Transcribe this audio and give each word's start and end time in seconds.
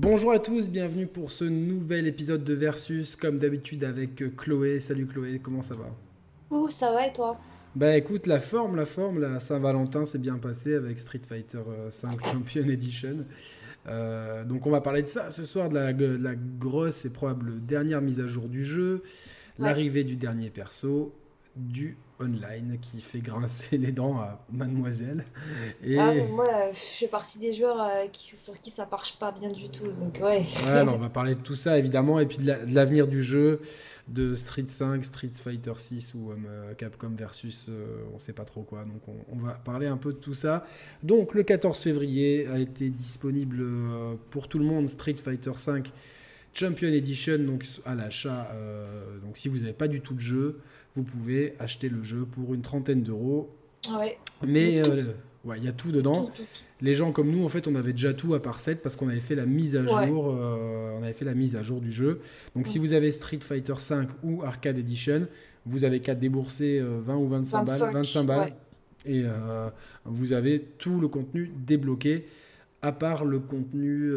Bonjour 0.00 0.30
à 0.30 0.38
tous, 0.38 0.68
bienvenue 0.68 1.08
pour 1.08 1.32
ce 1.32 1.44
nouvel 1.44 2.06
épisode 2.06 2.44
de 2.44 2.54
Versus, 2.54 3.16
comme 3.16 3.36
d'habitude 3.36 3.82
avec 3.82 4.22
euh, 4.22 4.30
Chloé. 4.30 4.78
Salut 4.78 5.08
Chloé, 5.08 5.40
comment 5.42 5.60
ça 5.60 5.74
va? 5.74 5.86
Ouh, 6.50 6.68
ça 6.68 6.92
va 6.92 7.08
et 7.08 7.12
toi? 7.12 7.36
Bah 7.74 7.96
écoute, 7.96 8.28
la 8.28 8.38
forme, 8.38 8.76
la 8.76 8.86
forme, 8.86 9.18
la 9.18 9.40
Saint-Valentin 9.40 10.04
s'est 10.04 10.18
bien 10.18 10.38
passée 10.38 10.74
avec 10.74 11.00
Street 11.00 11.22
Fighter 11.28 11.62
5 11.90 12.24
Champion 12.32 12.68
Edition. 12.68 13.26
Euh, 13.88 14.44
donc 14.44 14.68
on 14.68 14.70
va 14.70 14.80
parler 14.80 15.02
de 15.02 15.08
ça 15.08 15.32
ce 15.32 15.42
soir, 15.42 15.68
de 15.68 15.74
la, 15.74 15.92
de 15.92 16.06
la 16.06 16.36
grosse 16.36 17.04
et 17.04 17.10
probable 17.10 17.66
dernière 17.66 18.00
mise 18.00 18.20
à 18.20 18.28
jour 18.28 18.48
du 18.48 18.64
jeu, 18.64 19.02
l'arrivée 19.58 20.04
du 20.04 20.14
dernier 20.14 20.50
perso, 20.50 21.12
du 21.56 21.96
online 22.20 22.78
qui 22.80 23.00
fait 23.00 23.20
grincer 23.20 23.78
les 23.78 23.92
dents 23.92 24.18
à 24.18 24.44
mademoiselle. 24.50 25.24
Et... 25.82 25.98
Ah, 25.98 26.12
moi, 26.30 26.46
je 26.72 26.78
fais 26.78 27.06
partie 27.06 27.38
des 27.38 27.52
joueurs 27.52 27.80
euh, 27.80 28.06
qui, 28.12 28.34
sur 28.38 28.58
qui 28.58 28.70
ça 28.70 28.88
marche 28.90 29.18
pas 29.18 29.32
bien 29.32 29.50
du 29.50 29.68
tout. 29.68 29.86
Donc, 29.92 30.18
ouais. 30.22 30.40
ouais 30.42 30.82
on 30.88 30.98
va 30.98 31.08
parler 31.08 31.34
de 31.34 31.40
tout 31.40 31.54
ça 31.54 31.78
évidemment, 31.78 32.20
et 32.20 32.26
puis 32.26 32.38
de 32.38 32.52
l'avenir 32.66 33.06
du 33.06 33.22
jeu, 33.22 33.60
de 34.08 34.34
Street 34.34 34.64
5, 34.66 35.04
Street 35.04 35.30
Fighter 35.34 35.72
6 35.76 36.14
ou 36.14 36.32
euh, 36.32 36.74
Capcom 36.74 37.10
versus 37.10 37.66
euh, 37.68 38.02
on 38.14 38.18
sait 38.18 38.32
pas 38.32 38.44
trop 38.44 38.62
quoi. 38.62 38.84
Donc 38.84 39.06
on, 39.06 39.36
on, 39.36 39.38
va 39.38 39.52
parler 39.52 39.86
un 39.86 39.98
peu 39.98 40.12
de 40.12 40.18
tout 40.18 40.34
ça. 40.34 40.66
Donc 41.02 41.34
le 41.34 41.42
14 41.42 41.78
février 41.78 42.46
a 42.46 42.58
été 42.58 42.88
disponible 42.90 43.64
pour 44.30 44.48
tout 44.48 44.58
le 44.58 44.64
monde 44.64 44.88
Street 44.88 45.16
Fighter 45.22 45.52
5 45.56 45.92
Champion 46.54 46.88
Edition 46.88 47.38
donc 47.38 47.64
à 47.84 47.94
l'achat. 47.94 48.50
donc 49.22 49.36
si 49.36 49.48
vous 49.48 49.58
n'avez 49.58 49.74
pas 49.74 49.88
du 49.88 50.00
tout 50.00 50.14
de 50.14 50.20
jeu, 50.20 50.60
vous 50.98 51.04
pouvez 51.04 51.54
acheter 51.60 51.88
le 51.88 52.02
jeu 52.02 52.24
pour 52.24 52.54
une 52.54 52.62
trentaine 52.62 53.02
d'euros. 53.02 53.48
Ouais. 53.88 54.18
Mais 54.44 54.82
euh, 54.84 55.04
ouais, 55.44 55.58
il 55.58 55.64
y 55.64 55.68
a 55.68 55.72
tout 55.72 55.92
dedans. 55.92 56.30
Les 56.80 56.94
gens 56.94 57.12
comme 57.12 57.30
nous, 57.30 57.44
en 57.44 57.48
fait, 57.48 57.68
on 57.68 57.74
avait 57.76 57.92
déjà 57.92 58.14
tout 58.14 58.34
à 58.34 58.42
part 58.42 58.58
7 58.58 58.82
parce 58.82 58.96
qu'on 58.96 59.08
avait 59.08 59.20
fait 59.20 59.36
la 59.36 59.46
mise 59.46 59.76
à 59.76 60.06
jour. 60.06 60.28
Euh, 60.28 60.98
on 60.98 61.02
avait 61.04 61.12
fait 61.12 61.24
la 61.24 61.34
mise 61.34 61.54
à 61.54 61.62
jour 61.62 61.80
du 61.80 61.92
jeu. 61.92 62.20
Donc, 62.56 62.66
si 62.66 62.78
vous 62.78 62.92
avez 62.92 63.12
Street 63.12 63.38
Fighter 63.40 63.74
5 63.78 64.08
ou 64.24 64.42
Arcade 64.42 64.78
Edition, 64.78 65.28
vous 65.66 65.84
avez 65.84 66.00
qu'à 66.00 66.16
débourser 66.16 66.80
20 66.80 67.14
euh, 67.14 67.16
ou 67.16 67.28
25 67.28 67.64
balles. 67.64 67.92
25 67.92 68.24
balles 68.24 68.52
Et 69.06 69.24
vous 70.04 70.32
avez 70.32 70.60
tout 70.78 71.00
le 71.00 71.06
contenu 71.06 71.52
débloqué 71.64 72.26
à 72.80 72.92
part 72.92 73.24
le 73.24 73.40
contenu, 73.40 74.12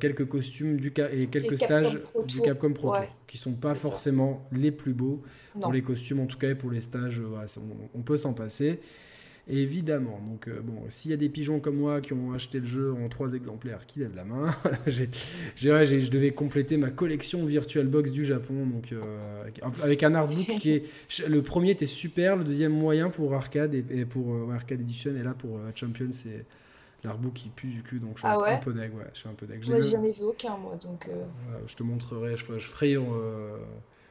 quelques 0.00 0.26
costumes 0.26 0.78
du 0.78 0.92
et 1.12 1.26
quelques 1.26 1.58
stages 1.58 1.98
du 2.26 2.40
Capcom 2.40 2.72
Pro 2.72 2.94
Tour, 2.94 3.04
qui 3.26 3.38
sont 3.38 3.52
pas 3.52 3.74
forcément 3.74 4.46
les 4.52 4.70
plus 4.70 4.94
beaux. 4.94 5.22
Pour 5.60 5.72
les 5.72 5.82
costumes, 5.82 6.20
en 6.20 6.26
tout 6.26 6.38
cas, 6.38 6.50
et 6.50 6.54
pour 6.54 6.70
les 6.70 6.80
stages, 6.80 7.20
euh, 7.20 7.64
on, 7.94 8.02
peut 8.02 8.16
s'en 8.16 8.32
passer. 8.32 8.80
évidemment, 9.48 10.20
donc 10.28 10.48
euh, 10.48 10.60
bon, 10.60 10.82
s'il 10.88 11.10
y 11.10 11.14
a 11.14 11.16
des 11.16 11.28
pigeons 11.28 11.60
comme 11.60 11.76
moi 11.76 12.00
qui 12.00 12.12
ont 12.12 12.32
acheté 12.32 12.60
le 12.60 12.66
jeu 12.66 12.92
en 12.92 13.08
trois 13.08 13.32
exemplaires, 13.32 13.86
qui 13.86 14.00
lèvent 14.00 14.16
la 14.16 14.24
main. 14.24 14.54
j'ai, 14.86 15.08
je 15.56 16.10
devais 16.10 16.32
compléter 16.32 16.76
ma 16.76 16.90
collection 16.90 17.44
Virtual 17.44 17.86
Box 17.86 18.10
du 18.10 18.24
Japon, 18.24 18.66
donc 18.66 18.92
euh, 18.92 19.00
avec 19.82 20.02
un 20.02 20.14
artbook 20.14 20.58
qui 20.60 20.70
est 20.70 21.28
le 21.28 21.42
premier 21.42 21.70
était 21.70 21.86
super, 21.86 22.36
le 22.36 22.44
deuxième 22.44 22.72
moyen 22.72 23.08
pour 23.08 23.34
arcade 23.34 23.74
et, 23.74 24.04
pour 24.04 24.52
arcade 24.52 24.80
edition, 24.80 25.14
et 25.16 25.22
là 25.22 25.34
pour 25.34 25.60
champion 25.74 26.08
c'est 26.12 26.44
l'artbook 27.04 27.34
qui 27.34 27.48
pue 27.50 27.68
du 27.68 27.82
cul, 27.82 28.00
donc 28.00 28.16
je 28.16 28.20
suis 28.20 28.28
ah 28.28 28.36
un, 28.46 28.58
peu 28.58 28.72
deg, 28.72 28.92
ouais, 28.94 29.04
je 29.12 29.20
suis 29.20 29.28
un 29.28 29.34
peu 29.34 29.46
deg. 29.46 29.66
Moi, 29.68 29.80
jamais 29.80 30.10
vu 30.10 30.24
aucun 30.24 30.56
moi, 30.56 30.76
donc. 30.82 31.08
je 31.66 31.74
te 31.76 31.82
montrerai, 31.82 32.36
je, 32.36 32.44
je 32.58 32.66
ferai 32.66 32.96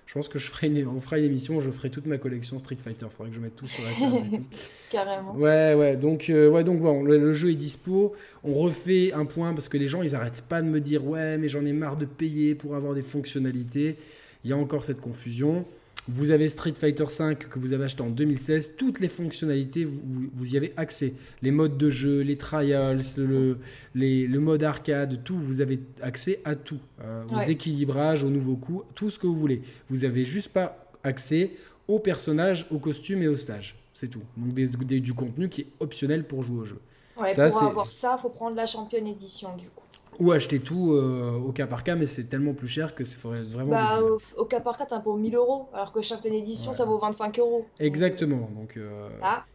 je 0.06 0.14
pense 0.14 0.28
que 0.28 0.38
je 0.38 0.48
ferai 0.48 0.68
une, 0.68 0.88
on 0.88 1.02
fera 1.02 1.18
une 1.18 1.26
émission, 1.26 1.60
je 1.60 1.72
ferai 1.72 1.90
toute 1.90 2.06
ma 2.06 2.18
collection 2.18 2.60
Street 2.60 2.78
Fighter. 2.78 3.08
Il 3.10 3.12
faudrait 3.12 3.30
que 3.32 3.36
je 3.36 3.42
mette 3.42 3.56
tout 3.56 3.68
sur 3.68 3.84
la 3.84 3.92
table. 3.92 4.44
Carrément. 4.92 5.36
Ouais, 5.36 5.74
ouais. 5.74 5.96
Donc, 5.96 6.30
euh, 6.30 6.50
ouais, 6.50 6.64
donc 6.64 6.80
bon, 6.80 7.04
le, 7.04 7.34
jeu 7.34 7.50
est 7.50 7.56
dispo. 7.56 8.14
On 8.44 8.54
refait 8.54 9.14
un 9.14 9.26
point 9.26 9.54
parce 9.54 9.68
que 9.68 9.78
les 9.78 9.88
gens, 9.88 10.04
ils 10.04 10.16
arrêtent 10.16 10.44
pas 10.44 10.62
de 10.62 10.68
me 10.68 10.80
dire 10.80 11.06
ouais, 11.06 11.38
mais 11.38 11.50
j'en 11.50 11.66
ai 11.66 11.74
marre 11.74 11.98
de 11.98 12.06
payer 12.06 12.54
pour 12.54 12.76
avoir 12.76 12.94
des 12.94 13.02
fonctionnalités. 13.02 13.98
Il 14.44 14.52
y 14.52 14.54
a 14.54 14.58
encore 14.58 14.86
cette 14.86 15.02
confusion. 15.02 15.66
Vous 16.08 16.30
avez 16.30 16.50
Street 16.50 16.74
Fighter 16.74 17.06
V 17.06 17.36
que 17.36 17.58
vous 17.58 17.74
avez 17.74 17.86
acheté 17.86 18.02
en 18.04 18.10
2016. 18.10 18.74
Toutes 18.78 19.00
les 19.00 19.08
fonctionnalités, 19.08 19.86
vous, 19.86 20.02
vous 20.32 20.54
y 20.54 20.58
avez 20.58 20.74
accès. 20.78 21.14
Les 21.42 21.52
modes 21.52 21.78
de 21.78 21.90
jeu, 21.90 22.22
les 22.22 22.38
trials, 22.38 23.02
le, 23.18 23.58
les, 23.96 24.28
le 24.28 24.40
mode 24.40 24.64
arcade, 24.64 25.24
tout. 25.24 25.38
Vous 25.38 25.62
avez 25.62 25.80
accès 26.02 26.42
à 26.46 26.56
tout. 26.56 26.80
Euh, 27.02 27.24
aux 27.34 27.42
équilibrages, 27.42 28.24
aux 28.24 28.30
nouveaux 28.30 28.56
coups, 28.56 28.86
tout 28.94 29.10
ce 29.10 29.18
que 29.18 29.26
vous 29.26 29.36
voulez. 29.36 29.62
Vous 29.90 29.98
n'avez 29.98 30.24
juste 30.24 30.50
pas 30.50 30.92
accès 31.04 31.52
aux 31.88 32.00
personnages, 32.00 32.68
aux 32.70 32.80
costumes 32.80 33.24
et 33.24 33.28
aux 33.28 33.38
stages. 33.38 33.76
C'est 33.94 34.10
tout. 34.10 34.22
Donc 34.38 34.54
des, 34.54 35.00
du 35.00 35.14
contenu 35.14 35.50
qui 35.50 35.62
est 35.62 35.68
optionnel 35.80 36.26
pour 36.26 36.44
jouer 36.44 36.60
au 36.60 36.66
jeu. 36.66 36.80
Ouais, 37.18 37.34
ça, 37.34 37.50
pour 37.50 37.64
avoir 37.64 37.92
ça, 37.92 38.16
il 38.18 38.22
faut 38.22 38.30
prendre 38.30 38.56
la 38.58 38.66
championne 38.66 39.08
édition 39.08 39.56
du 39.56 39.70
coup. 39.70 39.85
Ou 40.20 40.32
acheter 40.32 40.60
tout 40.60 40.94
euh, 40.94 41.32
au 41.32 41.52
cas 41.52 41.68
par 41.68 41.84
cas, 41.84 41.96
mais 41.96 42.08
c'est 42.08 42.26
tellement 42.26 42.54
plus 42.54 42.68
cher 42.68 42.96
que 42.96 43.04
ça 43.04 43.18
ferait 43.18 43.42
vraiment. 43.42 43.72
Bah, 43.72 44.00
au, 44.38 44.46
cas 44.46 44.60
par 44.60 44.78
cas, 44.78 44.86
t'as 44.86 45.00
pour 45.00 45.18
1000 45.18 45.36
euros, 45.36 45.68
alors 45.74 45.92
que 45.92 46.02
chaque 46.02 46.26
édition, 46.26 46.74
ça 46.74 46.86
vaut 46.86 46.98
25 46.98 47.40
euros. 47.40 47.66
Exactement. 47.80 48.50
Donc, 48.56 48.78
euh, 48.78 49.10
ah. 49.22 49.46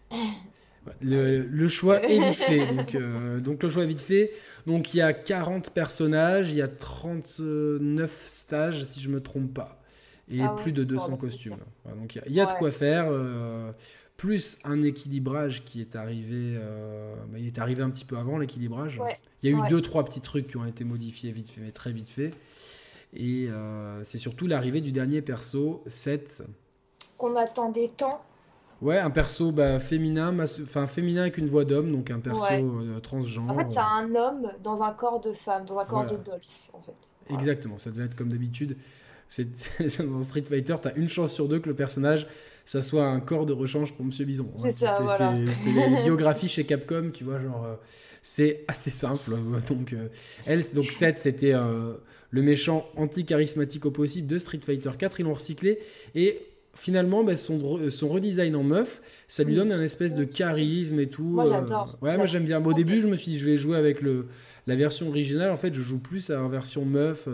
le, 1.01 1.69
choix 1.69 2.03
est 2.03 2.19
vite 2.19 2.39
fait. 2.39 2.75
Donc, 2.75 2.95
euh, 2.95 3.41
donc, 3.41 3.63
le 3.63 3.71
choix 3.71 3.85
est 3.85 3.89
vite 3.89 4.01
fait. 4.01 4.33
Donc, 4.67 4.93
il 4.93 4.99
y 4.99 5.03
a 5.03 5.13
40 5.13 5.71
personnages, 5.71 6.53
il 6.53 6.59
y 6.59 6.63
a 6.63 6.69
39 6.69 8.23
stages, 8.25 8.85
si 8.85 9.01
je 9.01 9.09
me 9.09 9.23
trompe 9.23 9.55
pas, 9.55 9.81
et 10.31 10.43
ah 10.43 10.55
plus 10.57 10.73
de 10.73 10.85
200 10.85 11.17
costumes. 11.17 11.57
donc, 11.99 12.19
il 12.27 12.33
y 12.33 12.41
a, 12.41 12.47
de 12.47 12.53
quoi 12.53 12.71
faire 12.71 13.11
plus 14.21 14.59
un 14.65 14.83
équilibrage 14.83 15.65
qui 15.65 15.81
est 15.81 15.97
arrivé. 15.97 16.55
Euh, 16.55 17.15
bah, 17.33 17.39
il 17.39 17.47
est 17.47 17.59
arrivé 17.59 17.83
un 17.83 17.89
petit 17.89 18.05
peu 18.05 18.19
avant 18.19 18.37
l'équilibrage. 18.37 19.01
il 19.43 19.51
y 19.51 19.55
a 19.55 19.59
eu 19.59 19.69
deux, 19.71 19.81
trois 19.81 20.05
petits 20.05 20.21
trucs 20.21 20.47
qui 20.49 20.59
ont 20.59 20.67
été 20.67 20.85
modifiés 20.85 21.33
vite 21.33 21.49
fait, 21.49 21.63
mais 21.63 21.73
très 21.73 21.91
vite 21.91 22.11
fait. 22.11 22.35
Et 23.15 23.49
euh, 23.49 24.05
c'est 24.05 24.19
surtout 24.19 24.47
l'arrivée 24.47 24.83
du 24.83 24.93
dernier 24.93 25.23
perso, 25.23 25.83
7. 25.87 26.43
Qu'on 27.17 27.35
attendait 27.35 27.91
tant. 27.97 28.21
Ouais, 28.83 28.99
un 28.99 29.09
perso 29.09 29.53
bah, 29.53 29.79
féminin, 29.79 30.37
enfin 30.39 30.87
féminin 30.87 31.23
avec 31.23 31.39
une 31.39 31.49
voix 31.49 31.65
d'homme, 31.65 31.91
donc 31.91 32.11
un 32.11 32.21
perso 32.21 32.45
euh, 32.53 33.01
transgenre. 33.01 33.51
En 33.51 33.55
fait, 33.55 33.69
c'est 33.69 33.79
un 33.79 34.15
homme 34.15 34.53
dans 34.63 34.83
un 34.83 34.93
corps 34.93 35.21
de 35.21 35.33
femme, 35.33 35.65
dans 35.65 35.79
un 35.79 35.87
corps 35.87 36.05
de 36.05 36.19
dolls, 36.19 36.41
en 36.75 36.81
fait. 36.83 37.33
Exactement, 37.33 37.79
ça 37.79 37.91
devait 37.91 38.05
être 38.05 38.17
comme 38.17 38.29
d'habitude. 38.29 38.77
dans 40.01 40.23
Street 40.23 40.43
Fighter, 40.43 40.75
tu 40.83 40.89
as 40.89 40.95
une 40.97 41.09
chance 41.09 41.33
sur 41.33 41.49
deux 41.49 41.61
que 41.61 41.69
le 41.69 41.77
personnage 41.77 42.27
ça 42.65 42.83
soit 42.83 43.07
un 43.07 43.21
corps 43.21 43.47
de 43.47 43.53
rechange 43.53 43.93
pour 43.95 44.05
Monsieur 44.05 44.25
Bison. 44.25 44.51
C'est 44.57 44.73
ça, 44.73 44.99
voilà. 45.03 45.35
C'est 45.47 45.73
les 45.73 46.03
biographies 46.05 46.49
chez 46.49 46.65
Capcom, 46.65 47.11
tu 47.13 47.25
vois, 47.25 47.41
genre, 47.41 47.65
euh, 47.65 47.75
c'est 48.23 48.65
assez 48.69 48.91
simple. 48.91 49.33
Donc, 49.69 49.93
euh, 49.93 50.09
elle, 50.47 50.63
donc 50.75 50.85
7, 50.85 51.21
c'était 51.21 51.53
euh, 51.55 51.95
le 52.31 52.43
méchant 52.43 52.89
anti-charismatique 52.97 53.87
au 53.87 53.91
possible 53.91 54.27
de 54.27 54.39
Street 54.39 54.61
Fighter 54.65 54.91
4. 54.97 55.21
Ils 55.21 55.25
l'ont 55.25 55.35
recyclé 55.35 55.79
et 56.15 56.39
finalement, 56.75 57.25
bah, 57.25 57.37
son, 57.37 57.91
son 57.91 58.09
redesign 58.09 58.55
en 58.55 58.63
meuf, 58.63 59.03
ça 59.27 59.43
lui 59.43 59.55
donne 59.55 59.73
un 59.73 59.83
espèce 59.83 60.15
de 60.15 60.25
charisme 60.25 61.01
et 61.01 61.09
tout. 61.09 61.25
Moi, 61.25 61.47
j'adore. 61.47 61.99
ouais, 62.03 62.17
moi, 62.17 62.27
j'aime 62.27 62.45
bien. 62.45 62.65
au 62.65 62.73
début, 62.73 63.01
je 63.01 63.09
me 63.09 63.17
suis 63.17 63.33
dit, 63.33 63.39
je 63.39 63.47
vais 63.47 63.57
jouer 63.57 63.77
avec 63.77 64.01
le, 64.01 64.27
la 64.67 64.77
version 64.77 65.09
originale. 65.09 65.51
En 65.51 65.57
fait, 65.57 65.75
je 65.75 65.83
joue 65.83 65.99
plus 65.99 66.31
à 66.31 66.35
la 66.41 66.49
version 66.49 66.85
meuf 66.85 67.29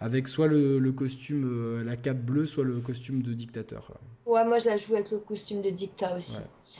avec 0.00 0.28
soit 0.28 0.48
le, 0.48 0.92
costume, 0.92 1.82
la 1.84 1.96
cape 1.96 2.18
bleue, 2.18 2.46
soit 2.46 2.64
le 2.64 2.80
costume 2.80 3.22
de 3.22 3.34
dictateur. 3.34 3.92
Ouais, 4.30 4.44
moi 4.44 4.58
je 4.58 4.66
la 4.66 4.76
joue 4.76 4.94
avec 4.94 5.10
le 5.10 5.18
costume 5.18 5.60
de 5.60 5.70
Dicta 5.70 6.14
aussi. 6.14 6.38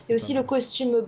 et 0.08 0.14
aussi 0.14 0.34
le 0.34 0.44
costume 0.44 0.92
le 0.92 1.04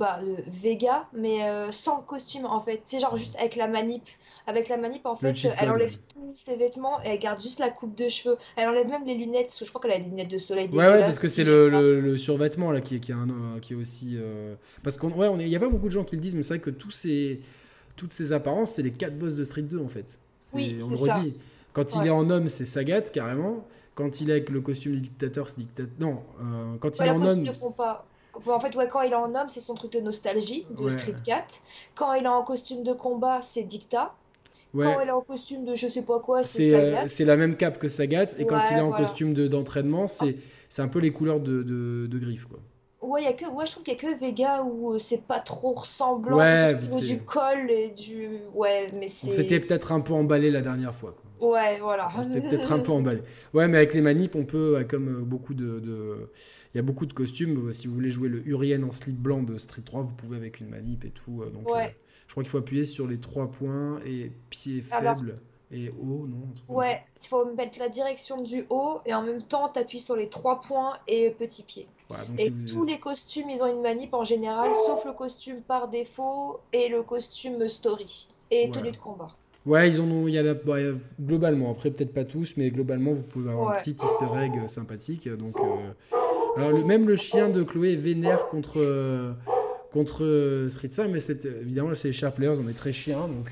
Vega, 0.48 1.06
mais 1.12 1.44
euh, 1.44 1.70
sans 1.70 2.00
costume 2.00 2.46
en 2.46 2.58
fait. 2.58 2.80
C'est 2.84 2.98
genre 2.98 3.16
juste 3.16 3.36
avec 3.36 3.54
la 3.54 3.68
manip. 3.68 4.02
Avec 4.48 4.68
la 4.68 4.76
manip, 4.76 5.06
en 5.06 5.14
fait, 5.14 5.36
elle 5.60 5.70
enlève 5.70 5.94
tous 6.12 6.32
ses 6.34 6.56
vêtements 6.56 7.00
et 7.04 7.10
elle 7.10 7.20
garde 7.20 7.40
juste 7.40 7.60
la 7.60 7.70
coupe 7.70 7.94
de 7.96 8.08
cheveux. 8.08 8.38
Elle 8.56 8.68
enlève 8.68 8.88
même 8.88 9.04
les 9.06 9.14
lunettes, 9.14 9.46
parce 9.46 9.60
que 9.60 9.66
je 9.66 9.70
crois 9.70 9.82
qu'elle 9.82 9.92
a 9.92 9.98
des 10.00 10.10
lunettes 10.10 10.30
de 10.32 10.38
soleil. 10.38 10.68
Ouais, 10.72 10.78
ouais, 10.78 10.98
parce 10.98 11.20
que 11.20 11.28
c'est 11.28 11.44
le, 11.44 11.68
le, 12.00 12.16
survêtement 12.16 12.72
là 12.72 12.80
qui 12.80 12.96
est, 12.96 13.00
qui, 13.00 13.12
un, 13.12 13.28
euh, 13.28 13.60
qui 13.60 13.74
est 13.74 13.76
aussi. 13.76 14.16
Euh, 14.16 14.56
parce 14.82 14.98
qu'il 14.98 15.10
ouais, 15.10 15.48
y 15.48 15.54
a 15.54 15.60
pas 15.60 15.68
beaucoup 15.68 15.86
de 15.86 15.92
gens 15.92 16.02
qui 16.02 16.16
le 16.16 16.22
disent, 16.22 16.34
mais 16.34 16.42
c'est 16.42 16.54
vrai 16.54 16.60
que 16.60 16.70
tous 16.70 16.90
ces, 16.90 17.40
toutes 17.94 18.12
ces 18.12 18.32
apparences, 18.32 18.72
c'est 18.72 18.82
les 18.82 18.90
quatre 18.90 19.16
boss 19.16 19.36
de 19.36 19.44
Street 19.44 19.62
2 19.62 19.78
en 19.78 19.86
fait. 19.86 20.18
Oui, 20.54 20.76
c'est 20.80 20.96
ça. 20.96 21.22
Quand 21.72 21.94
il 21.96 22.06
est 22.06 22.10
en 22.10 22.28
homme, 22.30 22.48
c'est 22.48 22.64
Sagat 22.64 23.02
carrément. 23.02 23.64
Quand 23.94 24.20
il 24.20 24.30
est 24.30 24.32
avec 24.32 24.50
le 24.50 24.60
costume 24.60 24.94
du 24.94 25.00
dictateur, 25.00 25.48
c'est 25.48 25.58
dictateur. 25.58 25.92
Non, 26.00 26.22
euh, 26.40 26.76
quand 26.80 26.98
il 26.98 27.06
est 27.06 27.10
en 27.10 27.22
homme. 27.22 27.44
En 28.46 28.60
fait, 28.60 28.74
ouais, 28.76 28.88
quand 28.88 29.02
il 29.02 29.12
est 29.12 29.16
en 29.16 29.34
homme, 29.34 29.48
c'est 29.48 29.60
son 29.60 29.74
truc 29.74 29.92
de 29.92 30.00
nostalgie 30.00 30.66
de 30.70 30.88
Street 30.88 31.14
4. 31.24 31.60
Quand 31.94 32.14
il 32.14 32.24
est 32.24 32.28
en 32.28 32.42
costume 32.42 32.82
de 32.82 32.92
combat, 32.94 33.42
c'est 33.42 33.64
Dicta. 33.64 34.14
Quand 34.74 35.00
il 35.00 35.08
est 35.08 35.12
en 35.12 35.20
costume 35.20 35.66
de 35.66 35.74
je 35.74 35.86
sais 35.86 36.02
pas 36.02 36.18
quoi, 36.20 36.42
c'est 36.42 36.70
Sagat. 36.70 37.02
Euh, 37.02 37.04
c'est 37.06 37.26
la 37.26 37.36
même 37.36 37.56
cape 37.56 37.78
que 37.78 37.88
Sagat. 37.88 38.28
Et 38.38 38.46
quand 38.46 38.60
il 38.70 38.78
est 38.78 38.80
en 38.80 38.92
costume 38.92 39.34
d'entraînement, 39.34 40.06
c'est 40.08 40.36
c'est 40.68 40.80
un 40.80 40.88
peu 40.88 41.00
les 41.00 41.12
couleurs 41.12 41.40
de, 41.40 41.62
de, 41.62 42.06
de 42.06 42.18
griffes. 42.18 42.46
Quoi. 42.46 42.58
Ouais, 43.02 43.24
y 43.24 43.26
a 43.26 43.34
que, 43.34 43.44
ouais, 43.44 43.66
je 43.66 43.72
trouve 43.72 43.82
qu'il 43.82 43.92
y 43.92 43.96
a 43.98 44.00
que 44.00 44.18
Vega 44.18 44.62
où 44.62 44.94
euh, 44.94 44.98
c'est 44.98 45.26
pas 45.26 45.40
trop 45.40 45.72
ressemblant. 45.72 46.38
Ouais, 46.38 46.74
du 46.74 47.20
col 47.20 47.70
et 47.70 47.88
du. 47.88 48.38
Ouais, 48.54 48.90
mais 48.94 49.08
c'est. 49.08 49.32
C'était 49.32 49.60
peut-être 49.60 49.92
un 49.92 50.00
peu 50.00 50.14
emballé 50.14 50.50
la 50.50 50.62
dernière 50.62 50.94
fois. 50.94 51.14
Ouais, 51.42 51.80
voilà. 51.80 52.08
C'était 52.22 52.40
peut-être 52.40 52.72
un 52.72 52.78
peu 52.78 52.92
emballé. 52.92 53.20
Ouais, 53.52 53.66
mais 53.66 53.78
avec 53.78 53.94
les 53.94 54.00
manips, 54.00 54.36
on 54.36 54.44
peut, 54.44 54.84
comme 54.88 55.08
euh, 55.08 55.20
beaucoup 55.22 55.54
de, 55.54 56.28
Il 56.72 56.76
y 56.76 56.78
a 56.78 56.82
beaucoup 56.82 57.04
de 57.04 57.12
costumes. 57.12 57.68
Euh, 57.68 57.72
si 57.72 57.88
vous 57.88 57.94
voulez 57.94 58.10
jouer 58.10 58.28
le 58.28 58.46
Urien 58.46 58.82
en 58.84 58.92
slip 58.92 59.16
blanc 59.16 59.42
de 59.42 59.58
Street 59.58 59.82
3, 59.84 60.02
vous 60.02 60.14
pouvez 60.14 60.36
avec 60.36 60.60
une 60.60 60.68
manip 60.68 61.04
et 61.04 61.10
tout. 61.10 61.42
Euh, 61.42 61.50
donc, 61.50 61.68
ouais. 61.68 61.96
je 62.28 62.32
crois 62.32 62.44
qu'il 62.44 62.50
faut 62.50 62.58
appuyer 62.58 62.84
sur 62.84 63.08
les 63.08 63.18
trois 63.18 63.50
points 63.50 64.00
et 64.06 64.30
pied 64.50 64.82
faible 64.82 65.40
et 65.72 65.88
haut, 65.88 66.28
non 66.28 66.44
Ouais, 66.68 67.02
il 67.20 67.28
faut 67.28 67.52
mettre 67.54 67.78
la 67.80 67.88
direction 67.88 68.42
du 68.42 68.64
haut 68.68 69.00
et 69.06 69.14
en 69.14 69.22
même 69.22 69.42
temps 69.42 69.68
t'appuies 69.68 70.00
sur 70.00 70.14
les 70.14 70.28
trois 70.28 70.60
points 70.60 70.98
et 71.08 71.30
petit 71.30 71.62
pied. 71.62 71.88
et 72.38 72.52
tous 72.70 72.84
les 72.84 73.00
costumes, 73.00 73.48
ils 73.50 73.62
ont 73.62 73.66
une 73.66 73.80
manip 73.80 74.12
en 74.14 74.22
général, 74.22 74.70
sauf 74.86 75.06
le 75.06 75.12
costume 75.12 75.62
par 75.62 75.88
défaut 75.88 76.60
et 76.72 76.88
le 76.88 77.02
costume 77.02 77.66
story 77.68 78.28
et 78.50 78.70
tenue 78.70 78.92
de 78.92 78.98
combat. 78.98 79.30
Ouais, 79.64 79.88
ils 79.88 80.00
en 80.00 80.10
ont, 80.10 80.26
il 80.26 80.34
y 80.34 80.38
a, 80.38 80.54
bah, 80.54 80.76
globalement, 81.20 81.70
après 81.70 81.90
peut-être 81.90 82.12
pas 82.12 82.24
tous, 82.24 82.54
mais 82.56 82.70
globalement 82.70 83.12
vous 83.12 83.22
pouvez 83.22 83.50
avoir 83.50 83.76
un 83.76 83.80
petit 83.80 83.92
easter 83.92 84.26
egg 84.42 84.52
euh, 84.58 84.66
sympathique. 84.66 85.28
Donc, 85.28 85.56
euh, 85.60 86.16
alors 86.56 86.72
le, 86.72 86.84
même 86.84 87.06
le 87.06 87.14
chien 87.14 87.48
de 87.48 87.62
Chloé 87.62 87.94
vénère 87.94 88.48
contre 88.48 88.78
euh, 88.80 89.32
contre 89.92 90.66
Street 90.68 90.88
5, 90.90 91.08
mais 91.08 91.20
c'est 91.20 91.44
évidemment 91.44 91.94
c'est 91.94 92.08
les 92.08 92.12
Sharp 92.12 92.36
Players, 92.36 92.56
on 92.64 92.68
est 92.68 92.74
très 92.74 92.92
chiens, 92.92 93.28
donc 93.28 93.50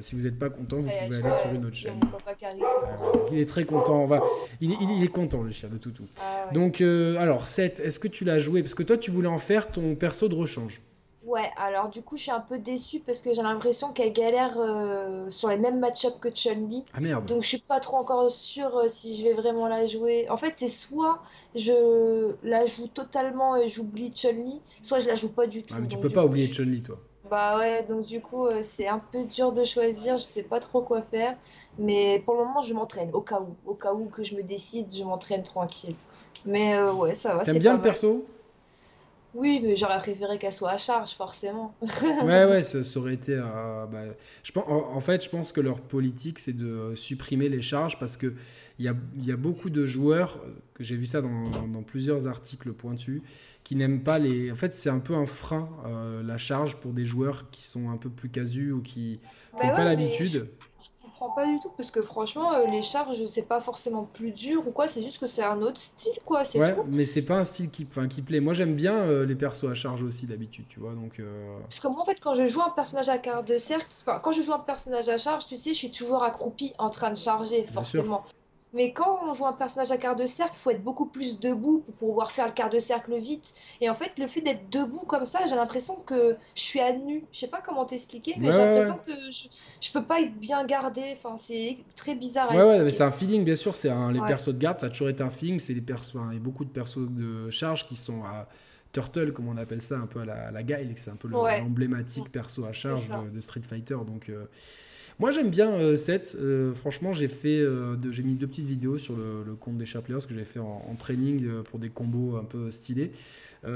si 0.00 0.14
vous 0.14 0.22
n'êtes 0.22 0.38
pas 0.38 0.50
content, 0.50 0.76
vous 0.76 0.82
pouvez 0.82 1.16
aller 1.16 1.36
sur 1.40 1.54
une 1.54 1.64
autre 1.64 1.74
chaîne. 1.74 1.98
il 3.32 3.38
est 3.38 3.48
très 3.48 3.64
content, 3.64 4.02
on 4.02 4.06
va, 4.06 4.22
il, 4.60 4.72
il, 4.72 5.02
est 5.02 5.08
content 5.08 5.42
le 5.42 5.50
chien 5.50 5.70
de 5.70 5.78
Toutou. 5.78 6.04
Ah 6.20 6.52
donc 6.52 6.82
alors 6.82 7.48
7, 7.48 7.80
est-ce 7.80 7.98
que 7.98 8.08
tu 8.08 8.24
l'as 8.24 8.38
joué? 8.38 8.62
Parce 8.62 8.74
que 8.74 8.82
toi 8.82 8.98
tu 8.98 9.10
voulais 9.10 9.28
en 9.28 9.38
faire 9.38 9.70
ton 9.70 9.94
perso 9.94 10.28
de 10.28 10.34
rechange. 10.34 10.82
Ouais, 11.30 11.48
alors 11.56 11.90
du 11.90 12.02
coup, 12.02 12.16
je 12.16 12.22
suis 12.22 12.30
un 12.32 12.40
peu 12.40 12.58
déçue 12.58 12.98
parce 12.98 13.20
que 13.20 13.32
j'ai 13.32 13.42
l'impression 13.42 13.92
qu'elle 13.92 14.12
galère 14.12 14.56
euh, 14.58 15.30
sur 15.30 15.48
les 15.48 15.58
mêmes 15.58 15.78
match-up 15.78 16.14
que 16.20 16.28
Chun-Li. 16.28 16.84
Ah 16.92 16.98
merde. 16.98 17.24
Donc 17.26 17.44
je 17.44 17.48
suis 17.48 17.58
pas 17.58 17.78
trop 17.78 17.98
encore 17.98 18.28
sûre 18.32 18.76
euh, 18.76 18.88
si 18.88 19.16
je 19.16 19.22
vais 19.22 19.34
vraiment 19.34 19.68
la 19.68 19.86
jouer. 19.86 20.28
En 20.28 20.36
fait, 20.36 20.54
c'est 20.56 20.66
soit 20.66 21.22
je 21.54 22.34
la 22.42 22.66
joue 22.66 22.88
totalement 22.88 23.54
et 23.54 23.68
j'oublie 23.68 24.10
Chun-Li, 24.10 24.60
soit 24.82 24.98
je 24.98 25.06
la 25.06 25.14
joue 25.14 25.28
pas 25.28 25.46
du 25.46 25.62
tout. 25.62 25.72
Ah, 25.76 25.80
mais 25.80 25.86
tu 25.86 25.98
peux 25.98 26.08
pas 26.08 26.24
oublier 26.24 26.48
Chun-Li, 26.48 26.82
toi. 26.82 26.98
Bah 27.30 27.58
ouais, 27.58 27.84
donc 27.84 28.02
du 28.06 28.20
coup, 28.20 28.46
euh, 28.46 28.62
c'est 28.64 28.88
un 28.88 28.98
peu 28.98 29.22
dur 29.22 29.52
de 29.52 29.64
choisir, 29.64 30.16
je 30.16 30.24
sais 30.24 30.42
pas 30.42 30.58
trop 30.58 30.80
quoi 30.80 31.00
faire. 31.00 31.36
Mais 31.78 32.20
pour 32.24 32.34
le 32.34 32.44
moment, 32.44 32.60
je 32.60 32.74
m'entraîne, 32.74 33.10
au 33.12 33.20
cas 33.20 33.38
où. 33.38 33.54
Au 33.70 33.74
cas 33.74 33.92
où 33.92 34.06
que 34.06 34.24
je 34.24 34.34
me 34.34 34.42
décide, 34.42 34.92
je 34.92 35.04
m'entraîne 35.04 35.44
tranquille. 35.44 35.94
Mais 36.44 36.82
ouais, 36.82 37.14
ça 37.14 37.36
va. 37.36 37.44
T'aimes 37.44 37.58
bien 37.58 37.74
le 37.74 37.82
perso? 37.82 38.26
Oui, 39.34 39.60
mais 39.62 39.76
j'aurais 39.76 39.98
préféré 39.98 40.38
qu'elle 40.38 40.52
soit 40.52 40.70
à 40.70 40.78
charge, 40.78 41.12
forcément. 41.12 41.74
ouais, 42.24 42.44
ouais, 42.44 42.62
ça, 42.62 42.78
aurait 42.98 43.14
été. 43.14 43.34
Euh, 43.34 43.86
bah, 43.86 44.04
je 44.42 44.52
pense, 44.52 44.64
en, 44.66 45.00
fait, 45.00 45.24
je 45.24 45.30
pense 45.30 45.52
que 45.52 45.60
leur 45.60 45.80
politique, 45.80 46.38
c'est 46.38 46.56
de 46.56 46.94
supprimer 46.94 47.48
les 47.48 47.60
charges 47.60 47.98
parce 47.98 48.16
que 48.16 48.34
il 48.78 48.86
y 48.86 48.88
a, 48.88 48.94
y 49.18 49.30
a, 49.30 49.36
beaucoup 49.36 49.68
de 49.68 49.84
joueurs, 49.84 50.40
que 50.72 50.82
j'ai 50.82 50.96
vu 50.96 51.04
ça 51.04 51.20
dans, 51.20 51.66
dans, 51.68 51.82
plusieurs 51.82 52.26
articles 52.26 52.72
pointus, 52.72 53.20
qui 53.62 53.76
n'aiment 53.76 54.02
pas 54.02 54.18
les. 54.18 54.50
En 54.50 54.56
fait, 54.56 54.74
c'est 54.74 54.88
un 54.88 55.00
peu 55.00 55.14
un 55.14 55.26
frein, 55.26 55.68
euh, 55.86 56.22
la 56.22 56.38
charge, 56.38 56.76
pour 56.76 56.92
des 56.92 57.04
joueurs 57.04 57.50
qui 57.50 57.62
sont 57.62 57.90
un 57.90 57.98
peu 57.98 58.08
plus 58.08 58.30
casus 58.30 58.72
ou 58.72 58.80
qui 58.80 59.20
n'ont 59.52 59.68
bah 59.68 59.76
pas 59.76 59.84
l'habitude 59.84 60.48
pas 61.28 61.46
du 61.46 61.60
tout 61.60 61.70
parce 61.76 61.90
que 61.90 62.00
franchement, 62.00 62.52
euh, 62.52 62.66
les 62.66 62.82
charges, 62.82 63.24
c'est 63.26 63.46
pas 63.46 63.60
forcément 63.60 64.04
plus 64.04 64.32
dur 64.32 64.66
ou 64.66 64.70
quoi, 64.70 64.88
c'est 64.88 65.02
juste 65.02 65.18
que 65.18 65.26
c'est 65.26 65.42
un 65.42 65.60
autre 65.60 65.78
style 65.78 66.18
quoi, 66.24 66.44
c'est 66.44 66.58
ouais, 66.58 66.74
mais 66.88 67.04
c'est 67.04 67.22
pas 67.22 67.36
un 67.36 67.44
style 67.44 67.70
qui 67.70 67.84
plaît. 67.84 68.40
Moi 68.40 68.54
j'aime 68.54 68.74
bien 68.74 68.94
euh, 68.94 69.26
les 69.26 69.34
persos 69.34 69.64
à 69.64 69.74
charge 69.74 70.02
aussi 70.02 70.26
d'habitude, 70.26 70.64
tu 70.68 70.80
vois. 70.80 70.92
Donc, 70.92 71.20
euh, 71.20 71.58
Parce 71.62 71.80
que 71.80 71.88
moi 71.88 72.00
en 72.00 72.04
fait, 72.04 72.18
quand 72.20 72.34
je 72.34 72.46
joue 72.46 72.62
un 72.62 72.70
personnage 72.70 73.08
à 73.08 73.18
quart 73.18 73.44
de 73.44 73.58
cercle, 73.58 73.86
quand 74.22 74.32
je 74.32 74.42
joue 74.42 74.52
un 74.52 74.58
personnage 74.58 75.08
à 75.08 75.18
charge, 75.18 75.46
tu 75.46 75.56
sais, 75.56 75.70
je 75.74 75.78
suis 75.78 75.90
toujours 75.90 76.22
accroupi 76.22 76.72
en 76.78 76.90
train 76.90 77.10
de 77.10 77.16
charger, 77.16 77.64
forcément. 77.64 78.24
Mais 78.72 78.92
quand 78.92 79.18
on 79.24 79.34
joue 79.34 79.46
un 79.46 79.52
personnage 79.52 79.90
à 79.90 79.96
quart 79.96 80.14
de 80.14 80.26
cercle, 80.26 80.54
il 80.56 80.60
faut 80.60 80.70
être 80.70 80.82
beaucoup 80.82 81.06
plus 81.06 81.40
debout 81.40 81.80
pour 81.80 81.94
pouvoir 81.94 82.30
faire 82.30 82.46
le 82.46 82.52
quart 82.52 82.70
de 82.70 82.78
cercle 82.78 83.18
vite. 83.18 83.52
Et 83.80 83.90
en 83.90 83.94
fait, 83.94 84.18
le 84.18 84.28
fait 84.28 84.42
d'être 84.42 84.70
debout 84.70 85.04
comme 85.06 85.24
ça, 85.24 85.40
j'ai 85.44 85.56
l'impression 85.56 85.96
que 85.96 86.36
je 86.54 86.60
suis 86.60 86.80
à 86.80 86.92
nu. 86.92 87.24
Je 87.32 87.40
sais 87.40 87.48
pas 87.48 87.60
comment 87.60 87.84
t'expliquer, 87.84 88.34
mais 88.38 88.52
j'ai 88.52 88.58
l'impression 88.58 89.00
que 89.04 89.12
je, 89.30 89.48
je 89.80 89.92
peux 89.92 90.04
pas 90.04 90.20
être 90.20 90.34
bien 90.38 90.64
gardé. 90.64 91.02
Enfin, 91.12 91.36
c'est 91.36 91.78
très 91.96 92.14
bizarre 92.14 92.52
à 92.52 92.56
Ouais, 92.56 92.64
ouais, 92.64 92.82
mais 92.84 92.90
c'est 92.90 93.02
un 93.02 93.10
feeling, 93.10 93.44
bien 93.44 93.56
sûr. 93.56 93.74
C'est 93.74 93.90
les 94.12 94.20
persos 94.20 94.54
de 94.54 94.58
garde, 94.58 94.78
ça 94.78 94.86
a 94.86 94.90
toujours 94.90 95.08
été 95.08 95.22
un 95.22 95.30
feeling. 95.30 95.58
C'est 95.58 95.74
des 95.74 95.80
persos, 95.80 96.16
il 96.30 96.34
y 96.34 96.36
a 96.36 96.40
beaucoup 96.40 96.64
de 96.64 96.70
persos 96.70 97.08
de 97.10 97.50
charge 97.50 97.88
qui 97.88 97.96
sont 97.96 98.22
à 98.24 98.46
Turtle, 98.92 99.32
comme 99.32 99.48
on 99.48 99.56
appelle 99.56 99.82
ça, 99.82 99.98
un 99.98 100.06
peu 100.06 100.20
à 100.20 100.24
la, 100.24 100.48
à 100.48 100.50
la 100.50 100.62
Guile, 100.62 100.92
c'est 100.96 101.10
un 101.10 101.16
peu 101.16 101.28
l'emblématique 101.28 102.30
perso 102.30 102.64
à 102.64 102.72
charge 102.72 103.08
de, 103.32 103.40
Street 103.40 103.62
Fighter. 103.62 103.98
Donc. 104.06 104.28
Euh, 104.28 104.46
moi 105.20 105.30
j'aime 105.30 105.50
bien 105.50 105.94
7. 105.96 106.36
Euh, 106.38 106.70
euh, 106.70 106.74
franchement, 106.74 107.12
j'ai 107.12 107.28
fait, 107.28 107.60
euh, 107.60 107.96
j'ai 108.10 108.22
mis 108.22 108.34
deux 108.34 108.46
petites 108.46 108.64
vidéos 108.64 108.98
sur 108.98 109.14
le, 109.14 109.54
compte 109.54 109.76
des 109.76 109.86
Sharp 109.86 110.06
Players 110.06 110.26
que 110.26 110.34
j'ai 110.34 110.44
fait 110.44 110.58
en, 110.58 110.96
training 110.98 111.62
pour 111.64 111.78
des 111.78 111.90
combos 111.90 112.36
un 112.36 112.44
peu 112.44 112.70
stylés. 112.70 113.12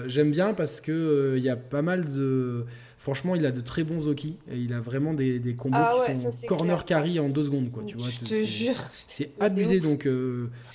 j'aime 0.06 0.30
bien 0.30 0.54
parce 0.54 0.80
que 0.80 1.34
il 1.36 1.42
y 1.42 1.50
a 1.50 1.56
pas 1.56 1.82
mal 1.82 2.06
de. 2.06 2.64
Franchement, 2.96 3.34
il 3.34 3.44
a 3.44 3.52
de 3.52 3.60
très 3.60 3.84
bons 3.84 4.08
Oki 4.08 4.38
et 4.50 4.56
il 4.56 4.72
a 4.72 4.80
vraiment 4.80 5.12
des, 5.12 5.38
des 5.38 5.54
combos 5.54 5.76
ah 5.78 5.94
qui 6.06 6.16
sont 6.16 6.32
corner 6.48 6.86
carry 6.86 7.20
en 7.20 7.28
deux 7.28 7.44
secondes, 7.44 7.70
quoi. 7.70 7.82
Tu 7.84 7.98
vois, 7.98 8.08
je 8.08 8.24
te 8.24 8.44
jure. 8.46 8.76
C'est 8.90 9.30
abusé 9.38 9.80
donc. 9.80 10.08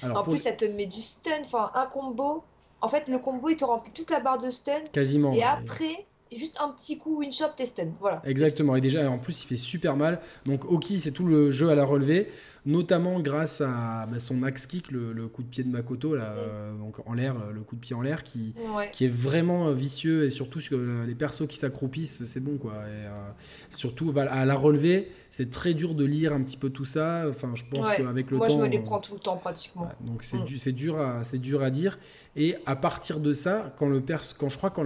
alors, 0.03 0.19
en 0.19 0.23
plus, 0.23 0.37
ça 0.37 0.51
te 0.51 0.65
met 0.65 0.85
du 0.85 1.01
stun. 1.01 1.41
Enfin, 1.41 1.71
un 1.73 1.87
combo. 1.87 2.43
En 2.81 2.87
fait, 2.87 3.09
le 3.09 3.17
combo 3.19 3.49
il 3.49 3.57
te 3.57 3.65
remplit 3.65 3.91
toute 3.91 4.09
la 4.09 4.21
barre 4.21 4.39
de 4.39 4.49
stun. 4.49 4.79
Quasiment. 4.93 5.33
Et 5.33 5.43
après, 5.43 6.05
juste 6.37 6.57
un 6.59 6.69
petit 6.69 6.97
coup 6.97 7.23
une 7.23 7.31
shot 7.31 7.47
stun. 7.63 7.89
Voilà. 7.99 8.21
Exactement. 8.25 8.75
Et 8.75 8.81
déjà, 8.81 9.09
en 9.09 9.17
plus, 9.17 9.43
il 9.43 9.47
fait 9.47 9.55
super 9.55 9.95
mal. 9.95 10.21
Donc, 10.45 10.65
Oki, 10.65 10.99
c'est 10.99 11.11
tout 11.11 11.25
le 11.25 11.51
jeu 11.51 11.69
à 11.69 11.75
la 11.75 11.85
relever 11.85 12.29
notamment 12.65 13.19
grâce 13.19 13.61
à 13.61 14.05
bah, 14.05 14.19
son 14.19 14.43
axe 14.43 14.65
kick, 14.65 14.91
le, 14.91 15.27
coup 15.27 15.43
de 15.43 15.47
pied 15.47 15.63
de 15.63 15.69
Makoto, 15.69 16.15
là, 16.15 16.33
euh, 16.33 16.77
donc 16.77 16.95
en 17.07 17.13
l'air, 17.13 17.35
euh, 17.35 17.51
le 17.51 17.61
coup 17.61 17.75
de 17.75 17.81
pied 17.81 17.95
en 17.95 18.01
l'air, 18.01 18.23
qui, 18.23 18.53
qui 18.91 19.05
est 19.05 19.09
vraiment 19.11 19.67
euh, 19.67 19.73
vicieux 19.73 20.25
et 20.25 20.29
surtout 20.29 20.59
sur 20.59 20.77
les 20.77 21.15
persos 21.15 21.47
qui 21.47 21.57
s'accroupissent, 21.57 22.25
c'est 22.25 22.39
bon 22.39 22.57
quoi. 22.57 22.73
Et, 22.87 23.75
surtout 23.75 24.13
à 24.15 24.45
la 24.45 24.55
relever, 24.55 25.11
c'est 25.29 25.51
très 25.51 25.73
dur 25.73 25.93
de 25.93 26.05
lire 26.05 26.33
un 26.33 26.41
petit 26.41 26.57
peu 26.57 26.69
tout 26.69 26.85
ça. 26.85 27.25
Enfin, 27.29 27.51
je 27.55 27.63
pense 27.69 27.87
qu'avec 27.95 28.31
le 28.31 28.37
temps. 28.37 28.45
Moi, 28.45 28.49
je 28.49 28.57
me 28.57 28.67
les 28.67 28.79
prends 28.79 28.99
tout 28.99 29.13
le 29.13 29.19
temps 29.19 29.37
pratiquement. 29.37 29.89
donc 30.01 30.23
c'est 30.23 30.37
mm. 30.37 30.57
c'est 30.57 30.71
dur, 30.71 30.99
à, 30.99 31.21
dur 31.33 31.63
à 31.63 31.69
dire. 31.69 31.99
Et 32.39 32.55
à 32.65 32.75
partir 32.75 33.19
de 33.19 33.33
ça, 33.33 33.71
quand 33.77 33.87
le 33.87 34.01
pers 34.01 34.23
quand 34.37 34.49
je 34.49 34.57
crois 34.57 34.71
quand 34.71 34.85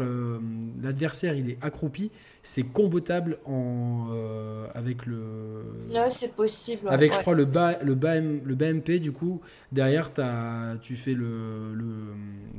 l'adversaire 0.81 1.35
il 1.35 1.51
est 1.51 1.57
accroupi, 1.61 2.11
c'est 2.41 2.63
combotable 2.63 3.37
en 3.45 4.07
avec 4.73 5.05
le. 5.05 5.63
Là, 5.89 6.09
c'est 6.09 6.35
possible. 6.35 6.87
Avec 6.89 7.13
je 7.13 7.19
crois 7.19 7.35
le 7.35 7.45
bas 7.45 7.77
le, 7.81 7.95
le 8.43 8.55
BMP, 8.55 8.99
du 8.99 9.11
coup, 9.11 9.41
derrière, 9.71 10.11
as, 10.17 10.75
tu 10.81 10.95
fais 10.95 11.13
le, 11.13 11.73
le, 11.73 11.85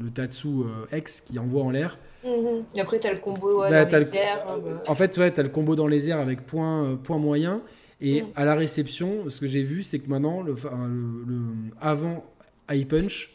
le 0.01 0.11
Tatsu 0.11 0.49
euh, 0.49 0.97
X 0.97 1.21
qui 1.21 1.39
envoie 1.39 1.63
en 1.63 1.71
l'air. 1.71 1.99
Mhm. 2.25 2.65
Et 2.75 2.81
après, 2.81 2.99
tu 3.01 3.07
as 3.07 3.13
le 3.13 3.19
combo 3.19 3.61
bah, 3.61 3.85
dans 3.85 3.99
les 3.99 4.17
airs. 4.17 4.45
Hein, 4.49 4.59
bah. 4.65 4.83
En 4.87 4.95
fait, 4.95 5.17
ouais, 5.19 5.33
tu 5.33 5.41
as 5.41 5.43
le 5.43 5.49
combo 5.49 5.77
dans 5.77 5.87
les 5.87 6.09
airs 6.09 6.21
avec 6.21 6.47
point, 6.47 6.85
euh, 6.85 6.97
point 6.97 7.19
moyen. 7.19 7.63
Et 8.01 8.23
mhm. 8.23 8.29
à 8.37 8.45
la 8.45 8.55
réception, 8.55 9.29
ce 9.29 9.41
que 9.41 9.47
j'ai 9.47 9.63
vu, 9.63 9.83
c'est 9.83 9.99
que 9.99 10.09
maintenant, 10.09 10.43
le, 10.43 10.55
le, 10.55 11.41
avant 11.81 12.25
High 12.71 12.87
Punch, 12.87 13.31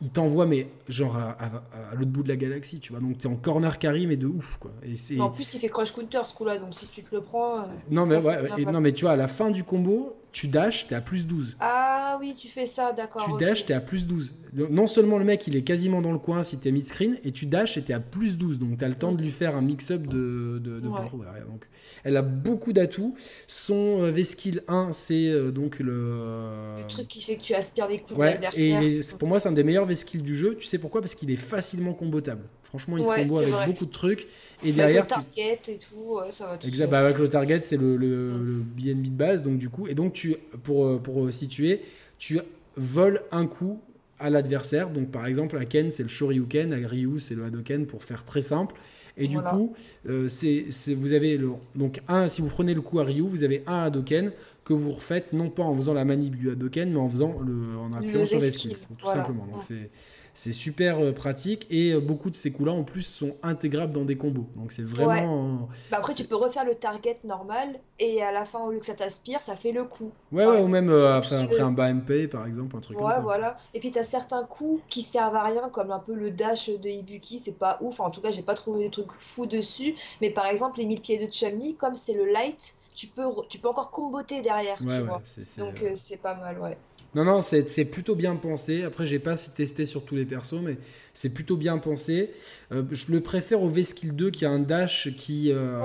il 0.00 0.10
t'envoie, 0.10 0.46
mais 0.46 0.68
genre 0.88 1.16
à, 1.16 1.94
l'autre 1.94 2.10
bout 2.10 2.22
de 2.22 2.28
la 2.28 2.36
galaxie, 2.36 2.80
tu 2.80 2.92
vois. 2.92 3.00
Donc 3.00 3.18
t'es 3.18 3.26
en 3.26 3.36
corner 3.36 3.78
carry, 3.78 4.06
mais 4.06 4.16
de 4.16 4.26
ouf, 4.26 4.58
quoi. 4.58 4.70
Et 4.82 5.20
en 5.20 5.30
plus, 5.30 5.54
il 5.54 5.60
fait 5.60 5.68
crush 5.68 5.92
counter 5.92 6.22
ce 6.24 6.34
coup-là, 6.34 6.58
donc 6.58 6.74
si 6.74 6.86
tu 6.86 7.02
te 7.02 7.14
le 7.14 7.20
prends. 7.20 7.60
Euh, 7.60 7.66
non, 7.90 8.06
mais, 8.06 8.16
ouais, 8.16 8.64
non, 8.70 8.80
mais 8.80 8.92
tu 8.92 9.04
vois, 9.04 9.12
à 9.12 9.16
la 9.16 9.26
fin 9.28 9.50
du 9.50 9.64
combo, 9.64 10.16
tu 10.36 10.48
dash, 10.48 10.86
t'es 10.86 10.94
à 10.94 11.00
plus 11.00 11.26
12. 11.26 11.56
Ah 11.60 12.18
oui, 12.20 12.34
tu 12.34 12.48
fais 12.48 12.66
ça, 12.66 12.92
d'accord. 12.92 13.24
Tu 13.24 13.42
dash, 13.42 13.64
t'es 13.64 13.72
à 13.72 13.80
plus 13.80 14.06
12. 14.06 14.34
Non 14.52 14.86
seulement 14.86 15.16
le 15.16 15.24
mec, 15.24 15.46
il 15.46 15.56
est 15.56 15.62
quasiment 15.62 16.02
dans 16.02 16.12
le 16.12 16.18
coin 16.18 16.42
si 16.42 16.58
t'es 16.58 16.70
mid-screen, 16.72 17.16
et 17.24 17.32
tu 17.32 17.46
dash 17.46 17.78
et 17.78 17.82
t'es 17.82 17.94
à 17.94 18.00
plus 18.00 18.36
12. 18.36 18.58
Donc 18.58 18.76
t'as 18.76 18.88
le 18.88 18.96
temps 18.96 19.12
de 19.12 19.22
lui 19.22 19.30
faire 19.30 19.56
un 19.56 19.62
mix-up 19.62 20.06
de, 20.06 20.60
de, 20.62 20.80
de 20.80 20.80
Donc 20.80 21.66
elle 22.04 22.18
a 22.18 22.22
beaucoup 22.22 22.74
d'atouts. 22.74 23.14
Son 23.46 24.02
euh, 24.02 24.10
V-Skill 24.10 24.62
1, 24.68 24.92
c'est 24.92 25.26
euh, 25.28 25.50
donc 25.50 25.78
le. 25.78 26.74
Le 26.76 26.86
truc 26.86 27.08
qui 27.08 27.22
fait 27.22 27.38
que 27.38 27.42
tu 27.42 27.54
aspires 27.54 27.88
les 27.88 28.00
coups 28.00 28.18
ouais, 28.18 28.38
Et 28.54 29.00
pour 29.18 29.28
moi, 29.28 29.40
c'est 29.40 29.48
un 29.48 29.52
des 29.52 29.64
meilleurs 29.64 29.86
V-Skills 29.86 30.20
du 30.20 30.36
jeu. 30.36 30.54
Tu 30.60 30.66
sais 30.66 30.76
pourquoi? 30.76 31.00
Parce 31.00 31.14
qu'il 31.14 31.30
est 31.30 31.36
facilement 31.36 31.94
combotable. 31.94 32.42
Franchement, 32.62 32.98
il 32.98 33.04
se 33.04 33.08
combo 33.08 33.38
avec 33.38 33.54
beaucoup 33.66 33.86
de 33.86 33.90
trucs. 33.90 34.28
Et 34.64 34.72
derrière, 34.72 35.04
avec 35.04 35.10
le 35.10 35.24
target 35.24 35.60
et 35.68 35.78
tout, 35.78 36.18
ça 36.30 36.46
va 36.46 36.56
tout 36.56 36.66
Exact, 36.66 36.88
bah, 36.88 37.00
avec 37.00 37.18
le 37.18 37.28
target, 37.28 37.60
c'est 37.62 37.76
le, 37.76 37.96
le, 37.96 38.62
BNB 38.76 39.02
de 39.02 39.10
base. 39.10 39.42
Donc, 39.42 39.58
du 39.58 39.68
coup, 39.68 39.86
et 39.86 39.94
donc, 39.94 40.12
tu, 40.12 40.36
pour, 40.62 41.00
pour 41.00 41.32
situer, 41.32 41.82
tu 42.18 42.40
voles 42.76 43.22
un 43.32 43.46
coup 43.46 43.80
à 44.18 44.30
l'adversaire. 44.30 44.90
Donc, 44.90 45.10
par 45.10 45.26
exemple, 45.26 45.58
à 45.58 45.64
Ken, 45.64 45.90
c'est 45.90 46.02
le 46.02 46.08
Shoryuken, 46.08 46.72
à 46.72 46.88
Ryu, 46.88 47.20
c'est 47.20 47.34
le 47.34 47.44
Hadoken, 47.44 47.86
pour 47.86 48.02
faire 48.02 48.24
très 48.24 48.42
simple. 48.42 48.74
Et 49.18 49.28
du 49.28 49.38
coup, 49.38 49.74
euh, 50.08 50.28
c'est, 50.28 50.66
vous 50.94 51.14
avez 51.14 51.38
le, 51.38 51.52
donc 51.74 52.00
un, 52.06 52.28
si 52.28 52.42
vous 52.42 52.48
prenez 52.48 52.74
le 52.74 52.82
coup 52.82 53.00
à 53.00 53.04
Ryu, 53.04 53.22
vous 53.22 53.44
avez 53.44 53.62
un 53.66 53.84
Hadoken 53.84 54.30
que 54.64 54.74
vous 54.74 54.92
refaites 54.92 55.32
non 55.32 55.48
pas 55.48 55.62
en 55.62 55.74
faisant 55.74 55.94
la 55.94 56.04
manip 56.04 56.36
du 56.36 56.50
Hadoken, 56.50 56.90
mais 56.90 56.98
en 56.98 57.08
faisant 57.08 57.38
le, 57.40 57.78
en 57.78 57.92
appuyant 57.94 58.26
sur 58.26 58.38
les 58.38 58.50
skills, 58.50 58.76
tout 58.98 59.06
simplement. 59.06 59.46
Donc, 59.46 59.62
c'est 59.62 59.90
c'est 60.36 60.52
super 60.52 60.98
euh, 61.02 61.12
pratique 61.12 61.66
et 61.70 61.92
euh, 61.92 62.00
beaucoup 62.00 62.28
de 62.28 62.36
ces 62.36 62.52
coups-là 62.52 62.74
en 62.74 62.84
plus 62.84 63.00
sont 63.00 63.36
intégrables 63.42 63.94
dans 63.94 64.04
des 64.04 64.18
combos. 64.18 64.46
Donc 64.54 64.70
c'est 64.70 64.82
vraiment. 64.82 65.66
Bah 65.90 65.96
après, 65.96 66.12
tu 66.12 66.24
peux 66.24 66.36
refaire 66.36 66.66
le 66.66 66.74
target 66.74 67.18
normal 67.24 67.80
et 67.98 68.22
à 68.22 68.32
la 68.32 68.44
fin, 68.44 68.60
au 68.60 68.70
lieu 68.70 68.78
que 68.78 68.84
ça 68.84 68.92
t'aspire, 68.92 69.40
ça 69.40 69.56
fait 69.56 69.72
le 69.72 69.84
coup. 69.84 70.12
Ouais, 70.32 70.46
ouais 70.46 70.62
ou 70.62 70.68
même 70.68 70.90
euh, 70.90 71.14
après, 71.14 71.36
un 71.58 71.70
bas 71.70 71.90
MP 71.90 72.28
par 72.30 72.46
exemple, 72.46 72.76
un 72.76 72.80
truc 72.80 72.98
comme 72.98 73.10
ça. 73.10 73.20
voilà. 73.20 73.56
Et 73.72 73.80
puis 73.80 73.90
tu 73.90 73.98
as 73.98 74.04
certains 74.04 74.44
coups 74.44 74.82
qui 74.88 75.00
servent 75.00 75.36
à 75.36 75.42
rien, 75.42 75.70
comme 75.70 75.90
un 75.90 76.00
peu 76.00 76.12
le 76.12 76.30
dash 76.30 76.68
de 76.68 76.88
Ibuki, 76.90 77.38
c'est 77.38 77.58
pas 77.58 77.78
ouf. 77.80 78.00
En 78.00 78.10
tout 78.10 78.20
cas, 78.20 78.30
j'ai 78.30 78.42
pas 78.42 78.54
trouvé 78.54 78.84
des 78.84 78.90
trucs 78.90 79.12
fous 79.12 79.46
dessus. 79.46 79.94
Mais 80.20 80.28
par 80.28 80.44
exemple, 80.44 80.80
les 80.80 80.84
mille 80.84 81.00
pieds 81.00 81.18
de 81.18 81.32
chun 81.32 81.72
comme 81.78 81.96
c'est 81.96 82.12
le 82.12 82.26
light, 82.26 82.74
tu 82.94 83.06
peux, 83.06 83.24
tu 83.48 83.58
peux 83.58 83.68
encore 83.68 83.90
comboter 83.90 84.42
derrière, 84.42 84.76
tu 84.76 84.84
vois. 84.84 85.22
Donc 85.56 85.82
c'est 85.94 86.20
pas 86.20 86.34
mal, 86.34 86.58
ouais. 86.58 86.76
Non, 87.14 87.24
non, 87.24 87.40
c'est 87.42 87.84
plutôt 87.84 88.14
bien 88.14 88.36
pensé. 88.36 88.82
Après, 88.82 89.06
j'ai 89.06 89.18
pas 89.18 89.36
testé 89.36 89.86
sur 89.86 90.04
tous 90.04 90.14
les 90.14 90.24
persos, 90.26 90.60
mais 90.62 90.76
c'est 91.14 91.30
plutôt 91.30 91.56
bien 91.56 91.78
pensé. 91.78 92.30
Euh, 92.72 92.82
je 92.90 93.10
le 93.10 93.20
préfère 93.20 93.62
au 93.62 93.68
V-Skill 93.68 94.14
2 94.14 94.30
qui 94.30 94.44
a 94.44 94.50
un 94.50 94.58
dash 94.58 95.08
qui, 95.16 95.50
euh, 95.50 95.80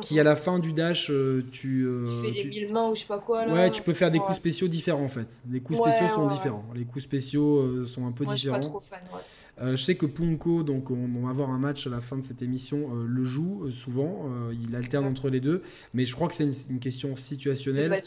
qui 0.00 0.18
à 0.18 0.22
la 0.22 0.36
fin 0.36 0.58
du 0.58 0.72
dash, 0.72 1.10
euh, 1.10 1.44
tu, 1.52 1.86
tu 1.86 2.24
fais 2.24 2.30
les 2.30 2.44
mille 2.44 2.72
mains 2.72 2.88
ou 2.88 2.94
je 2.94 3.00
sais 3.00 3.06
pas 3.06 3.18
quoi. 3.18 3.44
Là. 3.44 3.52
Ouais, 3.52 3.70
tu 3.70 3.82
peux 3.82 3.92
faire 3.92 4.10
des 4.10 4.20
coups 4.20 4.36
spéciaux 4.36 4.68
différents 4.68 5.04
en 5.04 5.08
fait. 5.08 5.42
Les 5.50 5.60
coups 5.60 5.78
spéciaux 5.80 6.08
sont 6.08 6.28
différents. 6.28 6.64
Les 6.74 6.84
coups 6.84 7.04
spéciaux 7.04 7.84
sont 7.84 8.06
un 8.06 8.12
peu 8.12 8.24
différents. 8.24 8.56
Je 8.56 8.62
suis 8.62 8.72
pas 8.72 8.78
trop 8.78 8.80
fan, 8.80 9.00
euh, 9.12 9.18
je 9.60 9.82
sais 9.82 9.96
que 9.96 10.06
Punko, 10.06 10.62
donc 10.62 10.90
on, 10.90 11.22
va 11.22 11.30
avoir 11.30 11.50
un 11.50 11.58
match 11.58 11.86
à 11.86 11.90
la 11.90 12.00
fin 12.00 12.16
de 12.16 12.22
cette 12.22 12.42
émission, 12.42 12.90
euh, 12.92 13.06
le 13.06 13.24
joue 13.24 13.64
euh, 13.64 13.70
souvent. 13.70 14.30
il 14.52 14.74
alterne 14.76 15.04
entre 15.04 15.30
les 15.30 15.40
deux, 15.40 15.62
mais 15.94 16.04
je 16.04 16.14
crois 16.14 16.28
que 16.28 16.34
c'est 16.34 16.44
une, 16.44 16.78
question 16.78 17.16
situationnelle. 17.16 18.00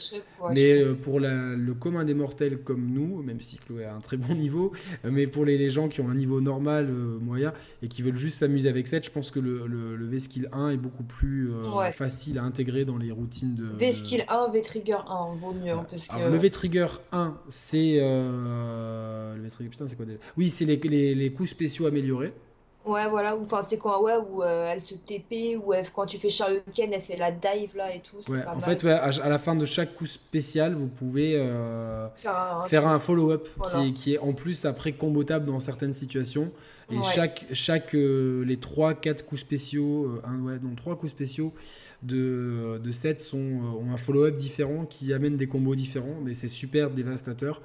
mais 0.53 0.84
pour 1.03 1.20
le 1.20 1.74
commun 1.74 2.05
des 2.05 2.13
mortels 2.13 2.60
comme 2.60 2.88
nous, 2.88 3.22
même 3.22 3.41
si 3.41 3.58
Chloé 3.58 3.86
a 3.86 3.96
un 3.96 4.00
très 4.00 4.17
bon 4.17 4.34
niveau, 4.36 4.72
mais 5.03 5.27
pour 5.27 5.46
les, 5.46 5.70
gens 5.70 5.88
qui 5.89 6.01
ont 6.01 6.10
un 6.10 6.15
niveau 6.15 6.41
normal, 6.41 6.88
moyen, 7.22 7.53
et 7.81 7.88
qui 7.88 8.01
veulent 8.01 8.15
juste 8.15 8.39
s'amuser 8.39 8.70
avec 8.70 8.88
7, 8.88 9.05
je 9.05 9.12
pense 9.12 9.31
que 9.31 9.39
le, 9.39 9.67
le, 9.67 10.05
V-Skill 10.05 10.50
1 10.51 10.72
est 10.72 10.77
beaucoup 10.77 11.03
plus 11.03 11.50
facile 11.93 12.39
à 12.39 12.43
intégrer 12.43 12.86
dans 12.86 12.98
les 12.98 13.12
routines 13.12 13.55
de. 13.55 13.65
V-Skill 13.77 14.25
1, 14.27 14.51
V-Trigger 14.51 14.98
1, 15.08 15.36
vaut 15.36 15.53
mieux. 15.53 15.72
Hein, 15.72 15.86
parce 15.89 16.08
que... 16.08 16.17
le 16.17 16.38
V-Trigger 16.38 16.88
1, 17.12 17.38
c'est. 17.50 18.00
le 18.00 19.41
V-Trigger, 19.41 19.70
putain, 19.70 19.88
c'est 19.88 19.96
quoi 19.96 20.05
déjà? 20.05 20.20
Oui, 20.38 20.50
c'est 20.50 20.65
les, 20.65 20.77
les, 20.77 21.15
les 21.15 21.31
coups 21.31 21.40
spéciaux 21.45 21.86
améliorés. 21.86 22.33
Ouais, 22.83 23.07
voilà, 23.07 23.36
enfin 23.36 23.62
c'est 23.63 23.77
quoi, 23.77 24.01
ouais, 24.01 24.15
où 24.15 24.41
euh, 24.41 24.71
elle 24.71 24.81
se 24.81 24.95
TP, 24.95 25.55
ou 25.55 25.74
quand 25.93 26.07
tu 26.07 26.17
fais 26.17 26.29
Ken 26.74 26.91
elle 26.91 27.01
fait 27.01 27.15
la 27.15 27.31
dive 27.31 27.75
là 27.75 27.93
et 27.93 28.00
tout. 28.00 28.17
Ouais, 28.31 28.43
en 28.48 28.60
fait, 28.60 28.83
ouais, 28.83 28.91
à, 28.91 29.29
la 29.29 29.38
fin 29.38 29.55
de 29.55 29.65
chaque 29.65 29.93
coup 29.93 30.07
spécial, 30.07 30.74
vous 30.74 30.88
pouvez 30.88 31.36
euh, 31.36 32.07
faire 32.67 32.88
un, 32.88 32.98
follow-up 32.98 33.48
qui, 33.71 33.93
qui, 33.93 34.13
est 34.15 34.17
en 34.17 34.33
plus 34.33 34.65
après 34.65 34.93
combotable 34.93 35.45
dans 35.45 35.60
certaines 35.60 35.93
situations. 35.93 36.51
Et 36.89 36.98
chaque, 37.13 37.45
chaque 37.53 37.93
euh, 37.93 38.43
les 38.43 38.57
3-4 38.57 39.24
coups 39.24 39.41
spéciaux, 39.41 40.19
un, 40.25 40.41
ouais, 40.41 40.57
donc 40.57 40.75
3 40.75 40.98
coups 40.98 41.12
spéciaux 41.12 41.53
de, 42.03 42.79
de 42.84 42.91
7 42.91 43.22
sont, 43.22 43.38
ont 43.38 43.91
un 43.91 43.98
follow-up 43.98 44.36
différent 44.36 44.86
qui 44.86 45.13
amène 45.13 45.38
des 45.38 45.48
combos 45.48 45.75
différents, 45.75 46.20
mais 46.24 46.34
c'est 46.34 46.48
super 46.48 46.89
dévastateur. 46.89 47.62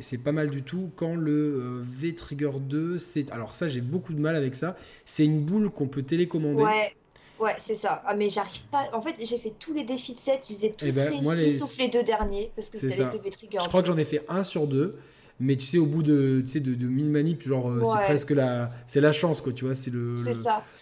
C'est 0.00 0.18
pas 0.18 0.32
mal 0.32 0.50
du 0.50 0.62
tout. 0.62 0.90
Quand 0.96 1.14
le 1.14 1.32
euh, 1.32 1.82
V-Trigger 1.82 2.52
2, 2.60 2.98
c'est. 2.98 3.30
Alors, 3.30 3.54
ça, 3.54 3.68
j'ai 3.68 3.82
beaucoup 3.82 4.14
de 4.14 4.20
mal 4.20 4.34
avec 4.34 4.54
ça. 4.54 4.74
C'est 5.04 5.24
une 5.24 5.40
boule 5.40 5.68
qu'on 5.68 5.86
peut 5.86 6.02
télécommander. 6.02 6.62
Ouais. 6.62 6.94
Ouais, 7.38 7.54
c'est 7.58 7.74
ça. 7.74 8.02
Ah, 8.06 8.14
mais 8.14 8.30
j'arrive 8.30 8.62
pas. 8.70 8.88
En 8.94 9.02
fait, 9.02 9.14
j'ai 9.20 9.36
fait 9.36 9.52
tous 9.58 9.74
les 9.74 9.84
défis 9.84 10.14
de 10.14 10.20
7, 10.20 10.48
ils 10.48 10.64
ai 10.64 10.72
tous 10.72 10.86
eh 10.86 10.92
ben, 10.92 11.50
sauf 11.58 11.76
les 11.76 11.88
deux 11.88 12.02
derniers, 12.02 12.50
parce 12.56 12.70
que 12.70 12.78
c'est 12.78 12.98
avec 12.98 13.12
le 13.12 13.20
V-Trigger. 13.20 13.58
Je 13.62 13.68
crois 13.68 13.82
que 13.82 13.88
j'en 13.88 13.98
ai 13.98 14.04
fait 14.04 14.24
un 14.30 14.42
sur 14.42 14.66
deux 14.66 14.98
mais 15.38 15.56
tu 15.56 15.66
sais 15.66 15.78
au 15.78 15.86
bout 15.86 16.02
de 16.02 16.40
tu 16.40 16.48
sais 16.48 16.60
de, 16.60 16.74
de 16.74 16.86
mille 16.86 17.10
manips 17.10 17.42
genre 17.42 17.68
euh, 17.68 17.82
c'est 17.84 18.04
presque 18.04 18.30
la 18.30 18.70
c'est 18.86 19.00
la 19.00 19.12
chance 19.12 19.42
quoi 19.42 19.52
tu 19.52 19.66
vois 19.66 19.74
c'est 19.74 19.92
le 19.92 20.14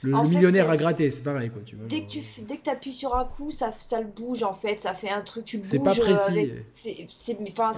le, 0.03 0.29
millionnaire 0.29 0.71
à 0.71 0.77
gratter 0.77 1.11
c'est 1.11 1.23
pareil 1.23 1.51
quoi 1.51 1.63
tu 1.65 1.75
vois 1.75 1.87
dès 1.89 2.03
que 2.03 2.09
tu 2.09 2.23
dès 2.47 2.59
que 2.59 2.71
appuies 2.71 2.93
sur 2.93 3.17
un 3.17 3.25
coup 3.25 3.51
ça 3.51 3.73
ça 3.79 4.01
le 4.01 4.07
bouge 4.07 4.45
en 4.45 4.55
fait 4.55 4.81
ça 4.81 4.95
fait 4.95 5.11
un 5.11 5.23
truc 5.23 5.45
tu 5.45 5.59
bouges 5.59 5.67
c'est 5.67 5.83
pas 5.83 5.95
précis. 5.95 6.53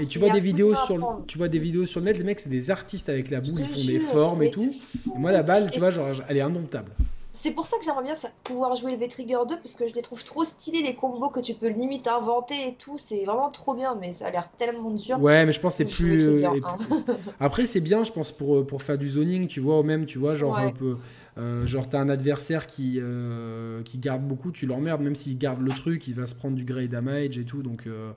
et 0.00 0.06
tu 0.06 0.18
vois 0.18 0.30
des 0.30 0.40
vidéos 0.40 0.74
sur 0.74 1.22
tu 1.26 1.38
vois 1.38 1.48
des 1.48 1.58
vidéos 1.58 1.86
sur 1.86 2.00
le 2.00 2.06
net 2.06 2.18
les 2.18 2.24
mecs 2.24 2.40
c'est 2.40 2.50
des 2.50 2.70
artistes 2.70 3.08
avec 3.08 3.30
la 3.30 3.40
boule 3.40 3.60
ils 3.60 3.66
font 3.66 3.86
des 3.86 4.00
formes 4.00 4.42
et 4.42 4.50
tout. 4.50 4.70
et 5.14 5.18
moi 5.18 5.32
la 5.32 5.42
balle 5.42 5.70
tu 5.70 5.78
vois 5.78 5.90
genre 5.90 6.08
elle 6.28 6.36
est 6.36 6.42
indomptable 6.42 6.92
c'est 7.36 7.52
pour 7.52 7.66
ça 7.66 7.76
que 7.78 7.84
j'aimerais 7.84 8.02
bien 8.02 8.14
pouvoir 8.44 8.74
jouer 8.74 8.92
le 8.92 8.98
V-Trigger 8.98 9.40
2 9.48 9.56
parce 9.56 9.74
que 9.74 9.86
je 9.86 9.94
les 9.94 10.02
trouve 10.02 10.24
trop 10.24 10.42
stylés 10.42 10.82
les 10.82 10.94
combos 10.94 11.28
que 11.28 11.40
tu 11.40 11.54
peux 11.54 11.68
limite 11.68 12.08
inventer 12.08 12.68
et 12.68 12.74
tout. 12.74 12.96
C'est 12.98 13.24
vraiment 13.24 13.50
trop 13.50 13.74
bien, 13.74 13.94
mais 13.94 14.12
ça 14.12 14.26
a 14.26 14.30
l'air 14.30 14.50
tellement 14.50 14.90
dur. 14.90 15.20
Ouais, 15.20 15.44
mais 15.44 15.52
je 15.52 15.60
pense 15.60 15.76
que 15.76 15.84
c'est 15.84 16.04
plus. 16.04 16.44
Après, 17.40 17.66
c'est 17.66 17.80
bien, 17.80 18.04
je 18.04 18.12
pense, 18.12 18.32
pour, 18.32 18.66
pour 18.66 18.82
faire 18.82 18.98
du 18.98 19.08
zoning, 19.08 19.46
tu 19.46 19.60
vois, 19.60 19.80
ou 19.80 19.82
même, 19.82 20.06
tu 20.06 20.18
vois, 20.18 20.34
genre 20.34 20.56
un 20.56 20.72
peu. 20.72 20.96
Euh, 21.38 21.66
genre, 21.66 21.88
t'as 21.88 22.00
un 22.00 22.08
adversaire 22.08 22.66
qui, 22.66 22.98
euh, 22.98 23.82
qui 23.82 23.98
garde 23.98 24.22
beaucoup, 24.22 24.52
tu 24.52 24.64
l'emmerdes, 24.64 25.02
même 25.02 25.14
s'il 25.14 25.36
garde 25.36 25.60
le 25.60 25.72
truc, 25.72 26.08
il 26.08 26.14
va 26.14 26.24
se 26.24 26.34
prendre 26.34 26.56
du 26.56 26.64
grey 26.64 26.88
damage 26.88 27.38
et 27.38 27.44
tout. 27.44 27.62
Donc, 27.62 27.86
euh, 27.86 28.12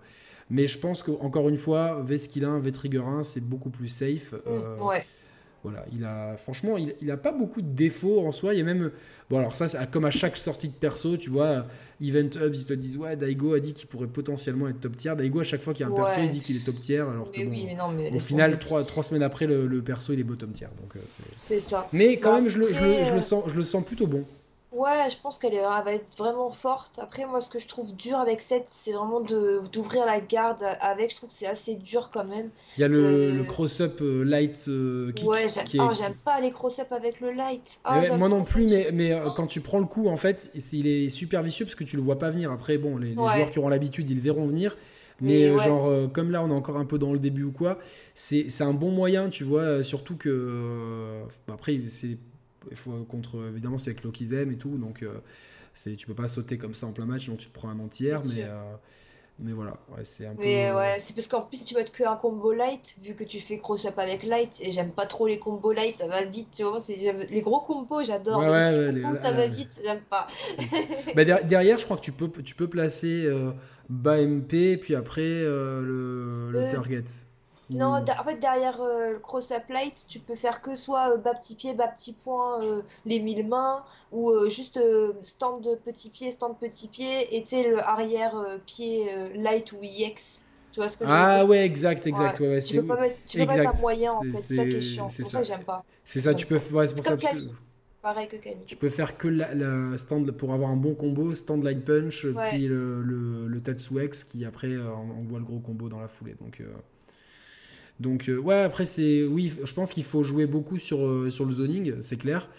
Mais 0.50 0.68
je 0.68 0.80
pense 0.80 1.04
qu'encore 1.04 1.50
une 1.50 1.58
fois, 1.58 2.02
V-Skill 2.02 2.46
1, 2.46 2.60
V-Trigger 2.60 3.04
1, 3.06 3.24
c'est 3.24 3.42
beaucoup 3.42 3.70
plus 3.70 3.90
safe. 3.90 4.34
Mm, 4.46 4.82
ouais. 4.82 5.06
Voilà, 5.64 5.86
il 5.92 6.06
a 6.06 6.38
franchement, 6.38 6.78
il, 6.78 6.96
il, 7.02 7.12
a 7.12 7.18
pas 7.18 7.34
beaucoup 7.34 7.62
de 7.62 7.68
défauts 7.68 8.26
en 8.26 8.32
soi. 8.32 8.54
Il 8.54 8.60
y 8.60 8.62
a 8.62 8.64
même, 8.64 8.92
bon 9.30 9.40
alors 9.40 9.54
ça, 9.56 9.68
comme 9.88 10.06
à 10.06 10.12
chaque 10.12 10.38
sortie 10.38 10.70
de 10.70 10.74
perso, 10.74 11.18
tu 11.18 11.30
vois, 11.30 11.66
Event 12.02 12.30
Hubs 12.42 12.56
ils 12.56 12.66
te 12.66 12.74
disent 12.74 12.98
ouais, 12.98 13.18
Daigo 13.18 13.54
a 13.54 13.60
dit 13.60 13.74
qu'il 13.74 13.88
pourrait 13.88 14.08
potentiellement 14.08 14.70
être 14.70 14.80
top 14.80 14.96
tier. 14.96 15.14
Daigo 15.18 15.42
à 15.42 15.44
chaque 15.44 15.62
fois 15.62 15.74
qu'il 15.74 15.86
y 15.86 15.90
a 15.90 15.92
un 15.92 15.96
perso, 15.96 16.22
il 16.22 16.30
dit 16.30 16.40
qu'il 16.40 16.56
est 16.56 16.66
top 16.66 16.80
tier, 16.80 17.00
alors 17.00 17.32
que 17.32 17.44
bon, 17.44 18.16
au 18.16 18.20
final, 18.20 18.58
trois, 18.58 18.84
trois, 18.86 19.04
semaines 19.04 19.24
après, 19.24 19.48
le, 19.48 19.82
perso 19.82 20.14
il 20.14 20.20
est 20.20 20.24
bottom 20.24 20.52
tier. 20.52 20.68
Donc 20.82 20.96
euh, 20.96 21.00
c'est 21.38 21.60
ça. 21.60 21.88
Mais 21.92 22.18
quand 22.18 22.36
même, 22.36 22.48
je 22.48 22.58
le, 22.58 22.74
je, 22.74 22.84
le, 22.84 23.04
je 23.04 23.14
le, 23.14 23.22
sens, 23.22 23.44
je 23.48 23.56
le 23.56 23.64
sens 23.64 23.84
plutôt 23.84 24.08
bon. 24.08 24.24
Ouais, 24.72 25.10
je 25.10 25.18
pense 25.18 25.40
qu'elle 25.40 25.56
va 25.56 25.84
être 25.88 26.16
vraiment 26.16 26.52
forte. 26.52 27.00
Après, 27.00 27.26
moi, 27.26 27.42
ce 27.42 27.50
que 27.50 27.58
je 27.58 27.68
trouve 27.68 27.96
dur 27.96 28.20
avec 28.20 28.40
cette, 28.40 28.66
c'est 28.68 28.92
vraiment 28.92 29.20
d'ouvrir 29.20 30.06
la 30.06 30.20
garde 30.20 30.64
avec. 30.80 31.10
Je 31.10 31.16
trouve 31.16 31.30
que 31.30 31.36
c'est 31.36 31.48
assez 31.48 31.74
dur 31.74 32.12
quand 32.14 32.24
même. 32.24 32.50
Il 32.78 32.82
y 32.82 32.84
a 32.84 32.88
le, 32.88 33.04
euh, 33.04 33.32
le 33.32 33.44
cross-up 33.46 34.00
euh, 34.02 34.24
light 34.24 34.66
euh, 34.68 35.12
qui, 35.14 35.26
ouais, 35.26 35.48
oh, 35.80 35.90
j'aime 35.98 36.14
pas 36.24 36.40
les 36.40 36.52
cross-up 36.52 36.92
avec 36.92 37.20
le 37.20 37.32
light. 37.32 37.80
Ah, 37.84 38.16
moi 38.16 38.30
non 38.30 38.44
plus, 38.44 38.68
mais, 38.68 38.90
mais 38.94 39.20
quand 39.36 39.48
tu 39.48 39.60
prends 39.60 39.80
le 39.80 39.86
coup, 39.86 40.08
en 40.08 40.18
fait, 40.18 40.52
il 40.72 40.86
est 40.86 41.10
super 41.10 41.42
vicieux 41.42 41.66
parce 41.66 41.76
que 41.76 41.84
tu 41.84 41.96
le 41.96 42.04
vois 42.04 42.20
pas 42.20 42.30
venir. 42.30 42.52
Après, 42.52 42.78
bon, 42.78 42.98
les, 42.98 43.16
joueurs 43.16 43.50
qui 43.50 43.58
auront 43.58 43.70
l'habitude, 43.70 44.08
ils 44.12 44.16
le 44.18 44.22
verront 44.22 44.46
venir. 44.46 44.78
Mais, 45.20 45.58
genre, 45.58 46.12
comme 46.14 46.30
là, 46.30 46.44
on 46.44 46.50
est 46.52 46.54
encore 46.54 46.78
un 46.78 46.86
peu 46.86 47.00
dans 47.00 47.12
le 47.12 47.20
début 47.20 47.44
ou 47.44 47.52
quoi, 47.52 47.80
c'est 48.14 48.62
un 48.62 48.74
bon 48.74 48.92
moyen, 48.92 49.30
tu 49.30 49.44
vois. 49.44 49.82
Surtout 49.82 50.16
que. 50.16 51.24
après, 51.52 51.80
c'est 51.88 52.20
il 52.70 52.78
faut 52.78 53.04
contre 53.04 53.48
évidemment 53.50 53.78
c'est 53.78 53.92
avec 53.92 54.04
Lokizem 54.04 54.52
et 54.52 54.58
tout 54.58 54.78
donc 54.78 55.04
euh, 55.04 55.20
c'est 55.74 55.96
tu 55.96 56.08
peux 56.08 56.14
pas 56.14 56.28
sauter 56.28 56.58
comme 56.58 56.74
ça 56.74 56.88
en 56.88 56.92
plein 56.92 57.06
match 57.06 57.28
donc 57.28 57.38
tu 57.38 57.48
te 57.48 57.54
prends 57.54 57.70
un 57.70 57.80
entière 57.80 58.20
mais 58.36 58.44
euh, 58.44 58.62
mais 59.40 59.54
voilà 59.54 59.78
ouais, 59.90 60.04
c'est 60.04 60.26
un 60.26 60.34
mais 60.38 60.70
peu 60.70 60.78
ouais 60.78 60.96
c'est 61.00 61.16
parce 61.16 61.28
qu'en 61.28 61.42
plus 61.42 61.64
tu 61.64 61.74
vas 61.74 61.82
être 61.82 61.92
que 61.92 62.04
un 62.04 62.16
combo 62.16 62.52
light 62.52 62.96
vu 63.02 63.16
que 63.16 63.24
tu 63.24 63.40
fais 63.40 63.58
cross 63.58 63.86
up 63.86 63.98
avec 63.98 64.24
light 64.24 64.60
et 64.62 64.72
j'aime 64.72 64.92
pas 64.92 65.06
trop 65.06 65.28
les 65.28 65.40
combos 65.40 65.72
light 65.72 65.98
ça 65.98 66.08
va 66.08 66.24
vite 66.24 66.50
tu 66.56 66.64
vois 66.64 66.80
c'est 66.80 66.98
les 67.30 67.42
gros 67.42 67.62
combos 67.62 68.04
j'adore 68.04 68.40
ouais, 68.40 68.92
les 68.92 69.02
petits 69.02 69.22
ça 69.22 69.32
va 69.32 69.48
vite 69.48 69.80
j'aime 69.84 70.02
pas. 70.10 70.28
Bah, 71.16 71.24
derrière 71.24 71.78
je 71.78 71.86
crois 71.86 71.98
que 71.98 72.02
tu 72.04 72.12
peux 72.12 72.30
tu 72.44 72.56
peux 72.56 72.68
placer 72.68 73.26
euh, 73.26 73.52
bas 73.90 74.18
MP 74.18 74.78
puis 74.78 74.96
après 74.96 75.44
le, 75.44 76.52
le 76.52 76.70
target 76.70 77.06
non, 77.70 78.04
en 78.04 78.24
fait, 78.24 78.40
derrière 78.40 78.82
euh, 78.82 79.14
le 79.14 79.20
cross-up 79.20 79.64
light, 79.70 80.06
tu 80.08 80.20
peux 80.20 80.36
faire 80.36 80.62
que 80.62 80.76
soit 80.76 81.14
euh, 81.14 81.18
bas 81.18 81.36
petit 81.36 81.56
pied, 81.56 81.76
bas 81.76 81.88
petit 81.88 82.14
point, 82.14 82.64
euh, 82.64 82.82
les 83.06 83.20
mille 83.20 83.48
mains, 83.48 83.84
ou 84.12 84.32
juste 84.50 84.80
stand 85.22 85.62
de 85.62 85.76
petit 85.76 86.10
pied, 86.10 86.32
stand 86.32 86.58
petit 86.58 86.88
pied, 86.88 87.36
et 87.36 87.42
tu 87.44 87.50
sais, 87.50 87.70
le 87.70 87.80
arrière 87.80 88.36
pied 88.66 89.14
light 89.36 89.72
ou 89.72 89.84
EX. 89.84 90.42
Tu 90.72 90.80
vois 90.80 90.90
ce 90.90 90.98
que 90.98 91.06
je 91.06 91.10
veux 91.10 91.16
ah 91.16 91.26
dire? 91.26 91.44
Ah 91.44 91.46
ouais, 91.46 91.66
exact, 91.66 92.06
exact. 92.08 92.40
Ouais. 92.40 92.62
tu 92.62 92.78
peux 92.78 92.88
pas 92.88 93.02
mettre, 93.02 93.18
tu 93.26 93.38
peux 93.38 93.46
mettre 93.46 93.78
un 93.78 93.82
moyen, 93.82 94.14
en 94.14 94.22
fait. 94.22 94.38
C'est 94.38 94.56
ça 94.56 94.66
qui 94.66 94.76
est 94.76 94.82
chiant. 94.82 95.10
C'est 95.10 95.24
pour 95.24 95.32
ça 95.32 95.42
que 95.42 95.48
j'aime 95.48 95.64
pas. 95.64 95.84
C'est 96.04 96.22
ça, 96.22 96.34
tu 96.34 96.46
peux. 96.46 96.60
Ouais, 96.72 96.88
c'est 96.88 96.96
pour 96.96 97.06
ça 97.06 97.18
que. 97.18 97.38
Pareil 98.02 98.30
que 98.30 98.38
Camille. 98.38 98.64
Tu 98.66 98.78
peux 98.78 98.90
faire 98.90 99.18
que 99.18 99.28
la, 99.28 99.98
stand 99.98 100.32
pour 100.32 100.54
avoir 100.54 100.72
un 100.72 100.78
bon 100.78 100.96
combo, 100.96 101.34
stand 101.34 101.64
light 101.64 101.84
punch, 101.84 102.26
puis 102.50 102.68
le, 102.68 103.02
le, 103.02 103.48
le 103.48 103.62
Tatsu 103.62 104.04
X 104.04 104.24
qui 104.24 104.46
après 104.46 104.78
on, 104.78 105.24
voit 105.28 105.40
le 105.40 105.46
gros 105.46 105.60
combo 105.60 105.90
dans 105.90 106.00
la 106.00 106.08
foulée. 106.08 106.36
Donc, 106.40 106.62
donc, 108.00 108.30
euh, 108.30 108.38
ouais, 108.38 108.62
après, 108.62 108.86
c'est. 108.86 109.24
Oui, 109.24 109.54
je 109.62 109.74
pense 109.74 109.92
qu'il 109.92 110.06
faut 110.06 110.24
jouer 110.24 110.46
beaucoup 110.46 110.78
sur, 110.78 111.06
euh, 111.06 111.30
sur 111.30 111.46
le 111.46 111.52
zoning, 111.52 112.02
c'est 112.02 112.18
clair. 112.18 112.50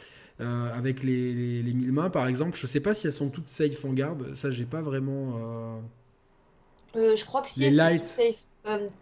Euh, 0.40 0.72
avec 0.74 1.02
les, 1.02 1.34
les, 1.34 1.62
les, 1.62 1.72
mille 1.72 1.92
mains, 1.92 2.10
par 2.10 2.26
exemple. 2.26 2.56
Je 2.58 2.66
sais 2.66 2.80
pas 2.80 2.94
si 2.94 3.06
elles 3.06 3.12
sont 3.12 3.28
toutes 3.28 3.48
safe 3.48 3.84
en 3.84 3.92
garde. 3.92 4.34
Ça, 4.34 4.50
j'ai 4.50 4.64
pas 4.64 4.80
vraiment. 4.80 5.80
je 6.94 7.24
crois 7.24 7.42
que 7.42 7.50
si 7.50 7.64
elles 7.64 7.98
sont 7.98 8.04
safe. 8.04 8.36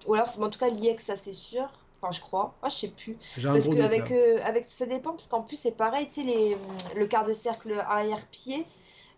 ou 0.06 0.14
alors, 0.14 0.28
en 0.40 0.50
tout 0.50 0.58
cas, 0.58 0.68
l'IX, 0.68 1.02
ça 1.02 1.16
c'est 1.16 1.32
sûr. 1.32 1.68
Enfin, 2.00 2.12
je 2.12 2.20
crois. 2.20 2.54
Moi, 2.62 2.68
je 2.68 2.76
sais 2.76 2.88
plus. 2.88 3.16
Parce 3.42 3.68
que 3.68 3.80
avec, 3.80 4.12
avec, 4.44 4.64
ça 4.68 4.86
dépend, 4.86 5.10
parce 5.10 5.26
qu'en 5.26 5.42
plus, 5.42 5.56
c'est 5.56 5.76
pareil, 5.76 6.06
tu 6.06 6.14
sais, 6.14 6.22
les, 6.22 6.56
le 6.96 7.06
quart 7.06 7.24
de 7.24 7.32
cercle 7.32 7.72
arrière-pied, 7.72 8.64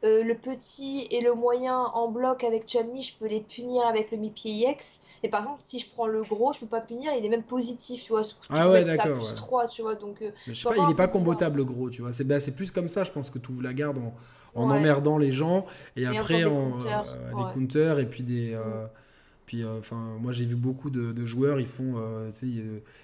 euh, 0.02 0.22
le 0.24 0.34
petit 0.34 1.06
et 1.10 1.20
le 1.20 1.34
moyen 1.34 1.78
en 1.78 2.08
bloc 2.08 2.42
avec 2.42 2.66
Chun-Li, 2.66 3.02
je 3.02 3.14
peux 3.18 3.26
les 3.26 3.40
punir 3.40 3.86
avec 3.86 4.10
le 4.10 4.16
mi-pied 4.16 4.66
X. 4.70 5.00
Et 5.22 5.28
par 5.28 5.44
contre, 5.44 5.60
si 5.62 5.78
je 5.78 5.90
prends 5.90 6.06
le 6.06 6.22
gros, 6.22 6.54
je 6.54 6.60
peux 6.60 6.66
pas 6.66 6.80
punir, 6.80 7.12
il 7.12 7.24
est 7.24 7.28
même 7.28 7.42
positif, 7.42 8.04
tu 8.04 8.12
vois. 8.12 8.22
Tu 8.22 8.34
ah 8.48 8.70
ouais, 8.70 8.84
d'accord. 8.84 9.12
plus 9.12 9.34
3, 9.34 9.68
tu 9.68 9.82
vois. 9.82 9.96
Donc, 9.96 10.22
euh, 10.22 10.30
je 10.46 10.54
sais 10.54 10.68
pas, 10.68 10.76
il 10.76 10.90
est 10.90 10.96
pas 10.96 11.08
combotable 11.08 11.58
le 11.58 11.64
gros, 11.64 11.90
tu 11.90 12.00
vois. 12.00 12.12
C'est 12.12 12.24
bah, 12.24 12.38
plus 12.56 12.70
comme 12.70 12.88
ça, 12.88 13.04
je 13.04 13.12
pense 13.12 13.28
que 13.28 13.38
tu 13.38 13.50
ouvres 13.50 13.62
la 13.62 13.74
garde 13.74 13.98
en, 13.98 14.14
en 14.54 14.70
emmerdant 14.70 15.18
les 15.18 15.32
gens 15.32 15.66
et, 15.96 16.06
après 16.06 16.44
en, 16.44 16.80
euh, 16.80 17.34
des 17.36 17.52
counters 17.52 17.98
et 17.98 18.06
puis 18.06 18.22
des. 18.22 18.58
Puis, 19.50 19.64
euh, 19.64 19.80
enfin, 19.80 20.16
moi 20.20 20.30
j'ai 20.30 20.44
vu 20.44 20.54
beaucoup 20.54 20.90
de, 20.90 21.26
joueurs, 21.26 21.58
ils 21.58 21.66
font, 21.66 21.94
euh, 21.96 22.30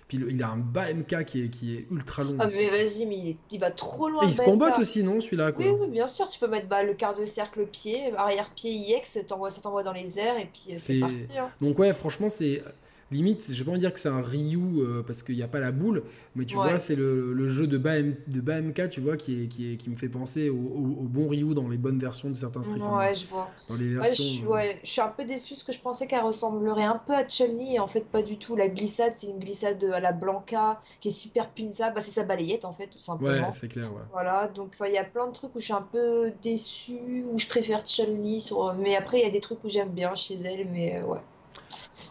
puis 0.06 0.20
il 0.30 0.42
a 0.44 0.48
un 0.48 0.58
bas 0.58 0.94
MK 0.94 1.24
qui 1.24 1.42
est, 1.42 1.48
qui 1.48 1.74
est 1.74 1.86
ultra 1.90 2.22
long. 2.22 2.36
Ah 2.38 2.46
mais 2.46 2.70
vas-y, 2.70 3.04
mais 3.04 3.36
il, 3.50 3.58
va 3.58 3.72
trop 3.72 4.08
loin. 4.08 4.22
Et 4.22 4.26
il 4.26 4.32
se 4.32 4.42
combatte 4.42 4.78
aussi, 4.78 5.02
non, 5.02 5.20
celui-là 5.20 5.50
oui, 5.58 5.66
oui, 5.68 5.88
bien 5.88 6.06
sûr, 6.06 6.28
tu 6.28 6.38
peux 6.38 6.46
mettre 6.46 6.68
bah, 6.68 6.84
le 6.84 6.94
quart 6.94 7.16
de 7.16 7.26
cercle 7.26 7.66
pied, 7.66 8.14
arrière 8.16 8.50
pied 8.54 8.70
IX, 8.70 9.00
ça 9.02 9.24
t'envoie 9.24 9.82
dans 9.82 9.92
les 9.92 10.20
airs 10.20 10.38
et 10.38 10.48
puis 10.52 10.78
c'est 10.78 11.00
parti. 11.00 11.36
Hein. 11.36 11.50
Donc 11.60 11.80
ouais, 11.80 11.92
franchement 11.92 12.28
c'est 12.28 12.62
limite, 13.10 13.52
je 13.52 13.62
vais 13.62 13.72
pas 13.72 13.78
dire 13.78 13.92
que 13.92 14.00
c'est 14.00 14.08
un 14.08 14.20
Ryu 14.20 14.58
euh, 14.78 15.02
parce 15.02 15.22
qu'il 15.22 15.36
n'y 15.36 15.42
a 15.42 15.48
pas 15.48 15.60
la 15.60 15.72
boule, 15.72 16.02
mais 16.34 16.44
tu 16.44 16.56
vois, 16.56 16.78
c'est 16.78 16.96
le, 16.96 17.48
jeu 17.48 17.66
de, 17.66 17.78
Bam, 17.78 18.14
de 18.26 18.86
tu 18.86 19.00
vois, 19.00 19.16
qui, 19.16 19.44
est, 19.44 19.46
qui, 19.46 19.72
est, 19.72 19.76
qui 19.76 19.90
me 19.90 19.96
fait 19.96 20.08
penser 20.08 20.48
au, 20.48 20.56
bon 20.56 21.28
Ryu 21.28 21.54
dans 21.54 21.68
les 21.68 21.76
bonnes 21.76 21.98
versions 21.98 22.30
de 22.30 22.34
certains 22.34 22.62
Street 22.62 22.80
Ouais, 22.80 23.14
je 23.14 23.26
vois. 23.26 23.48
Dans 23.68 23.76
les 23.76 23.94
versions, 23.94 24.24
je, 24.24 24.76
je, 24.82 24.90
suis 24.90 25.00
un 25.00 25.08
peu 25.08 25.24
déçu 25.24 25.54
parce 25.54 25.64
que 25.64 25.72
je 25.72 25.80
pensais 25.80 26.06
qu'elle 26.06 26.24
ressemblerait 26.24 26.84
un 26.84 27.00
peu 27.04 27.14
à 27.14 27.26
Chun-Li 27.26 27.74
et 27.74 27.80
en 27.80 27.86
fait, 27.86 28.06
pas 28.06 28.22
du 28.22 28.38
tout. 28.38 28.56
La 28.56 28.68
glissade, 28.68 29.12
c'est 29.14 29.28
une 29.28 29.38
glissade 29.38 29.82
à 29.84 30.00
la 30.00 30.12
Blanca 30.12 30.80
qui 31.00 31.08
est 31.08 31.12
super 31.12 31.50
punissable. 31.50 31.94
Bah, 31.94 32.00
c'est 32.00 32.12
sa 32.12 32.24
balayette 32.24 32.64
en 32.64 32.72
fait, 32.72 32.88
tout 32.88 32.98
simplement. 32.98 33.48
Ouais, 33.48 33.54
c'est 33.54 33.68
clair, 33.68 33.92
ouais. 33.92 34.02
Voilà, 34.12 34.48
donc 34.48 34.74
il 34.84 34.92
y 34.92 34.98
a 34.98 35.04
plein 35.04 35.28
de 35.28 35.32
trucs 35.32 35.54
où 35.54 35.60
je 35.60 35.64
suis 35.64 35.72
un 35.72 35.86
peu 35.92 36.32
déçu, 36.42 37.24
où 37.30 37.38
je 37.38 37.46
préfère 37.46 37.86
Chun-Li, 37.86 38.40
sur... 38.40 38.74
mais 38.74 38.96
après, 38.96 39.18
il 39.18 39.24
y 39.24 39.28
a 39.28 39.30
des 39.30 39.40
trucs 39.40 39.62
où 39.64 39.68
j'aime 39.68 39.90
bien 39.90 40.14
chez 40.14 40.34
elle, 40.34 40.68
mais 40.70 40.96
euh, 40.96 41.04
ouais. 41.04 41.20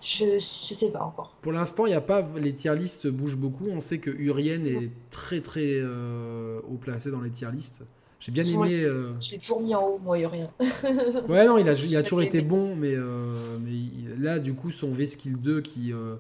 Je, 0.02 0.26
je 0.36 0.74
sais 0.74 0.92
pas 0.92 1.04
encore. 1.04 1.36
Pour 1.42 1.52
l'instant, 1.52 1.88
il 1.88 1.92
y 1.92 1.96
a 1.96 2.02
pas 2.02 2.24
les 2.38 2.54
tier 2.54 2.76
listes 2.76 3.08
bougent 3.08 3.38
beaucoup. 3.38 3.68
On 3.70 3.80
sait 3.80 3.98
que 3.98 4.12
Urien 4.12 4.64
est 4.66 4.92
très 5.10 5.42
très 5.42 5.72
euh, 5.74 6.60
haut 6.70 6.78
placé 6.78 7.10
dans 7.10 7.22
les 7.22 7.32
tier 7.32 7.48
listes. 7.52 7.82
J'ai 8.20 8.32
bien 8.32 8.44
aimé. 8.44 8.84
Euh... 8.84 9.14
Je 9.20 9.32
l'ai 9.32 9.40
toujours 9.40 9.62
mis 9.62 9.74
en 9.74 9.82
haut, 9.82 10.00
moi, 10.04 10.20
Urien. 10.20 10.50
ouais, 11.28 11.46
non, 11.48 11.58
il 11.58 11.68
a, 11.68 11.74
il 11.74 11.96
a 11.98 12.04
toujours 12.04 12.22
été 12.22 12.42
bon, 12.42 12.76
mais, 12.76 12.94
euh, 12.96 13.58
mais 13.60 14.16
là, 14.20 14.40
du 14.40 14.54
coup, 14.54 14.70
son 14.70 14.92
V-Skill 14.92 15.38
2 15.38 15.62
qui, 15.62 15.92
euh, 15.92 16.16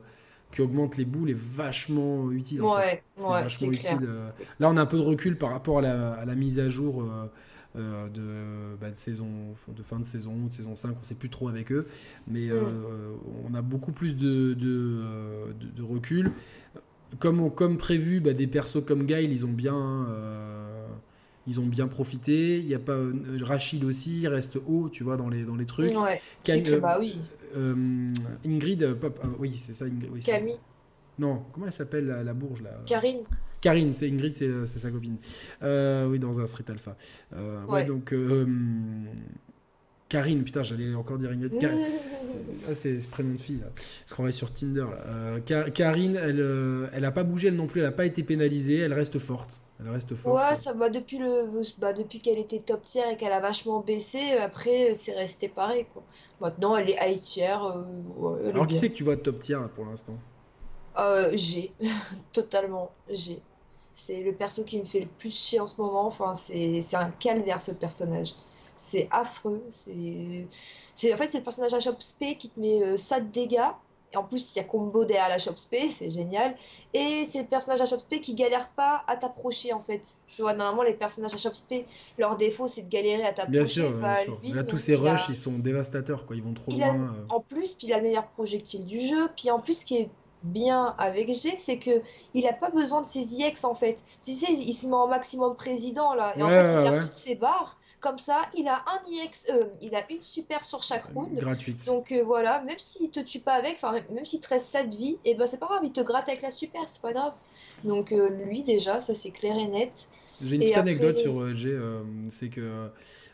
qui 0.51 0.61
augmente 0.61 0.97
les 0.97 1.05
boules 1.05 1.29
est 1.29 1.37
vachement 1.37 2.31
utile. 2.31 2.63
En 2.63 2.75
ouais, 2.75 3.03
C'est 3.17 3.27
vachement 3.27 3.71
utile. 3.71 4.07
Là, 4.59 4.69
on 4.69 4.77
a 4.77 4.81
un 4.81 4.85
peu 4.87 4.97
de 4.97 5.03
recul 5.03 5.37
par 5.37 5.51
rapport 5.51 5.77
à 5.79 5.81
la, 5.81 6.13
à 6.13 6.25
la 6.25 6.35
mise 6.35 6.59
à 6.59 6.69
jour 6.69 7.07
euh, 7.77 8.07
de, 8.09 8.77
bah, 8.79 8.89
de, 8.89 8.95
saison, 8.95 9.27
de 9.67 9.83
fin 9.83 9.99
de 9.99 10.05
saison 10.05 10.33
ou 10.45 10.49
de 10.49 10.53
saison 10.53 10.75
5, 10.75 10.89
on 10.95 10.99
ne 10.99 11.05
sait 11.05 11.15
plus 11.15 11.29
trop 11.29 11.49
avec 11.49 11.71
eux, 11.71 11.87
mais 12.27 12.49
euh, 12.49 12.61
on 13.49 13.53
a 13.53 13.61
beaucoup 13.61 13.91
plus 13.91 14.15
de, 14.15 14.53
de, 14.53 15.01
de 15.75 15.83
recul. 15.83 16.31
Comme, 17.19 17.51
comme 17.53 17.77
prévu, 17.77 18.19
bah, 18.19 18.33
des 18.33 18.47
persos 18.47 18.83
comme 18.85 19.05
Guile, 19.05 19.31
ils 19.31 19.45
ont 19.45 19.51
bien 19.51 20.07
euh, 20.09 20.87
ils 21.47 21.59
ont 21.59 21.65
bien 21.65 21.87
profité. 21.87 22.59
Il 22.59 22.67
y 22.67 22.75
a 22.75 22.79
pas 22.79 22.97
Rachid 23.41 23.83
aussi, 23.83 24.21
il 24.21 24.27
reste 24.27 24.57
haut, 24.67 24.89
tu 24.89 25.03
vois, 25.03 25.17
dans 25.17 25.29
les 25.29 25.43
dans 25.43 25.55
les 25.55 25.65
trucs. 25.65 25.95
Ouais. 25.95 26.21
bah 26.79 26.97
oui. 26.99 27.17
Ingrid, 28.45 28.97
oui, 29.39 29.53
c'est 29.53 29.73
ça. 29.73 29.85
Ingrid, 29.85 30.09
oui, 30.11 30.21
Camille. 30.21 30.57
Non, 31.17 31.43
comment 31.53 31.65
elle 31.65 31.71
s'appelle 31.71 32.07
la, 32.07 32.33
bourge 32.33 32.61
là? 32.61 32.71
Karine. 32.85 33.19
Karine, 33.65 33.95
c'est 33.95 34.07
Ingrid, 34.07 34.35
c'est 34.35 34.77
sa 34.77 34.91
copine. 34.91 35.17
Euh, 35.63 36.07
oui, 36.07 36.19
dans 36.19 36.39
un 36.39 36.45
Street 36.45 36.65
Alpha. 36.69 36.95
Euh, 37.35 37.65
ouais. 37.65 37.85
donc. 37.85 38.13
Euh, 38.13 38.45
Karine, 40.07 40.43
putain, 40.43 40.61
j'allais 40.61 40.93
encore 40.93 41.17
dire 41.17 41.31
Ingrid. 41.31 41.51
Ah, 42.69 42.75
c'est 42.75 42.99
ce 42.99 43.07
prénom 43.07 43.33
de 43.33 43.41
fille, 43.41 43.57
là. 43.57 43.71
Parce 43.73 44.13
qu'on 44.13 44.21
va 44.21 44.31
sur 44.31 44.53
Tinder. 44.53 44.85
Là. 45.49 45.71
Karine, 45.71 46.15
elle, 46.15 46.89
elle 46.93 47.05
a 47.05 47.11
pas 47.11 47.23
bougé, 47.23 47.47
elle 47.47 47.55
non 47.55 47.65
plus, 47.65 47.81
elle 47.81 47.87
a 47.87 47.91
pas 47.91 48.05
été 48.05 48.21
pénalisée, 48.21 48.77
elle 48.77 48.93
reste 48.93 49.17
forte. 49.17 49.63
Elle 49.79 49.89
reste 49.89 50.13
forte. 50.13 50.37
Ouais, 50.37 50.55
ça 50.55 50.73
va 50.73 50.91
depuis 50.91 51.17
le, 51.17 51.49
bah, 51.79 51.91
depuis 51.91 52.19
qu'elle 52.19 52.37
était 52.37 52.59
top 52.59 52.83
tier 52.83 53.01
et 53.11 53.17
qu'elle 53.17 53.33
a 53.33 53.39
vachement 53.39 53.79
baissé. 53.79 54.19
Après, 54.43 54.93
c'est 54.93 55.15
resté 55.15 55.47
pareil, 55.47 55.87
quoi. 55.91 56.03
Maintenant, 56.39 56.77
elle 56.77 56.91
est 56.91 56.97
high 57.01 57.19
tier. 57.19 57.47
Alors, 57.47 58.67
qui 58.67 58.75
c'est 58.75 58.89
que 58.89 58.95
tu 58.95 59.03
vois 59.03 59.17
top 59.17 59.39
tier 59.39 59.57
pour 59.73 59.85
l'instant? 59.85 60.19
Euh, 60.97 61.31
J'ai, 61.33 61.73
totalement, 62.33 62.91
j'ai. 63.09 63.41
C'est 63.95 64.21
le 64.21 64.33
perso 64.33 64.63
qui 64.63 64.77
me 64.77 64.85
fait 64.85 64.99
le 64.99 65.07
plus 65.07 65.33
chier 65.33 65.61
en 65.61 65.67
ce 65.67 65.81
moment. 65.81 66.05
Enfin, 66.05 66.33
c'est 66.33 66.95
un 66.95 67.09
calvaire 67.11 67.61
ce 67.61 67.71
personnage. 67.71 68.35
C'est 68.77 69.07
affreux. 69.09 69.63
C'est 69.71 71.13
en 71.13 71.17
fait 71.17 71.29
c'est 71.29 71.37
le 71.37 71.43
personnage 71.43 71.73
à 71.73 71.79
Shop 71.79 71.95
Spé 71.99 72.35
qui 72.35 72.49
te 72.49 72.59
met 72.59 72.83
euh, 72.83 72.97
ça 72.97 73.21
de 73.21 73.27
dégâts. 73.27 73.71
Et 74.13 74.17
en 74.17 74.23
plus, 74.23 74.53
il 74.53 74.59
y 74.59 74.61
a 74.61 74.65
combo 74.65 75.05
derrière 75.05 75.29
la 75.29 75.37
Shop 75.37 75.55
Spé, 75.55 75.89
c'est 75.89 76.09
génial. 76.09 76.55
Et 76.93 77.23
c'est 77.25 77.39
le 77.39 77.47
personnage 77.47 77.81
à 77.81 77.85
Shop 77.85 77.99
Spé 77.99 78.19
qui 78.19 78.33
galère 78.33 78.69
pas 78.69 79.03
à 79.07 79.15
t'approcher 79.15 79.71
en 79.71 79.79
fait. 79.79 80.01
Tu 80.27 80.41
vois, 80.41 80.53
normalement, 80.53 80.83
les 80.83 80.93
personnages 80.93 81.33
à 81.33 81.37
Shop 81.37 81.53
Spé, 81.53 81.85
leur 82.19 82.35
défaut 82.35 82.67
c'est 82.67 82.83
de 82.83 82.89
galérer 82.89 83.23
à 83.23 83.31
t'approcher. 83.31 83.51
Bien 83.51 83.63
sûr, 83.63 84.53
là, 84.53 84.63
tous 84.65 84.77
ces 84.77 84.95
rushs, 84.95 85.29
ils 85.29 85.35
sont 85.35 85.53
dévastateurs, 85.53 86.25
quoi. 86.25 86.35
Ils 86.35 86.43
vont 86.43 86.53
trop 86.53 86.71
loin. 86.71 86.95
Euh. 86.95 87.25
En 87.29 87.39
plus, 87.39 87.73
puis 87.73 87.87
il 87.87 87.93
a 87.93 87.97
le 87.97 88.03
meilleur 88.03 88.27
projectile 88.27 88.85
du 88.85 88.99
jeu. 88.99 89.29
Puis 89.37 89.49
en 89.51 89.59
plus, 89.59 89.79
ce 89.79 89.85
qui 89.85 89.97
est 89.97 90.09
bien 90.45 90.95
avec 90.97 91.33
G, 91.33 91.55
c'est 91.57 91.79
que 91.79 92.01
il 92.33 92.47
a 92.47 92.53
pas 92.53 92.69
besoin 92.69 93.01
de 93.01 93.07
ses 93.07 93.35
IX 93.35 93.63
en 93.63 93.73
fait. 93.73 93.97
Tu 94.23 94.31
sais, 94.31 94.53
il 94.53 94.73
se 94.73 94.87
met 94.87 94.93
en 94.93 95.07
maximum 95.07 95.55
président 95.55 96.13
là, 96.13 96.33
et 96.37 96.43
en 96.43 96.49
fait 96.49 96.71
il 96.71 96.83
garde 96.83 97.01
toutes 97.01 97.13
ses 97.13 97.35
barres. 97.35 97.77
Comme 98.01 98.19
ça, 98.19 98.41
il 98.55 98.67
a 98.67 98.83
un 98.85 98.99
IX, 99.09 99.47
euh, 99.49 99.63
il 99.81 99.95
a 99.95 100.05
une 100.11 100.21
super 100.21 100.63
sur 100.63 100.83
chaque 100.83 101.05
round. 101.05 101.33
Gratuite. 101.39 101.87
Donc 101.87 102.11
euh, 102.11 102.21
voilà, 102.23 102.61
même 102.61 102.77
s'il 102.77 103.09
te 103.09 103.19
tue 103.19 103.39
pas 103.39 103.53
avec, 103.53 103.75
enfin 103.81 103.93
même 104.11 104.25
s'il 104.27 104.41
te 104.41 104.47
reste 104.47 104.67
7 104.67 104.93
vies, 104.93 105.17
et 105.25 105.31
eh 105.31 105.33
ben 105.33 105.47
c'est 105.47 105.57
pas 105.57 105.65
grave, 105.65 105.81
il 105.83 105.91
te 105.91 106.01
gratte 106.01 106.29
avec 106.29 106.43
la 106.43 106.51
super, 106.51 106.87
c'est 106.87 107.01
pas 107.01 107.13
grave. 107.13 107.33
Donc 107.83 108.11
euh, 108.11 108.29
lui 108.29 108.61
déjà, 108.61 108.99
ça 108.99 109.15
c'est 109.15 109.31
clair 109.31 109.57
et 109.57 109.67
net. 109.67 110.07
J'ai 110.43 110.55
une 110.55 110.61
petite 110.61 110.77
anecdote 110.77 111.17
sur 111.17 111.51
G, 111.55 111.75
c'est 112.29 112.49
que 112.49 112.91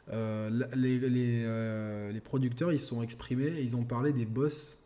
les, 0.09 0.99
les, 0.99 2.13
les, 2.13 2.21
producteurs 2.21 2.71
ils 2.71 2.79
sont 2.79 3.01
exprimés, 3.01 3.51
ils 3.59 3.75
ont 3.75 3.83
parlé 3.83 4.13
des 4.13 4.25
boss. 4.25 4.77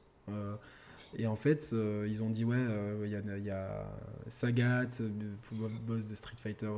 Et 1.18 1.28
en 1.28 1.36
fait, 1.36 1.72
euh, 1.74 2.06
ils 2.10 2.24
ont 2.24 2.30
dit 2.30 2.44
ouais, 2.44 2.58
euh, 2.58 3.06
il 3.06 3.42
y, 3.42 3.46
y, 3.46 3.50
a 3.50 3.86
Sagat, 4.28 4.90
euh, 5.00 5.10
boss 5.88 6.06
de 6.06 6.16
Street 6.16 6.36
Fighter 6.38 6.72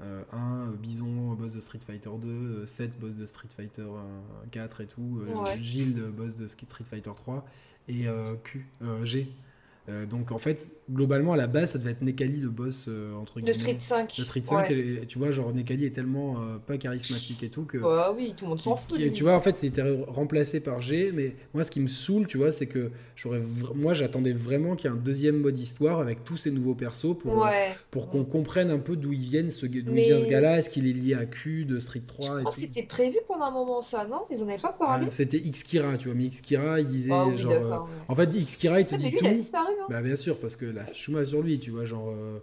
1, 0.00 0.72
Bison, 0.72 1.34
boss 1.34 1.52
de 1.52 1.60
Street 1.60 1.80
Fighter 1.86 2.10
2, 2.20 2.66
7, 2.66 2.98
boss 2.98 3.14
de 3.14 3.26
Street 3.26 3.48
Fighter 3.54 3.86
4 4.50 4.80
et 4.82 4.86
tout, 4.86 5.22
Gilles, 5.58 6.02
boss 6.12 6.36
de 6.36 6.46
Street 6.46 6.84
Fighter 6.84 7.12
3, 7.16 7.46
et 7.88 8.06
Q, 8.44 8.66
G, 9.02 9.32
euh, 9.88 10.06
donc 10.06 10.30
en 10.30 10.38
fait, 10.38 10.74
globalement, 10.90 11.32
à 11.32 11.36
la 11.36 11.46
base, 11.46 11.70
ça 11.70 11.78
devait 11.78 11.92
être 11.92 12.02
Nekali 12.02 12.40
le 12.40 12.50
boss 12.50 12.86
euh, 12.88 13.14
entre 13.14 13.40
guillemets. 13.40 13.52
De 13.52 13.58
Street 13.58 13.76
5. 13.78 14.16
De 14.18 14.24
Street 14.24 14.42
5, 14.44 14.70
et, 14.70 15.06
tu 15.08 15.18
vois, 15.18 15.30
genre 15.30 15.52
Nekali 15.52 15.86
est 15.86 15.94
tellement 15.94 16.36
euh, 16.36 16.58
pas 16.58 16.76
charismatique 16.76 17.42
et 17.42 17.48
tout 17.48 17.64
que. 17.64 17.78
Bah 17.78 18.12
oui, 18.14 18.34
tout 18.36 18.44
le 18.44 18.50
monde 18.50 18.60
s'en 18.60 18.76
fout. 18.76 19.00
tu 19.12 19.22
vois, 19.22 19.34
en 19.34 19.40
fait, 19.40 19.56
c'était 19.56 19.82
remplacé 20.06 20.60
par 20.60 20.80
G, 20.80 21.12
mais 21.14 21.34
moi, 21.54 21.64
ce 21.64 21.70
qui 21.70 21.80
me 21.80 21.88
saoule, 21.88 22.26
tu 22.26 22.36
vois, 22.36 22.50
c'est 22.50 22.66
que 22.66 22.90
j'aurais, 23.16 23.40
moi, 23.74 23.94
j'attendais 23.94 24.32
vraiment 24.32 24.76
qu'il 24.76 24.90
y 24.90 24.92
ait 24.92 24.96
un 24.96 25.00
deuxième 25.00 25.38
mode 25.38 25.58
histoire 25.58 26.00
avec 26.00 26.24
tous 26.24 26.36
ces 26.36 26.50
nouveaux 26.50 26.74
persos 26.74 27.16
pour, 27.18 27.48
pour 27.90 28.10
qu'on 28.10 28.24
comprenne 28.24 28.70
un 28.70 28.78
peu 28.78 28.96
d'où 28.96 29.12
ils 29.12 29.20
viennent, 29.20 29.50
ce, 29.50 29.66
d'où 29.66 29.94
vient 29.94 30.20
ce 30.20 30.28
gars-là, 30.28 30.58
est-ce 30.58 30.70
qu'il 30.70 30.86
est 30.86 30.92
lié 30.92 31.14
à 31.14 31.24
Q 31.24 31.64
de 31.64 31.80
Street 31.80 32.02
3 32.06 32.26
Je 32.26 32.40
crois 32.40 32.52
que 32.52 32.58
c'était 32.58 32.82
prévu 32.82 33.16
pendant 33.26 33.46
un 33.46 33.50
moment, 33.50 33.80
ça, 33.80 34.06
non? 34.06 34.22
Ils 34.30 34.42
en 34.42 34.48
avaient 34.48 34.58
pas 34.58 34.72
parlé. 34.72 35.06
Ah, 35.08 35.10
c'était 35.10 35.40
Xkira, 35.40 35.96
tu 35.96 36.08
vois, 36.08 36.14
mais 36.14 36.28
Xkira, 36.28 36.80
il 36.80 36.86
disait 36.86 37.12
ah 37.12 37.34
genre. 37.36 37.88
en 38.08 38.14
fait, 38.14 38.26
Xkira, 38.26 38.80
il 38.80 38.86
te 38.86 38.94
dit 38.94 39.10
tout. 39.10 39.24
Il 39.24 39.28
a 39.28 39.32
disparu, 39.32 39.69
hein. 39.80 39.86
Bah, 39.88 40.02
bien 40.02 40.16
sûr, 40.16 40.38
parce 40.38 40.56
que 40.56 40.66
la 40.66 40.92
chouma 40.92 41.24
sur 41.24 41.42
lui, 41.42 41.58
tu 41.58 41.70
vois, 41.70 41.84
genre. 41.84 42.10
Euh, 42.10 42.38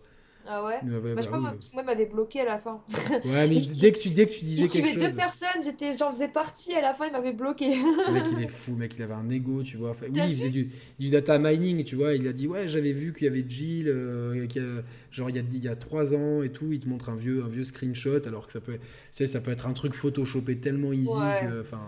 ah 0.50 0.64
ouais, 0.66 0.80
bah, 0.82 1.00
bah, 1.16 1.22
je 1.22 1.28
crois 1.28 1.40
que 1.40 1.74
moi, 1.74 1.84
m'avait 1.84 2.06
bloqué 2.06 2.40
à 2.42 2.46
la 2.46 2.58
fin. 2.58 2.82
Ouais, 3.26 3.48
mais 3.48 3.60
dès 3.80 3.92
que 3.92 4.00
tu, 4.00 4.10
dès 4.10 4.26
que 4.26 4.32
tu 4.32 4.46
disais 4.46 4.70
quelque 4.70 4.94
chose. 4.94 5.10
deux 5.10 5.16
personnes, 5.16 5.64
j'étais, 5.64 5.98
j'en 5.98 6.12
faisais 6.12 6.30
partie, 6.30 6.74
à 6.74 6.82
la 6.82 6.94
fin, 6.94 7.08
il 7.08 7.12
m'avait 7.12 7.34
bloqué. 7.34 7.76
le 7.76 8.14
mec, 8.14 8.24
il 8.32 8.44
est 8.44 8.48
fou, 8.48 8.72
le 8.72 8.78
mec, 8.78 8.94
il 8.98 9.04
avait 9.04 9.14
un 9.14 9.30
ego, 9.30 9.62
tu 9.64 9.76
vois. 9.76 9.92
oui, 10.02 10.10
il 10.30 10.38
faisait 10.38 10.50
du, 10.50 10.72
du, 11.00 11.10
data 11.10 11.38
mining, 11.38 11.84
tu 11.84 11.96
vois. 11.96 12.14
Il 12.14 12.28
a 12.28 12.34
dit, 12.34 12.48
ouais, 12.48 12.70
j'avais 12.70 12.94
vu 12.94 13.14
qu'il 13.14 13.26
y 13.26 13.30
avait 13.30 13.44
Jill, 13.48 13.90
euh, 13.90 14.48
qui 14.48 14.60
a, 14.60 14.84
genre, 15.12 15.30
il 15.30 15.36
y, 15.36 15.40
a, 15.40 15.44
il 15.52 15.64
y 15.64 15.68
a 15.68 15.76
trois 15.76 16.14
ans 16.14 16.42
et 16.42 16.50
tout. 16.50 16.72
Il 16.72 16.80
te 16.80 16.88
montre 16.88 17.10
un 17.10 17.16
vieux, 17.16 17.44
un 17.44 17.50
vieux 17.50 17.66
screenshot, 17.66 18.26
alors 18.26 18.48
que 18.48 18.54
ça 18.54 18.62
peut, 18.62 18.74
tu 18.74 18.80
sais, 19.12 19.28
ça 19.28 19.42
peut 19.42 19.52
être 19.52 19.68
un 19.68 19.74
truc 19.74 19.94
photoshopé 19.94 20.58
tellement 20.58 20.94
easy 20.94 21.10
que, 21.42 21.62
enfin. 21.62 21.82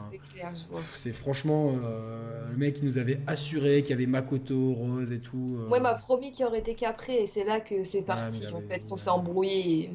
C'est 0.98 1.14
franchement, 1.14 1.78
euh, 1.84 2.50
le 2.52 2.58
mec, 2.58 2.80
il 2.80 2.86
nous 2.86 2.98
avait 2.98 3.20
assuré 3.26 3.82
qu'il 3.84 3.92
y 3.92 3.94
avait 3.94 4.06
Makoto, 4.06 4.74
Rose 4.74 5.12
et 5.12 5.20
tout. 5.20 5.58
Euh... 5.60 5.70
Ouais, 5.70 5.80
m'a 5.80 5.94
promis 5.94 6.32
qu'il 6.32 6.46
y 6.46 6.48
aurait 6.48 6.60
été 6.60 6.76
qu'après, 6.76 7.24
et 7.24 7.28
c'est 7.28 7.46
là 7.46 7.60
que 7.60 7.84
c'est 7.84 8.02
parti 8.02 8.49
en 8.54 8.62
fait, 8.62 8.86
on 8.92 8.96
s'est 8.96 9.10
embrouillé. 9.10 9.90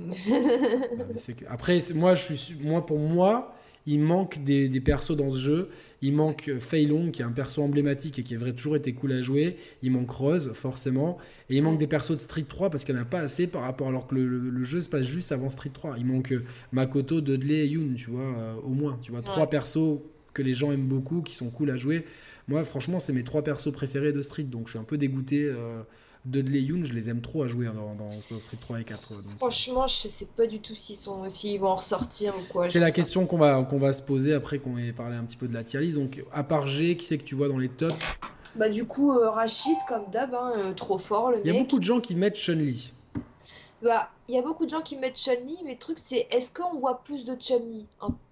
Après, 1.49 1.79
moi, 1.95 2.15
je 2.15 2.35
suis, 2.35 2.55
moi, 2.63 2.85
pour 2.85 2.99
moi, 2.99 3.55
il 3.87 4.01
manque 4.01 4.43
des, 4.45 4.69
des 4.69 4.81
persos 4.81 5.17
dans 5.17 5.31
ce 5.31 5.39
jeu. 5.39 5.71
Il 6.03 6.13
manque 6.13 6.51
Fei 6.59 6.85
Long, 6.85 7.11
qui 7.11 7.23
est 7.23 7.25
un 7.25 7.33
perso 7.33 7.63
emblématique 7.63 8.19
et 8.19 8.23
qui 8.23 8.35
a 8.35 8.53
toujours 8.53 8.77
été 8.77 8.93
cool 8.93 9.13
à 9.13 9.23
jouer. 9.23 9.57
Il 9.83 9.91
manque 9.91 10.11
Rose, 10.11 10.53
forcément. 10.53 11.17
Et 11.49 11.57
il 11.57 11.63
manque 11.63 11.79
des 11.79 11.87
persos 11.87 12.13
de 12.13 12.19
Street 12.19 12.45
3 12.47 12.69
parce 12.69 12.85
qu'il 12.85 12.95
n'y 12.95 13.01
en 13.01 13.05
a 13.05 13.07
pas 13.07 13.21
assez 13.21 13.47
par 13.47 13.63
rapport 13.63 13.89
alors 13.89 14.07
que 14.07 14.15
le, 14.15 14.65
jeu 14.65 14.83
se 14.83 14.89
passe 14.89 15.07
juste 15.07 15.33
avant 15.33 15.49
Street 15.49 15.71
3. 15.73 15.97
Il 15.99 16.05
manque 16.05 16.35
Makoto, 16.73 17.23
Dudley 17.23 17.61
et 17.61 17.69
Yoon, 17.69 17.95
tu 17.97 18.11
vois, 18.11 18.21
euh, 18.21 18.55
au 18.65 18.71
moins. 18.71 18.99
Tu 19.01 19.13
vois, 19.13 19.23
trois 19.23 19.49
persos 19.49 20.01
que 20.35 20.43
les 20.43 20.53
gens 20.53 20.73
aiment 20.73 20.89
beaucoup, 20.89 21.23
qui 21.23 21.35
sont 21.35 21.49
cool 21.49 21.71
à 21.71 21.77
jouer. 21.77 22.05
Moi, 22.49 22.65
franchement, 22.65 22.99
c'est 22.99 23.15
mes 23.15 23.25
trois 23.25 23.43
persos 23.43 23.73
préférés 23.73 24.13
de 24.13 24.21
Street, 24.21 24.43
donc 24.43 24.67
je 24.67 24.73
suis 24.73 24.79
un 24.79 24.85
peu 24.85 24.99
dégoûté. 24.99 25.45
Euh, 25.47 25.83
Dudley 26.25 26.61
Yoon, 26.63 26.85
je 26.85 26.93
les 26.95 27.11
aime 27.11 27.21
trop 27.21 27.43
à 27.43 27.49
jouer 27.49 27.67
hein, 27.67 27.75
dans, 27.75 28.11
Street 28.41 28.57
3 28.59 28.81
et 28.81 28.85
4. 28.85 29.13
Franchement, 29.37 29.87
je 29.87 30.09
sais 30.09 30.27
pas 30.37 30.47
du 30.47 30.59
tout 30.61 30.75
s'ils 30.75 30.97
sont, 30.97 31.29
s'ils 31.29 31.61
vont 31.61 31.69
en 31.69 31.75
ressortir 31.75 32.35
ou 32.37 32.43
quoi. 32.51 32.65
C'est 32.65 32.81
la 32.81 32.91
question 32.91 33.27
qu'on 33.27 33.37
va, 33.37 33.63
qu'on 33.63 33.79
va 33.79 33.93
se 33.93 34.01
poser 34.01 34.33
après 34.33 34.59
qu'on 34.59 34.79
ait 34.79 34.93
parlé 34.93 35.17
un 35.17 35.25
petit 35.25 35.37
peu 35.37 35.49
de 35.49 35.55
la 35.55 35.65
tier 35.65 35.81
list. 35.81 35.97
Donc, 35.97 36.25
à 36.33 36.43
part 36.43 36.67
G, 36.67 36.97
qui 36.97 37.05
c'est 37.05 37.19
que 37.19 37.25
tu 37.25 37.35
vois 37.35 37.49
dans 37.49 37.59
les 37.59 37.69
tops? 37.69 37.95
Bah, 38.57 38.69
du 38.69 38.87
coup, 38.87 39.13
euh, 39.13 39.31
Rachid, 39.31 39.77
comme 39.89 40.05
d'hab, 40.13 40.35
hein, 40.35 40.53
euh, 40.57 40.73
trop 40.73 40.97
fort 40.97 41.31
le 41.31 41.37
mec. 41.37 41.45
Il 41.45 41.53
y 41.53 41.57
a 41.57 41.61
beaucoup 41.61 41.79
de 41.79 41.85
gens 41.85 42.01
qui 42.01 42.15
mettent 42.15 42.37
Chun-Li. 42.37 42.93
Bah, 43.83 44.09
il 44.29 44.35
y 44.35 44.39
a 44.39 44.43
beaucoup 44.43 44.65
de 44.65 44.71
gens 44.71 44.81
qui 44.81 44.97
mettent 44.97 45.19
Chun-Li, 45.19 45.59
mais 45.65 45.73
le 45.73 45.79
truc, 45.79 45.99
c'est 45.99 46.27
est-ce 46.31 46.53
qu'on 46.55 46.79
voit 46.79 47.03
plus 47.03 47.25
de 47.25 47.35
Chun-Li? 47.35 47.87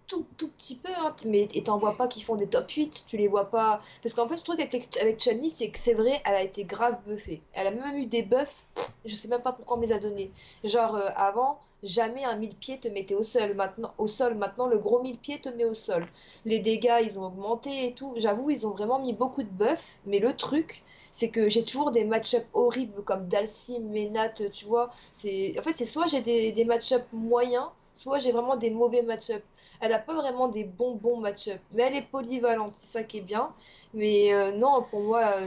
Tout, 0.07 0.27
tout 0.37 0.49
petit 0.49 0.77
peu, 0.77 0.91
hein, 0.97 1.15
mais 1.25 1.49
et 1.55 1.63
t'en 1.63 1.79
vois 1.79 1.97
pas 1.97 2.09
qui 2.09 2.21
font 2.21 2.37
des 2.37 2.47
top 2.47 2.71
8, 2.71 3.05
tu 3.07 3.17
les 3.17 3.29
vois 3.29 3.51
pas. 3.51 3.81
Parce 4.03 4.15
qu'en 4.15 4.29
fait, 4.29 4.37
le 4.37 4.43
truc 4.43 4.61
avec, 4.61 4.97
avec 5.01 5.21
c'est 5.21 5.71
que 5.71 5.79
c'est 5.79 5.95
vrai, 5.95 6.21
elle 6.25 6.35
a 6.35 6.43
été 6.43 6.65
grave 6.65 6.99
buffée. 7.07 7.43
Elle 7.53 7.67
a 7.67 7.71
même 7.71 7.97
eu 7.97 8.07
des 8.07 8.23
buffs, 8.23 8.67
je 9.05 9.15
sais 9.15 9.29
même 9.29 9.43
pas 9.43 9.53
pourquoi 9.53 9.77
on 9.77 9.81
me 9.81 9.87
les 9.87 9.93
a 9.93 9.99
donnés. 9.99 10.31
Genre, 10.65 10.95
euh, 10.97 11.09
avant, 11.17 11.59
jamais 11.83 12.25
un 12.25 12.37
mille 12.37 12.55
pieds 12.55 12.79
te 12.79 12.89
mettait 12.89 13.15
au 13.15 13.23
sol. 13.23 13.55
Maintenant, 13.55 13.93
au 13.99 14.07
sol, 14.07 14.35
maintenant 14.35 14.67
le 14.67 14.79
gros 14.79 15.03
mille 15.03 15.19
pieds 15.19 15.41
te 15.41 15.49
met 15.49 15.65
au 15.65 15.75
sol. 15.75 16.05
Les 16.45 16.59
dégâts, 16.61 17.01
ils 17.03 17.19
ont 17.19 17.27
augmenté 17.27 17.87
et 17.87 17.93
tout. 17.95 18.15
J'avoue, 18.17 18.51
ils 18.51 18.67
ont 18.67 18.71
vraiment 18.71 18.99
mis 18.99 19.13
beaucoup 19.13 19.43
de 19.43 19.49
buffs, 19.49 19.99
mais 20.07 20.19
le 20.19 20.35
truc, 20.37 20.83
c'est 21.13 21.31
que 21.31 21.49
j'ai 21.49 21.65
toujours 21.65 21.91
des 21.91 22.05
match-up 22.05 22.45
horribles 22.55 23.03
comme 23.05 23.29
Dalsim, 23.29 23.83
Menat, 23.91 24.51
tu 24.53 24.65
vois. 24.65 24.87
En 24.89 25.63
fait, 25.63 25.73
c'est 25.73 25.85
soit 25.85 26.07
j'ai 26.07 26.21
des, 26.21 26.53
des 26.53 26.65
match-up 26.65 27.05
moyens, 27.13 27.69
soit 27.95 28.19
j'ai 28.19 28.33
vraiment 28.33 28.57
des 28.57 28.71
mauvais 28.71 29.03
match-up. 29.03 29.43
Elle 29.81 29.91
n'a 29.91 29.99
pas 29.99 30.15
vraiment 30.15 30.49
des 30.49 30.65
bons 30.65 30.95
bons 30.95 31.19
match-up, 31.19 31.61
mais 31.73 31.83
elle 31.85 31.97
est 31.97 32.03
polyvalente, 32.03 32.75
c'est 32.77 32.87
ça 32.87 33.03
qui 33.03 33.19
est 33.19 33.23
bien. 33.23 33.53
Mais 33.95 34.33
euh, 34.33 34.53
non, 34.53 34.87
pour 34.91 35.01
moi, 35.01 35.41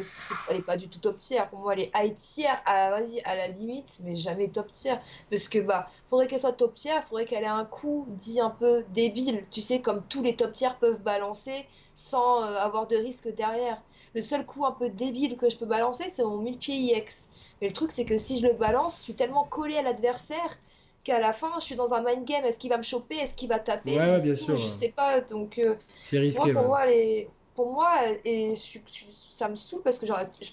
elle 0.50 0.58
n'est 0.58 0.62
pas 0.62 0.78
du 0.78 0.90
tout 0.90 1.00
top 1.00 1.20
tier. 1.20 1.42
Pour 1.50 1.60
moi, 1.60 1.74
elle 1.74 1.82
est 1.82 1.92
high 1.96 2.14
tier, 2.14 2.48
à, 2.66 2.90
vas-y, 2.92 3.22
à 3.22 3.36
la 3.36 3.48
limite, 3.48 4.00
mais 4.04 4.16
jamais 4.16 4.50
top 4.50 4.72
tier. 4.72 4.96
Parce 5.30 5.48
que 5.48 5.60
bah, 5.60 5.88
faudrait 6.10 6.28
qu'elle 6.28 6.40
soit 6.40 6.54
top 6.54 6.76
tier, 6.76 7.00
faudrait 7.08 7.26
qu'elle 7.26 7.44
ait 7.44 7.48
un 7.48 7.66
coup 7.66 8.06
dit 8.10 8.42
un 8.42 8.50
peu 8.50 8.84
débile, 8.94 9.46
tu 9.52 9.62
sais, 9.62 9.80
comme 9.82 10.04
tous 10.10 10.22
les 10.22 10.36
top 10.36 10.54
tiers 10.54 10.78
peuvent 10.78 11.02
balancer 11.02 11.66
sans 11.96 12.44
euh, 12.44 12.58
avoir 12.58 12.88
de 12.88 12.98
risque 12.98 13.34
derrière. 13.34 13.82
Le 14.14 14.22
seul 14.22 14.46
coup 14.46 14.66
un 14.66 14.72
peu 14.72 14.90
débile 14.90 15.38
que 15.38 15.50
je 15.50 15.58
peux 15.58 15.66
balancer, 15.66 16.10
c'est 16.10 16.24
mon 16.24 16.38
1000 16.38 16.58
pieds 16.58 16.76
IX. 16.76 17.30
Mais 17.62 17.68
le 17.68 17.74
truc, 17.74 17.92
c'est 17.92 18.06
que 18.06 18.18
si 18.18 18.40
je 18.40 18.48
le 18.48 18.54
balance, 18.54 18.98
je 18.98 19.04
suis 19.04 19.16
tellement 19.16 19.46
collé 19.46 19.78
à 19.78 19.82
l'adversaire 19.82 20.58
qu'à 21.06 21.20
la 21.20 21.32
fin, 21.32 21.52
je 21.60 21.66
suis 21.66 21.76
dans 21.76 21.94
un 21.94 22.04
mind 22.04 22.26
game. 22.26 22.44
Est-ce 22.44 22.60
qu'il 22.60 22.70
va 22.70 22.78
me 22.78 22.84
choper? 22.84 23.16
Est-ce 23.16 23.34
qu'il 23.34 23.48
va 23.48 23.60
taper? 23.60 23.98
Ouais, 23.98 24.20
bien 24.20 24.36
sûr. 24.36 24.58
Je 24.58 24.68
sais 24.68 24.90
pas. 24.90 25.22
Donc, 25.22 25.58
euh, 25.58 25.76
c'est 26.04 26.20
risqué. 26.20 26.52
Moi, 26.52 26.62
pour, 26.62 26.68
moi, 26.68 26.86
les... 26.88 27.30
pour 27.54 27.72
moi, 27.72 27.92
et 28.26 28.56
ça 28.56 29.48
me 29.48 29.56
saoule 29.56 29.84
parce 29.84 30.00
que 30.00 30.08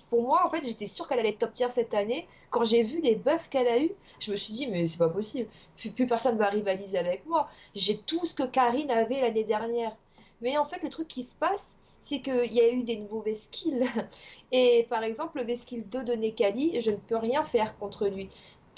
pour 0.08 0.22
moi, 0.22 0.46
en 0.46 0.50
fait, 0.50 0.62
j'étais 0.64 0.86
sûre 0.86 1.08
qu'elle 1.08 1.18
allait 1.18 1.30
être 1.30 1.38
top 1.38 1.54
tier 1.54 1.70
cette 1.70 1.94
année. 1.94 2.28
Quand 2.50 2.62
j'ai 2.62 2.84
vu 2.84 3.00
les 3.00 3.16
buffs 3.16 3.48
qu'elle 3.48 3.66
a 3.66 3.80
eu, 3.80 3.90
je 4.20 4.30
me 4.30 4.36
suis 4.36 4.52
dit, 4.52 4.68
mais 4.68 4.86
c'est 4.86 4.98
pas 4.98 5.08
possible. 5.08 5.48
Plus 5.96 6.06
personne 6.06 6.36
va 6.36 6.48
rivaliser 6.50 6.98
avec 6.98 7.26
moi. 7.26 7.48
J'ai 7.74 7.96
tout 7.96 8.24
ce 8.24 8.34
que 8.34 8.44
Karine 8.44 8.90
avait 8.90 9.22
l'année 9.22 9.44
dernière. 9.44 9.96
Mais 10.42 10.58
en 10.58 10.64
fait, 10.64 10.82
le 10.82 10.90
truc 10.90 11.08
qui 11.08 11.22
se 11.22 11.34
passe, 11.34 11.78
c'est 12.00 12.20
qu'il 12.20 12.52
y 12.52 12.60
a 12.60 12.68
eu 12.68 12.82
des 12.82 12.96
nouveaux 12.96 13.22
Veskills. 13.22 13.84
Et 14.52 14.86
par 14.90 15.02
exemple, 15.04 15.38
le 15.38 15.44
Veskill 15.44 15.88
2 15.88 16.02
de 16.02 16.12
Nekali, 16.14 16.80
je 16.80 16.90
ne 16.90 16.96
peux 16.96 17.16
rien 17.16 17.44
faire 17.44 17.78
contre 17.78 18.08
lui. 18.08 18.28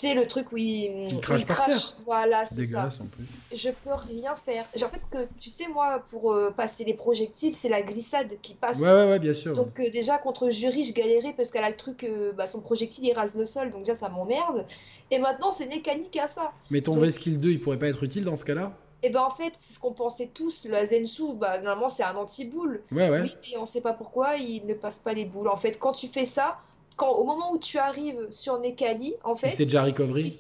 Tu 0.05 0.11
sais, 0.11 0.15
le 0.15 0.27
truc 0.27 0.53
où 0.53 0.59
il, 0.59 1.07
il 1.11 1.21
crache, 1.21 1.47
par 1.47 1.65
terre. 1.65 1.79
Voilà, 2.05 2.45
c'est 2.45 2.67
ça. 2.67 2.89
en 3.01 3.07
plus. 3.07 3.25
Je 3.55 3.71
peux 3.71 3.95
rien 3.95 4.35
faire. 4.37 4.67
En 4.77 4.89
fait, 4.91 5.09
que 5.11 5.27
tu 5.41 5.49
sais, 5.49 5.67
moi, 5.69 6.03
pour 6.11 6.33
euh, 6.33 6.51
passer 6.51 6.85
les 6.85 6.93
projectiles, 6.93 7.57
c'est 7.57 7.71
la 7.71 7.81
glissade 7.81 8.35
qui 8.43 8.55
passe. 8.55 8.79
Ouais, 8.79 8.93
ouais, 8.93 9.11
ouais 9.11 9.19
bien 9.19 9.33
sûr. 9.33 9.55
Donc, 9.55 9.81
euh, 9.81 9.91
déjà, 9.91 10.19
contre 10.19 10.51
Jury, 10.51 10.85
je 10.85 10.93
galérais 10.93 11.33
parce 11.35 11.51
qu'elle 11.51 11.65
a 11.65 11.71
le 11.71 11.77
truc, 11.77 12.05
euh, 12.05 12.33
bah, 12.33 12.47
son 12.47 12.61
projectile, 12.61 13.07
il 13.07 13.15
rase 13.15 13.35
le 13.35 13.47
sol. 13.47 13.71
Donc, 13.71 13.81
déjà, 13.81 13.95
ça 13.95 14.11
m'emmerde. 14.11 14.67
Et 15.11 15.19
maintenant, 15.19 15.51
c'est 15.51 15.67
mécanique 15.67 16.19
à 16.19 16.27
ça. 16.27 16.53
Mais 16.71 16.83
ton 16.83 16.97
donc... 16.97 17.11
skill 17.11 17.41
2, 17.41 17.53
il 17.53 17.61
pourrait 17.61 17.79
pas 17.79 17.89
être 17.89 18.03
utile 18.03 18.25
dans 18.25 18.37
ce 18.37 18.45
cas-là? 18.45 18.73
Et 19.03 19.09
eh 19.09 19.11
ben 19.11 19.21
en 19.21 19.29
fait, 19.29 19.53
c'est 19.55 19.75
ce 19.75 19.79
qu'on 19.79 19.93
pensait 19.93 20.31
tous, 20.33 20.65
le 20.65 20.83
Zenshu, 20.83 21.35
bah, 21.35 21.61
normalement 21.61 21.89
c'est 21.89 22.05
un 22.05 22.17
anti-boule. 22.17 22.81
Ouais, 22.91 23.11
ouais. 23.11 23.21
Oui, 23.21 23.37
et 23.53 23.59
on 23.59 23.67
sait 23.67 23.83
pas 23.83 23.93
pourquoi 23.93 24.37
il 24.37 24.65
ne 24.65 24.73
passe 24.73 24.99
pas 24.99 25.13
les 25.13 25.27
boules. 25.27 25.49
En 25.49 25.57
fait, 25.57 25.79
quand 25.79 25.93
tu 25.93 26.09
fais 26.09 26.25
ça, 26.25 26.57
quand, 26.97 27.11
au 27.11 27.25
moment 27.25 27.53
où 27.53 27.59
tu 27.59 27.79
arrives 27.79 28.31
sur 28.31 28.59
Nekali, 28.59 29.15
en 29.25 29.35
fait. 29.35 29.51
C'est 29.51 29.65
déjà 29.65 29.83
recovery 29.83 30.33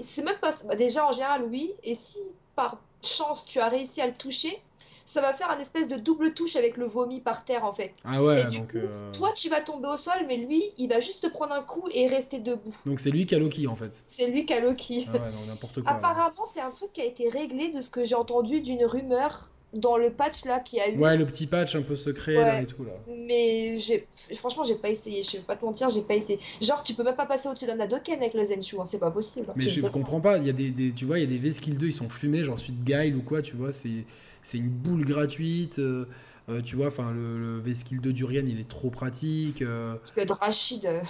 c'est 0.00 0.22
même 0.22 0.38
pas. 0.40 0.50
Bah, 0.64 0.76
déjà, 0.76 1.06
en 1.06 1.12
général, 1.12 1.44
oui. 1.50 1.72
Et 1.84 1.94
si 1.94 2.18
par 2.54 2.78
chance 3.02 3.44
tu 3.44 3.60
as 3.60 3.68
réussi 3.68 4.00
à 4.00 4.06
le 4.06 4.14
toucher, 4.14 4.60
ça 5.04 5.20
va 5.20 5.32
faire 5.32 5.50
un 5.50 5.58
espèce 5.58 5.86
de 5.86 5.96
double 5.96 6.34
touche 6.34 6.56
avec 6.56 6.76
le 6.76 6.86
vomi 6.86 7.20
par 7.20 7.44
terre 7.44 7.64
en 7.64 7.72
fait. 7.72 7.94
Ah 8.04 8.22
ouais, 8.22 8.42
et 8.42 8.44
du 8.46 8.60
coup, 8.62 8.76
euh, 8.76 9.12
toi 9.12 9.32
tu 9.34 9.48
vas 9.48 9.60
tomber 9.60 9.88
au 9.88 9.96
sol, 9.96 10.24
mais 10.26 10.36
lui 10.36 10.64
il 10.76 10.88
va 10.88 10.98
juste 10.98 11.22
te 11.22 11.28
prendre 11.28 11.52
un 11.52 11.62
coup 11.62 11.88
et 11.94 12.08
rester 12.08 12.40
debout. 12.40 12.74
Donc 12.84 12.98
c'est 12.98 13.10
lui 13.10 13.24
qui 13.24 13.34
a 13.36 13.38
Loki 13.38 13.68
en 13.68 13.76
fait. 13.76 14.04
C'est 14.08 14.26
lui 14.26 14.44
qui 14.44 14.52
a 14.52 14.60
Loki. 14.60 15.06
Ah 15.08 15.12
ouais, 15.12 15.20
n'importe 15.46 15.80
quoi. 15.80 15.92
Apparemment, 15.92 16.44
c'est 16.44 16.60
un 16.60 16.70
truc 16.70 16.92
qui 16.92 17.00
a 17.00 17.04
été 17.04 17.28
réglé 17.28 17.68
de 17.70 17.80
ce 17.80 17.90
que 17.90 18.02
j'ai 18.02 18.16
entendu 18.16 18.60
d'une 18.60 18.84
rumeur 18.84 19.50
dans 19.74 19.98
le 19.98 20.10
patch 20.10 20.44
là 20.44 20.60
qui 20.60 20.80
a 20.80 20.88
eu. 20.88 20.98
Ouais, 20.98 21.16
le 21.16 21.26
petit 21.26 21.46
patch 21.46 21.74
un 21.74 21.82
peu 21.82 21.96
secret 21.96 22.62
et 22.62 22.66
tout 22.66 22.84
là. 22.84 22.92
Mais 23.26 23.76
j'ai 23.76 24.06
franchement, 24.34 24.64
j'ai 24.64 24.76
pas 24.76 24.88
essayé, 24.88 25.22
je 25.22 25.32
vais 25.32 25.42
pas 25.42 25.56
te 25.56 25.64
mentir, 25.64 25.88
j'ai 25.90 26.02
pas 26.02 26.14
essayé. 26.14 26.38
Genre 26.60 26.82
tu 26.82 26.94
peux 26.94 27.04
même 27.04 27.16
pas 27.16 27.26
passer 27.26 27.48
au-dessus 27.48 27.66
d'un 27.66 27.78
Adoken 27.78 28.16
avec 28.20 28.34
le 28.34 28.44
Zenshu, 28.44 28.76
hein, 28.80 28.86
c'est 28.86 28.98
pas 28.98 29.10
possible. 29.10 29.46
Mais 29.56 29.62
je, 29.62 29.80
comprends 29.82 30.20
pas, 30.20 30.38
il 30.38 30.46
y 30.46 30.50
a 30.50 30.52
des, 30.52 30.92
tu 30.92 31.04
vois, 31.04 31.18
il 31.18 31.22
y 31.22 31.26
a 31.26 31.28
des 31.28 31.38
V-Skill 31.38 31.76
2, 31.76 31.86
ils 31.86 31.92
sont 31.92 32.08
fumés, 32.08 32.44
genre 32.44 32.58
suite 32.58 32.82
Guile 32.82 33.16
ou 33.16 33.22
quoi, 33.22 33.42
tu 33.42 33.56
vois, 33.56 33.72
c'est 33.72 34.04
c'est 34.42 34.58
une 34.58 34.68
boule 34.68 35.04
gratuite. 35.04 35.78
Euh, 35.78 36.06
euh, 36.48 36.62
tu 36.62 36.76
vois, 36.76 36.86
enfin, 36.86 37.12
le, 37.12 37.38
le 37.38 37.58
V-Skill 37.58 38.00
de 38.00 38.10
Durian, 38.10 38.44
il 38.46 38.58
est 38.60 38.68
trop 38.68 38.90
pratique. 38.90 39.62
Euh... 39.62 39.94
de 40.16 40.32
Rachid. 40.32 40.86
Euh. 40.86 41.00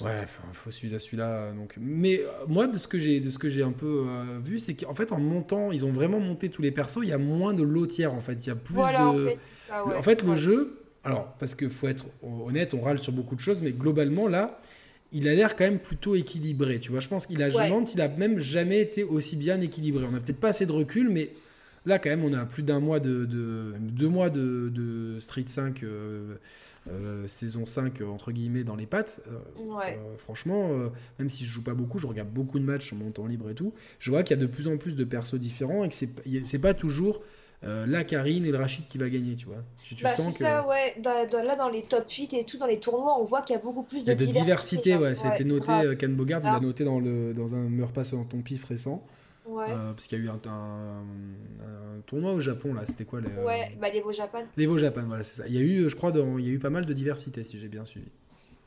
Ouais, 0.00 0.20
il 0.22 0.54
faut 0.54 0.70
celui-là, 0.70 0.98
celui-là. 0.98 1.52
Donc... 1.52 1.74
Mais 1.80 2.20
euh, 2.20 2.28
moi, 2.48 2.66
de 2.66 2.78
ce 2.78 2.88
que 2.88 2.98
j'ai, 2.98 3.20
de 3.20 3.30
ce 3.30 3.38
que 3.38 3.48
j'ai 3.48 3.62
un 3.62 3.72
peu 3.72 4.04
vu, 4.42 4.58
c'est 4.58 4.74
qu'en 4.74 4.94
fait, 4.94 5.12
en 5.12 5.18
montant, 5.18 5.72
ils 5.72 5.84
ont 5.84 5.92
vraiment 5.92 6.20
monté 6.20 6.48
tous 6.48 6.62
les 6.62 6.70
persos. 6.70 7.00
Il 7.02 7.08
y 7.08 7.12
a 7.12 7.18
moins 7.18 7.54
de 7.54 7.62
lotières, 7.62 8.14
en 8.14 8.20
fait. 8.20 8.34
Il 8.34 8.46
y 8.46 8.50
a 8.50 8.56
plus 8.56 8.74
voilà, 8.74 9.12
de. 9.12 9.24
En 9.24 9.28
fait, 9.28 9.38
ça, 9.42 9.86
ouais. 9.86 9.96
en 9.96 10.02
fait 10.02 10.22
le 10.22 10.36
jeu. 10.36 10.78
Alors, 11.04 11.34
parce 11.38 11.54
qu'il 11.54 11.70
faut 11.70 11.88
être 11.88 12.06
honnête, 12.22 12.74
on 12.74 12.80
râle 12.80 12.98
sur 12.98 13.12
beaucoup 13.12 13.34
de 13.34 13.40
choses, 13.40 13.60
mais 13.60 13.72
globalement, 13.72 14.28
là, 14.28 14.60
il 15.10 15.28
a 15.28 15.34
l'air 15.34 15.56
quand 15.56 15.64
même 15.64 15.80
plutôt 15.80 16.14
équilibré. 16.14 16.80
Tu 16.80 16.90
vois, 16.90 17.00
je 17.00 17.08
pense 17.08 17.26
qu'il 17.26 17.42
a, 17.42 17.48
ouais. 17.48 17.84
il 17.94 18.00
a 18.00 18.08
même 18.08 18.38
jamais 18.38 18.80
été 18.80 19.04
aussi 19.04 19.36
bien 19.36 19.60
équilibré. 19.60 20.04
On 20.04 20.12
n'a 20.12 20.20
peut-être 20.20 20.40
pas 20.40 20.48
assez 20.48 20.64
de 20.64 20.72
recul, 20.72 21.10
mais 21.10 21.30
Là, 21.84 21.98
quand 21.98 22.10
même, 22.10 22.24
on 22.24 22.32
a 22.32 22.44
plus 22.44 22.62
d'un 22.62 22.80
mois 22.80 23.00
de, 23.00 23.24
deux 23.24 24.08
mois 24.08 24.30
de, 24.30 25.16
Street 25.18 25.44
5, 25.46 25.82
euh, 25.82 26.36
euh, 26.88 27.26
saison 27.26 27.66
5, 27.66 28.02
entre 28.02 28.30
guillemets, 28.30 28.64
dans 28.64 28.76
les 28.76 28.86
pattes. 28.86 29.20
Euh, 29.28 29.90
franchement, 30.18 30.70
même 31.18 31.28
si 31.28 31.44
je 31.44 31.50
joue 31.50 31.62
pas 31.62 31.74
beaucoup, 31.74 31.98
je 31.98 32.06
regarde 32.06 32.30
beaucoup 32.30 32.58
de 32.58 32.64
matchs 32.64 32.92
en 32.92 32.96
mon 32.96 33.10
temps 33.10 33.26
libre 33.26 33.50
et 33.50 33.54
tout. 33.54 33.72
Je 33.98 34.10
vois 34.10 34.22
qu'il 34.22 34.36
y 34.36 34.40
a 34.40 34.42
de 34.42 34.50
plus 34.50 34.68
en 34.68 34.76
plus 34.76 34.94
de 34.94 35.04
persos 35.04 35.40
différents 35.40 35.84
et 35.84 35.88
que 35.88 35.94
c'est 36.44 36.58
pas 36.58 36.74
toujours 36.74 37.20
la 37.62 38.04
Karine 38.04 38.44
et 38.44 38.52
le 38.52 38.58
Rachid 38.58 38.86
qui 38.88 38.98
va 38.98 39.08
gagner, 39.08 39.34
tu 39.34 39.46
vois. 39.46 39.64
Tu, 39.78 39.96
bah, 40.02 40.10
sens 40.10 40.34
que... 40.34 40.44
ça, 40.44 40.66
ouais. 40.68 40.96
là, 41.04 41.56
dans 41.56 41.68
les 41.68 41.82
top 41.82 42.08
8 42.08 42.32
et 42.34 42.44
tout, 42.44 42.58
dans 42.58 42.66
les 42.66 42.78
tournois, 42.78 43.20
on 43.20 43.24
voit 43.24 43.42
qu'il 43.42 43.56
y 43.56 43.58
a 43.58 43.62
beaucoup 43.62 43.82
plus 43.82 44.04
de, 44.04 44.14
diversité. 44.14 44.38
de 44.38 44.44
diversité. 44.44 44.96
ouais, 44.96 45.14
ça 45.16 45.30
a 45.30 45.34
été 45.34 45.44
noté, 45.44 45.96
Ken 45.98 46.14
Bogard, 46.14 46.42
il 46.44 46.46
l'a 46.46 46.60
noté 46.60 46.84
dans, 46.84 47.00
le, 47.00 47.34
dans 47.34 47.56
un 47.56 47.68
meilleur 47.68 47.90
passe 47.90 48.12
en 48.12 48.22
ton 48.22 48.40
pif 48.40 48.64
récent. 48.66 49.04
Euh, 49.48 49.92
parce 49.92 50.06
qu'il 50.06 50.18
y 50.18 50.22
a 50.22 50.24
eu 50.24 50.28
un, 50.28 50.40
tournoi 52.06 52.32
au 52.32 52.40
Japon, 52.40 52.74
là, 52.74 52.86
c'était 52.86 53.04
quoi 53.04 53.20
les, 53.20 53.28
euh, 53.28 53.44
Ouais, 53.44 53.76
bah 53.80 53.88
l'Evo 53.90 54.12
Japan. 54.12 54.44
L'Evo 54.56 54.78
Japan, 54.78 55.02
voilà, 55.06 55.22
c'est 55.22 55.42
ça. 55.42 55.48
Il 55.48 55.54
y 55.54 55.58
a 55.58 55.60
eu, 55.60 55.88
je 55.88 55.96
crois, 55.96 56.12
dans... 56.12 56.38
il 56.38 56.46
y 56.46 56.50
a 56.50 56.52
eu 56.52 56.58
pas 56.58 56.70
mal 56.70 56.86
de 56.86 56.92
diversité, 56.92 57.42
si 57.44 57.58
j'ai 57.58 57.68
bien 57.68 57.84
suivi. 57.84 58.08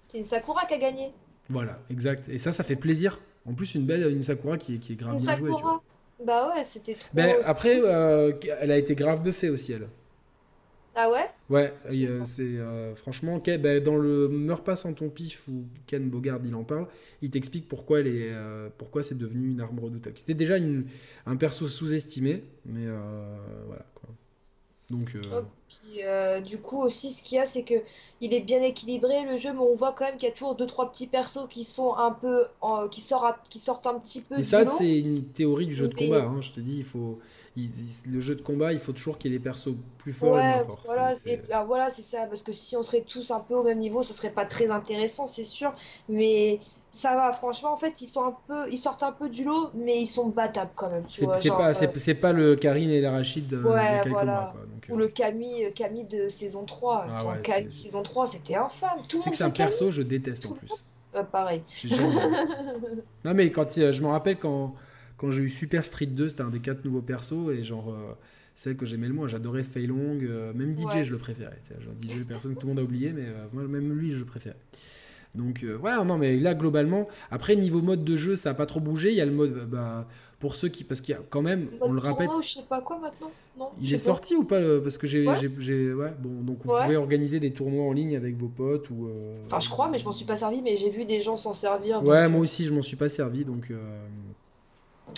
C'est 0.09 0.17
une 0.19 0.25
Sakura 0.25 0.65
qui 0.65 0.73
a 0.73 0.77
gagné. 0.77 1.13
Voilà, 1.49 1.79
exact. 1.89 2.29
Et 2.29 2.37
ça, 2.37 2.51
ça 2.51 2.63
fait 2.63 2.75
plaisir. 2.75 3.19
En 3.45 3.53
plus, 3.53 3.75
une 3.75 3.85
belle 3.85 4.11
une 4.11 4.23
Sakura 4.23 4.57
qui, 4.57 4.79
qui 4.79 4.93
est 4.93 4.95
grave 4.95 5.17
bien 5.17 5.37
jouée. 5.37 5.51
Tu 5.55 5.61
vois. 5.61 5.81
Bah 6.23 6.49
ouais, 6.49 6.63
c'était 6.63 6.95
trop. 6.95 7.09
Ben, 7.13 7.35
après, 7.43 7.79
euh, 7.83 8.31
elle 8.59 8.71
a 8.71 8.77
été 8.77 8.95
grave 8.95 9.21
buffée 9.21 9.49
aussi, 9.49 9.73
elle. 9.73 9.87
Ah 10.95 11.11
ouais? 11.11 11.29
Ouais, 11.49 11.73
c'est 12.23 12.41
euh, 12.41 12.95
franchement 12.95 13.41
bah, 13.59 13.79
dans 13.81 13.97
le 13.97 14.29
Meurs 14.29 14.63
pas 14.63 14.77
sans 14.77 14.93
ton 14.93 15.09
pif 15.09 15.45
où 15.49 15.65
Ken 15.87 16.09
Bogard 16.09 16.39
il 16.45 16.55
en 16.55 16.63
parle, 16.63 16.87
il 17.21 17.29
t'explique 17.29 17.67
pourquoi 17.67 17.99
elle 17.99 18.07
est, 18.07 18.31
euh, 18.31 18.69
pourquoi 18.77 19.03
c'est 19.03 19.17
devenu 19.17 19.51
une 19.51 19.59
arme 19.59 19.77
redoutable. 19.79 20.17
C'était 20.17 20.33
déjà 20.33 20.57
une, 20.57 20.85
un 21.25 21.35
perso 21.35 21.67
sous-estimé, 21.67 22.43
mais 22.65 22.85
euh, 22.85 23.37
voilà 23.67 23.85
quoi. 23.93 24.09
Donc. 24.89 25.17
Oh, 25.33 25.41
puis, 25.67 26.03
du 26.45 26.59
coup 26.59 26.81
aussi 26.81 27.11
ce 27.11 27.23
qu'il 27.23 27.37
y 27.37 27.39
a 27.39 27.45
c'est 27.45 27.63
que 27.63 27.75
il 28.21 28.33
est 28.33 28.41
bien 28.41 28.61
équilibré 28.61 29.25
le 29.25 29.35
jeu, 29.35 29.51
mais 29.51 29.59
on 29.59 29.73
voit 29.73 29.93
quand 29.97 30.05
même 30.05 30.15
qu'il 30.15 30.29
y 30.29 30.31
a 30.31 30.33
toujours 30.33 30.55
deux 30.55 30.67
trois 30.67 30.91
petits 30.91 31.07
persos 31.07 31.47
qui 31.49 31.65
sont 31.65 31.95
un 31.95 32.11
peu 32.11 32.45
qui 32.89 33.01
sortent 33.01 33.49
qui 33.49 33.59
sortent 33.59 33.87
un 33.87 33.99
petit 33.99 34.21
peu. 34.21 34.37
Mais 34.37 34.43
ça 34.43 34.65
c'est 34.69 34.99
une 34.99 35.25
théorie 35.25 35.65
du 35.65 35.75
jeu 35.75 35.89
de 35.89 35.95
combat. 35.95 36.23
Hein, 36.23 36.39
je 36.39 36.51
te 36.51 36.61
dis 36.61 36.77
il 36.77 36.83
faut 36.85 37.19
le 37.57 38.19
jeu 38.19 38.35
de 38.35 38.41
combat, 38.41 38.73
il 38.73 38.79
faut 38.79 38.91
toujours 38.91 39.17
qu'il 39.17 39.31
y 39.31 39.35
ait 39.35 39.37
des 39.37 39.43
persos 39.43 39.75
plus 39.97 40.13
forts 40.13 40.39
et 40.39 40.43
moins 40.43 40.63
forts. 40.63 40.81
Voilà, 40.85 41.13
et, 41.25 41.39
voilà, 41.65 41.89
c'est 41.89 42.01
ça. 42.01 42.25
Parce 42.27 42.43
que 42.43 42.51
si 42.51 42.75
on 42.75 42.83
serait 42.83 43.01
tous 43.01 43.31
un 43.31 43.39
peu 43.39 43.55
au 43.55 43.63
même 43.63 43.79
niveau, 43.79 44.03
ce 44.03 44.13
serait 44.13 44.31
pas 44.31 44.45
très 44.45 44.69
intéressant, 44.69 45.25
c'est 45.25 45.45
sûr. 45.45 45.73
Mais 46.09 46.59
ça 46.91 47.15
va, 47.15 47.31
franchement, 47.31 47.73
en 47.73 47.77
fait, 47.77 48.01
ils 48.01 48.07
sont 48.07 48.25
un 48.25 48.35
peu, 48.47 48.69
ils 48.71 48.77
sortent 48.77 49.03
un 49.03 49.11
peu 49.11 49.29
du 49.29 49.43
lot, 49.43 49.69
mais 49.73 50.01
ils 50.01 50.07
sont 50.07 50.29
battables 50.29 50.71
quand 50.75 50.89
même. 50.89 51.03
C'est 51.07 51.25
pas, 51.49 51.71
euh, 51.71 52.13
pas 52.21 52.33
le 52.33 52.55
Karine 52.55 52.89
et 52.89 53.01
l'Arachide 53.01 53.47
de, 53.47 53.57
ouais, 53.57 54.03
de 54.03 54.09
voilà. 54.09 54.53
Ou 54.89 54.95
euh. 54.95 54.97
le 54.97 55.07
Camille, 55.07 55.71
Camille 55.73 56.05
de 56.05 56.29
saison 56.29 56.63
3. 56.63 57.07
Ah 57.09 57.19
Camille, 57.41 57.71
saison 57.71 58.03
3, 58.03 58.27
c'était 58.27 58.55
infâme. 58.55 58.99
Tout 59.07 59.21
c'est 59.21 59.29
que 59.29 59.35
c'est 59.35 59.43
un 59.43 59.49
perso, 59.49 59.91
je 59.91 60.01
déteste 60.01 60.45
en 60.45 60.53
plus. 60.53 60.83
pareil. 61.31 61.61
non, 63.25 63.33
mais 63.33 63.49
quand 63.51 63.73
je 63.73 64.01
me 64.01 64.07
rappelle 64.07 64.37
quand, 64.39 64.75
quand 65.17 65.31
j'ai 65.31 65.41
eu 65.41 65.49
Super 65.49 65.85
Street 65.85 66.07
2, 66.07 66.29
c'était 66.29 66.41
un 66.41 66.49
des 66.49 66.59
quatre 66.59 66.85
nouveaux 66.85 67.01
persos, 67.01 67.51
et 67.51 67.63
genre. 67.63 67.95
celle 68.55 68.77
que 68.77 68.85
j'aimais 68.85 69.07
le 69.07 69.13
moins. 69.13 69.27
J'adorais 69.27 69.63
Fei 69.63 69.87
Long, 69.87 70.17
même 70.53 70.77
DJ, 70.77 71.03
je 71.03 71.11
le 71.11 71.17
préférais. 71.17 71.61
Genre, 71.79 71.93
DJ, 72.01 72.23
personne 72.27 72.55
que 72.55 72.59
tout 72.59 72.67
le 72.67 72.73
monde 72.73 72.79
a 72.79 72.83
oublié, 72.83 73.13
mais 73.13 73.25
moi, 73.53 73.63
même 73.63 73.93
lui, 73.93 74.13
je 74.13 74.19
le 74.19 74.25
préférais. 74.25 74.57
Donc, 75.35 75.63
euh, 75.63 75.77
ouais, 75.77 76.03
non, 76.03 76.17
mais 76.17 76.37
là, 76.37 76.53
globalement, 76.53 77.07
après, 77.31 77.55
niveau 77.55 77.81
mode 77.81 78.03
de 78.03 78.15
jeu, 78.15 78.35
ça 78.35 78.49
n'a 78.49 78.55
pas 78.55 78.65
trop 78.65 78.79
bougé. 78.79 79.11
Il 79.11 79.15
y 79.15 79.21
a 79.21 79.25
le 79.25 79.31
mode, 79.31 79.57
euh, 79.57 79.65
bah, 79.65 80.07
pour 80.39 80.55
ceux 80.55 80.69
qui. 80.69 80.83
Parce 80.83 81.01
qu'il 81.01 81.13
y 81.13 81.17
a 81.17 81.21
quand 81.29 81.41
même, 81.41 81.67
on 81.81 81.91
le 81.91 81.99
répète. 81.99 82.29
je 82.41 82.49
sais 82.49 82.63
pas 82.67 82.81
quoi 82.81 82.97
maintenant 82.99 83.31
non, 83.57 83.71
Il 83.81 83.93
est 83.93 83.97
sorti 83.97 84.35
ou 84.35 84.43
pas 84.43 84.59
Parce 84.81 84.97
que 84.97 85.07
j'ai. 85.07 85.25
Ouais. 85.25 86.11
bon, 86.19 86.41
donc 86.41 86.59
vous 86.63 86.73
pouvez 86.81 86.97
organiser 86.97 87.39
des 87.39 87.51
tournois 87.51 87.85
en 87.85 87.93
ligne 87.93 88.15
avec 88.15 88.35
vos 88.37 88.47
potes 88.47 88.89
ou. 88.89 89.07
Euh, 89.07 89.35
enfin, 89.47 89.59
je 89.59 89.69
crois, 89.69 89.89
mais 89.89 89.97
je 89.97 90.05
m'en 90.05 90.13
suis 90.13 90.25
pas 90.25 90.35
servi, 90.35 90.61
mais 90.61 90.75
j'ai 90.75 90.89
vu 90.89 91.05
des 91.05 91.19
gens 91.21 91.37
s'en 91.37 91.53
servir. 91.53 92.03
Ouais, 92.03 92.27
moi 92.27 92.41
aussi, 92.41 92.65
je 92.65 92.73
m'en 92.73 92.81
suis 92.81 92.97
pas 92.97 93.09
servi, 93.09 93.45
donc. 93.45 93.71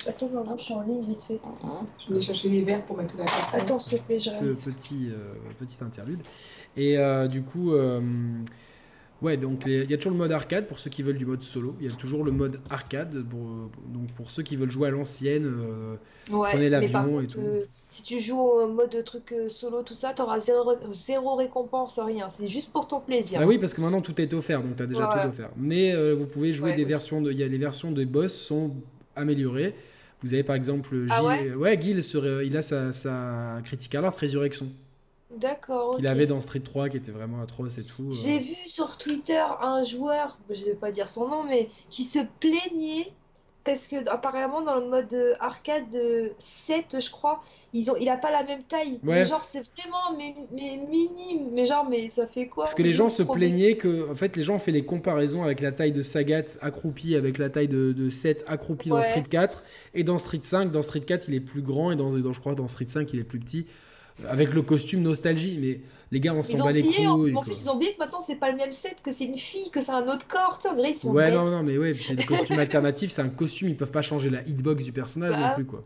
Attends, 0.08 0.58
je 0.58 0.64
suis 0.64 0.74
en 0.74 0.82
ligne 0.82 1.06
vite 1.06 1.24
fait. 1.24 1.40
Je 2.08 2.14
vais 2.14 2.22
chercher 2.22 2.50
les 2.50 2.62
verres 2.62 2.86
pour 2.86 2.98
mettre 2.98 3.16
la 3.18 3.26
casse. 3.26 3.54
Attends, 3.54 3.80
s'il 3.80 4.00
te 4.00 4.04
plaît, 4.04 4.18
Petit, 4.18 5.10
petit 5.60 5.84
interlude. 5.84 6.22
Et 6.76 6.98
du 7.30 7.44
coup. 7.44 7.74
Ouais, 9.22 9.36
donc 9.36 9.64
il 9.66 9.90
y 9.90 9.94
a 9.94 9.98
toujours 9.98 10.12
le 10.12 10.18
mode 10.18 10.32
arcade 10.32 10.68
pour 10.68 10.80
ceux 10.80 10.92
qui 10.92 11.02
veulent 11.02 11.18
du 11.18 11.26
mode 11.26 11.42
solo. 11.42 11.76
Il 11.80 11.88
y 11.88 11.92
a 11.92 11.96
toujours 11.96 12.24
le 12.24 12.32
mode 12.32 12.60
arcade 12.70 13.24
pour, 13.28 13.40
donc 13.88 14.12
pour 14.16 14.30
ceux 14.30 14.44
qui 14.44 14.56
veulent 14.56 14.70
jouer 14.70 14.90
à 14.90 14.92
l'ancienne, 14.92 15.46
euh, 15.46 15.96
prenez 16.30 16.70
l'avion 16.70 17.20
et 17.20 17.26
tout. 17.26 17.40
Euh, 17.40 17.66
si 17.90 18.04
tu 18.04 18.20
joues 18.20 18.40
au 18.40 18.68
mode 18.68 19.04
truc 19.04 19.32
euh, 19.32 19.50
solo, 19.50 19.82
tout 19.82 19.96
ça, 19.96 20.14
tu 20.14 20.22
auras 20.22 20.38
zéro, 20.38 20.74
zéro, 20.94 21.36
récompense, 21.36 21.98
rien. 22.00 22.30
C'est 22.30 22.48
juste 22.48 22.72
pour 22.72 22.88
ton 22.88 23.00
plaisir. 23.00 23.40
Ah 23.42 23.48
oui, 23.48 23.58
parce 23.58 23.74
que 23.74 23.82
maintenant 23.82 24.02
tout 24.02 24.20
est 24.22 24.32
offert, 24.36 24.62
donc 24.62 24.76
tu 24.76 24.84
as 24.84 24.88
déjà 24.88 25.08
tout 25.08 25.28
offert. 25.28 25.50
Mais 25.58 26.14
vous 26.14 26.28
pouvez 26.28 26.54
jouer 26.54 26.76
des 26.76 26.86
versions 26.86 27.22
de. 27.22 27.32
Il 27.32 27.40
y 27.40 27.44
a 27.44 27.48
les 27.48 27.58
versions 27.58 27.92
de 27.92 28.06
boss 28.06 28.34
sont 28.34 28.72
améliorées. 29.18 29.76
Vous 30.22 30.34
avez 30.34 30.44
par 30.44 30.56
exemple 30.56 31.06
ah 31.10 31.24
ouais, 31.24 31.54
ouais 31.54 31.80
Gil, 31.80 32.02
il 32.44 32.58
a 32.58 32.62
sa, 32.62 32.92
sa 32.92 33.60
Critical 33.64 34.04
Art 34.06 34.16
Résurrection. 34.16 34.68
D'accord. 35.36 35.98
Qu'il 35.98 36.08
avait 36.08 36.26
dans 36.26 36.42
Street 36.42 36.62
3 36.62 36.90
qui 36.90 36.98
était 36.98 37.12
vraiment 37.12 37.42
atroce 37.42 37.78
et 37.78 37.84
tout. 37.84 38.12
J'ai 38.12 38.38
euh. 38.38 38.40
vu 38.40 38.56
sur 38.66 38.98
Twitter 38.98 39.44
un 39.62 39.82
joueur, 39.82 40.38
je 40.50 40.66
vais 40.66 40.74
pas 40.74 40.92
dire 40.92 41.08
son 41.08 41.28
nom, 41.28 41.44
mais 41.44 41.68
qui 41.90 42.04
se 42.04 42.20
plaignait 42.40 43.12
parce 43.68 43.88
que 43.88 44.10
apparemment 44.10 44.62
dans 44.62 44.80
le 44.80 44.88
mode 44.88 45.36
arcade 45.42 45.96
7 46.38 46.98
je 47.00 47.12
crois 47.12 47.44
ils 47.74 47.92
ont 47.92 47.96
il 48.00 48.08
a 48.08 48.16
pas 48.16 48.32
la 48.32 48.44
même 48.44 48.64
taille. 48.64 49.00
Mais 49.04 49.26
genre 49.26 49.44
c'est 49.44 49.64
vraiment 49.78 50.18
mais, 50.18 50.34
mais, 50.52 50.80
minime. 50.90 51.50
Mais 51.52 51.66
genre 51.66 51.86
mais 51.90 52.08
ça 52.08 52.26
fait 52.26 52.48
quoi 52.48 52.64
parce 52.64 52.74
que 52.74 52.82
les 52.82 52.94
gens 52.94 53.10
se 53.10 53.24
plaignaient 53.24 53.76
que 53.76 54.10
en 54.10 54.16
fait 54.16 54.38
les 54.38 54.44
gens 54.44 54.56
ont 54.56 54.60
fait 54.60 54.72
les 54.72 54.86
comparaisons 54.86 55.44
avec 55.44 55.60
la 55.60 55.74
taille 55.74 55.92
de 55.92 56.02
Sagat 56.02 56.58
accroupi 56.62 57.16
avec 57.16 57.38
la 57.38 57.50
taille 57.50 57.68
de, 57.68 57.92
de 57.92 58.10
7 58.10 58.46
accroupi 58.48 58.90
dans 58.90 59.04
Street 59.04 59.24
4 59.30 59.64
et 59.94 60.04
dans 60.04 60.18
Street 60.18 60.40
5 60.42 60.72
dans 60.72 60.82
Street 60.82 61.02
4 61.02 61.28
il 61.28 61.36
est 61.36 61.40
plus 61.42 61.62
grand. 61.62 61.92
Et 61.92 61.96
dans, 61.98 62.12
dans 62.12 62.34
je 62.34 62.40
crois 62.40 62.56
dans 62.56 62.68
Street 62.70 62.88
5 62.88 63.12
il 63.14 63.20
est 63.20 63.26
plus 63.26 63.40
petit. 63.40 63.68
Avec 64.30 64.54
le 64.54 64.64
costume 64.64 65.02
nostalgie. 65.02 65.60
Mais 65.62 65.82
les 66.12 66.20
gars, 66.20 66.34
on 66.34 66.44
s'en 66.44 66.64
bat 66.64 66.72
les 66.72 66.84
couilles. 66.84 67.36
En, 67.36 67.42
plus, 67.42 67.62
ils 67.62 67.70
ont 67.70 67.76
oublié 67.76 67.94
que 67.94 68.00
maintenant, 68.00 68.22
c'est 68.22 68.36
pas 68.36 68.52
le 68.52 68.58
même 68.58 68.72
set, 68.72 68.98
que 69.04 69.12
c'est 69.12 69.26
une 69.26 69.38
fille, 69.38 69.70
que 69.72 69.82
c'est 69.82 69.92
un 69.92 70.08
autre 70.08 70.28
corps. 70.28 70.58
Tu 70.58 70.64
sais, 70.64 70.70
on 70.70 70.76
dirait 70.76 70.92
ils 70.92 70.96
sont. 70.96 71.12
Ouais, 71.12 71.32
non, 71.32 71.46
non, 71.46 71.64
mais 71.64 71.78
ouais, 71.78 71.94
c'est 71.94 72.16
des 72.16 72.24
costumes 72.26 72.60
alternatifs. 72.60 73.12
C'est 73.12 73.22
un 73.22 73.30
costume, 73.30 73.70
ils 73.70 73.78
peuvent 73.78 73.92
pas 73.92 74.02
changer 74.02 74.30
la 74.30 74.42
hitbox 74.44 74.84
du 74.84 74.92
personnage 74.92 75.34
non 75.34 75.42
bah. 75.42 75.54
plus, 75.56 75.66
quoi. 75.66 75.84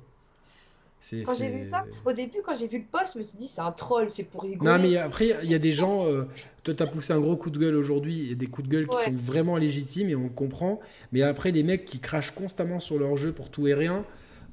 Quand 1.25 1.35
j'ai 1.35 1.49
vu 1.49 1.65
ça, 1.65 1.83
au 2.05 2.13
début, 2.13 2.37
quand 2.45 2.53
j'ai 2.53 2.67
vu 2.67 2.77
le 2.77 2.83
post, 2.83 3.13
je 3.13 3.17
me 3.17 3.23
suis 3.23 3.35
dit, 3.35 3.47
c'est 3.47 3.61
un 3.61 3.71
troll, 3.71 4.11
c'est 4.11 4.29
pour 4.29 4.43
rigoler. 4.43 4.71
Non, 4.71 4.77
mais 4.77 4.97
après, 4.97 5.35
il 5.41 5.49
y 5.49 5.55
a 5.55 5.59
des 5.59 5.71
gens. 5.71 6.05
Euh, 6.11 6.25
toi, 6.63 6.73
t'as 6.73 6.87
poussé 6.87 7.13
un 7.13 7.19
gros 7.19 7.35
coup 7.35 7.49
de 7.49 7.59
gueule 7.59 7.75
aujourd'hui, 7.75 8.31
et 8.31 8.35
des 8.35 8.47
coups 8.47 8.67
de 8.67 8.71
gueule 8.71 8.87
qui 8.87 8.97
sont 8.97 9.13
vraiment 9.13 9.57
légitimes, 9.57 10.09
et 10.09 10.15
on 10.15 10.29
comprend. 10.29 10.79
Mais 11.11 11.21
après, 11.21 11.51
des 11.51 11.63
mecs 11.63 11.85
qui 11.85 11.99
crachent 11.99 12.31
constamment 12.31 12.79
sur 12.79 12.97
leur 12.97 13.17
jeu 13.17 13.31
pour 13.31 13.49
tout 13.49 13.67
et 13.67 13.73
rien. 13.73 14.03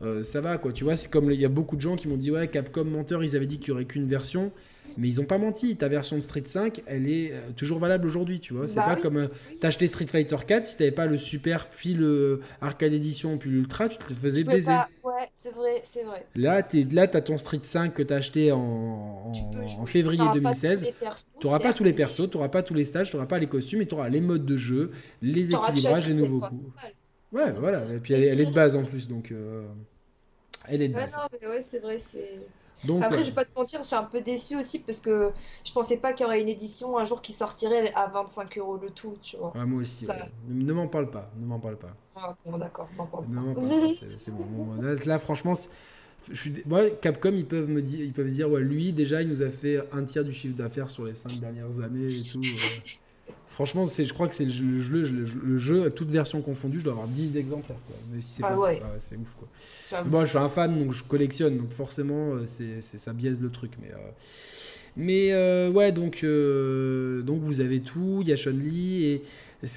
Euh, 0.02 0.22
ça 0.22 0.40
va 0.40 0.59
quoi. 0.59 0.72
Tu 0.72 0.85
vois, 0.85 0.96
c'est 0.96 1.11
comme 1.11 1.31
il 1.31 1.40
y 1.40 1.44
a 1.44 1.48
beaucoup 1.48 1.76
de 1.76 1.81
gens 1.81 1.96
qui 1.96 2.07
m'ont 2.07 2.16
dit 2.16 2.31
ouais, 2.31 2.48
Capcom 2.48 2.85
menteur, 2.85 3.24
ils 3.24 3.35
avaient 3.35 3.46
dit 3.46 3.59
qu'il 3.59 3.68
y 3.68 3.72
aurait 3.72 3.87
qu'une 3.87 4.07
version. 4.07 4.52
Mais 4.98 5.06
ils 5.06 5.20
ont 5.20 5.24
pas 5.24 5.38
menti. 5.38 5.76
Ta 5.76 5.87
version 5.87 6.16
de 6.16 6.22
Street 6.22 6.42
5, 6.44 6.82
elle 6.87 7.08
est 7.08 7.30
euh, 7.32 7.50
toujours 7.56 7.78
valable 7.78 8.04
aujourd'hui, 8.04 8.40
tu 8.40 8.52
vois. 8.52 8.66
C'est 8.66 8.80
bah 8.80 8.87
pas 8.87 8.96
comme 8.96 9.16
euh, 9.16 9.28
t'achetais 9.61 9.87
Street 9.87 10.08
Fighter 10.08 10.37
4, 10.44 10.66
si 10.66 10.76
t'avais 10.76 10.90
pas 10.90 11.06
le 11.06 11.16
Super, 11.16 11.68
puis 11.68 11.94
le 11.94 12.40
Arcade 12.61 12.92
Edition, 12.92 13.38
puis 13.38 13.48
l'Ultra, 13.48 13.88
tu 13.88 13.96
te 13.96 14.12
faisais 14.12 14.42
baiser. 14.42 14.72
Ouais, 15.04 15.12
c'est 15.34 15.54
vrai, 15.54 15.80
c'est 15.84 16.02
vrai. 16.02 16.26
Là, 16.34 16.66
es, 16.74 16.82
là, 16.92 17.06
t'as 17.06 17.20
ton 17.20 17.37
Street 17.37 17.61
5 17.62 17.94
que 17.94 18.02
t'as 18.02 18.16
acheté 18.16 18.50
en, 18.50 19.30
en, 19.78 19.87
février 19.87 20.24
2016. 20.34 20.88
T'auras 21.40 21.61
pas 21.61 21.72
tous 21.72 21.84
les 21.84 21.92
persos, 21.92 22.28
t'auras 22.28 22.48
pas 22.48 22.64
tous 22.64 22.74
les 22.74 22.84
stages, 22.84 23.12
t'auras 23.12 23.26
pas 23.26 23.38
les 23.38 23.46
costumes, 23.46 23.80
et 23.82 23.87
t'auras 23.87 24.08
les 24.08 24.20
modes 24.20 24.44
de 24.44 24.56
jeu, 24.56 24.90
les 25.22 25.52
équilibrages, 25.52 26.08
les 26.08 26.14
nouveaux 26.14 26.40
coups. 26.40 26.66
Ouais, 27.30 27.52
voilà. 27.52 27.84
Et 27.94 27.98
puis 27.98 28.14
elle, 28.14 28.40
est 28.40 28.46
de 28.46 28.54
base 28.54 28.74
en 28.74 28.82
plus, 28.82 29.06
donc. 29.06 29.30
Euh, 29.30 29.62
elle 30.68 30.83
est 30.83 30.88
de 30.88 30.94
base. 30.94 31.11
Ouais, 31.11 31.16
non, 31.16 31.38
mais 31.40 31.48
ouais, 31.48 31.62
c'est 31.62 31.78
vrai. 31.78 31.98
C'est... 31.98 32.38
Donc, 32.85 33.02
Après, 33.02 33.24
je 33.24 33.31
vais 33.31 33.35
pas 33.35 33.44
te 33.44 33.59
mentir, 33.59 33.81
je 33.83 33.87
suis 33.87 33.96
un 33.96 34.04
peu 34.04 34.20
déçu 34.20 34.57
aussi 34.57 34.78
parce 34.78 34.98
que 34.98 35.31
je 35.64 35.72
pensais 35.72 35.96
pas 35.96 36.12
qu'il 36.12 36.24
y 36.24 36.26
aurait 36.26 36.40
une 36.40 36.48
édition 36.48 36.96
un 36.98 37.04
jour 37.04 37.22
qui 37.22 37.33
sortirait 37.33 37.92
à 37.94 38.07
25 38.07 38.57
euros 38.59 38.78
le 38.81 38.90
tout, 38.90 39.16
tu 39.20 39.37
vois. 39.37 39.52
Ah, 39.57 39.66
moi 39.66 39.83
aussi. 39.83 40.07
Ne, 40.48 40.72
m'en 40.72 40.87
parle 40.87 41.11
pas, 41.11 41.31
ne 41.37 41.46
m'en 41.46 41.59
parle 41.59 41.76
pas. 41.76 41.94
Ah, 42.16 42.37
bon, 42.46 42.59
d'accord, 42.59 42.88
m'en 42.96 43.07
parle 43.07 43.24
pas. 43.26 43.61
c'est, 44.18 44.31
bon. 44.31 44.76
là, 44.81 45.18
franchement, 45.18 45.54
je 46.31 46.40
suis... 46.40 46.64
Capcom, 47.00 47.33
ils 47.35 47.46
peuvent 47.46 47.68
me 47.68 47.83
dire, 47.83 48.00
ils 48.00 48.12
peuvent 48.12 48.28
dire, 48.28 48.50
ouais, 48.50 48.61
lui, 48.61 48.92
déjà, 48.92 49.22
il 49.22 49.28
nous 49.28 49.42
a 49.42 49.50
fait 49.50 49.81
un 49.92 50.04
tiers 50.04 50.24
du 50.24 50.33
chiffre 50.33 50.57
d'affaires 50.57 50.90
sur 50.90 51.04
les 51.04 51.14
5 51.14 51.40
dernières 51.40 51.81
années 51.83 52.07
et 52.07 52.31
tout. 52.31 52.40
Franchement, 53.58 53.88
c'est, 53.88 54.04
je 54.04 54.14
crois 54.14 54.28
que 54.28 54.34
c'est 54.34 54.44
le 54.44 54.50
jeu, 54.50 55.02
le, 55.02 55.58
jeu, 55.58 55.90
toute 55.90 56.10
version 56.10 56.40
confondue, 56.42 56.78
je 56.78 56.84
dois 56.84 56.92
avoir 56.92 57.08
10 57.08 57.36
exemplaires. 57.36 57.78
Mais 58.12 58.20
si 58.20 58.34
c'est 58.34 58.42
ah 58.44 58.56
ouais. 58.56 58.80
c'est 58.98 59.16
ouf. 59.16 59.36
Quoi. 59.36 60.04
Moi, 60.04 60.24
je 60.26 60.30
suis 60.30 60.38
un 60.38 60.48
fan, 60.48 60.78
donc 60.78 60.92
je 60.92 61.02
collectionne, 61.02 61.56
donc 61.56 61.72
forcément, 61.72 62.34
euh, 62.34 62.42
c'est, 62.46 62.80
ça 62.80 63.12
biaise 63.12 63.40
le 63.40 63.50
truc. 63.50 63.72
Mais, 63.82 63.90
euh, 63.90 63.96
mais 64.96 65.32
euh, 65.32 65.72
ouais, 65.72 65.90
donc, 65.90 66.24
donc 67.26 67.42
vous 67.42 67.60
avez 67.60 67.80
tout, 67.80 68.18
il 68.20 68.28
y 68.28 68.32
a 68.32 68.36
Chun-Li. 68.36 69.04
Et, 69.04 69.22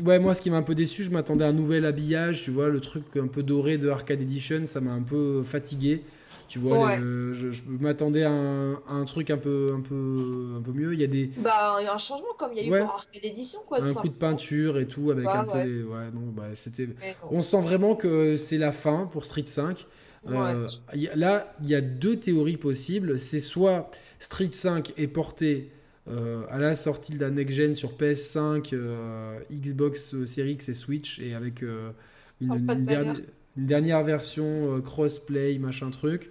ouais, 0.03 0.19
moi, 0.19 0.35
ce 0.35 0.43
qui 0.43 0.51
m'a 0.51 0.57
un 0.57 0.63
peu 0.63 0.75
déçu, 0.75 1.03
je 1.03 1.09
m'attendais 1.09 1.45
à 1.45 1.47
un 1.47 1.53
nouvel 1.53 1.85
habillage, 1.85 2.43
tu 2.43 2.51
vois, 2.51 2.69
le 2.69 2.81
truc 2.81 3.05
un 3.15 3.25
peu 3.25 3.41
doré 3.41 3.79
de 3.79 3.89
Arcade 3.89 4.21
Edition, 4.21 4.67
ça 4.67 4.79
m'a 4.79 4.91
un 4.91 5.01
peu 5.01 5.41
fatigué. 5.41 6.03
Tu 6.51 6.59
vois, 6.59 6.97
je, 6.97 7.61
m'attendais 7.79 8.23
à, 8.23 8.29
un, 8.29 9.05
truc 9.05 9.29
un 9.29 9.37
peu, 9.37 9.69
un, 9.73 9.79
peu, 9.79 10.55
un 10.57 10.61
peu 10.61 10.73
mieux. 10.73 10.93
Il 10.93 10.99
y 10.99 11.03
a 11.05 11.07
des. 11.07 11.31
Bah, 11.37 11.77
il 11.79 11.85
y 11.85 11.87
a 11.87 11.93
un 11.93 11.97
changement 11.97 12.33
comme 12.37 12.51
il 12.51 12.57
y 12.57 12.73
a 12.73 12.77
eu 12.77 12.83
pour 12.83 12.95
Arcade 12.95 13.23
Edition, 13.23 13.59
quoi. 13.65 13.81
Un 13.81 13.93
coup 13.93 14.09
de 14.09 14.13
peinture 14.13 14.77
et 14.77 14.85
tout, 14.85 15.11
avec 15.11 15.25
un 15.27 15.45
peu. 15.45 15.83
Ouais, 15.83 16.11
non, 16.13 16.27
bah, 16.35 16.49
c'était. 16.53 16.89
On 17.29 17.41
sent 17.41 17.61
vraiment 17.61 17.95
que 17.95 18.35
c'est 18.35 18.57
la 18.57 18.73
fin 18.73 19.07
pour 19.13 19.23
Street 19.23 19.45
5. 19.45 19.87
Euh, 20.29 20.67
là, 21.15 21.55
il 21.61 21.69
y 21.69 21.75
a 21.75 21.79
deux 21.79 22.19
théories 22.19 22.57
possibles. 22.57 23.17
C'est 23.17 23.39
soit 23.39 23.89
Street 24.19 24.49
5 24.51 24.91
est 24.97 25.07
porté 25.07 25.71
euh, 26.09 26.43
à 26.49 26.57
la 26.57 26.75
sortie 26.75 27.13
de 27.13 27.21
la 27.21 27.29
next 27.29 27.55
gen 27.55 27.75
sur 27.75 27.93
PS5, 27.93 28.71
euh, 28.73 29.39
Xbox 29.49 30.25
Series 30.25 30.51
X 30.51 30.67
et 30.67 30.73
Switch, 30.73 31.19
et 31.19 31.33
avec 31.33 31.61
une, 31.61 31.93
une, 32.41 32.85
dernière, 32.85 33.15
une, 33.57 33.65
dernière, 33.65 34.03
version 34.03 34.81
crossplay, 34.81 35.57
machin 35.57 35.89
truc. 35.91 36.29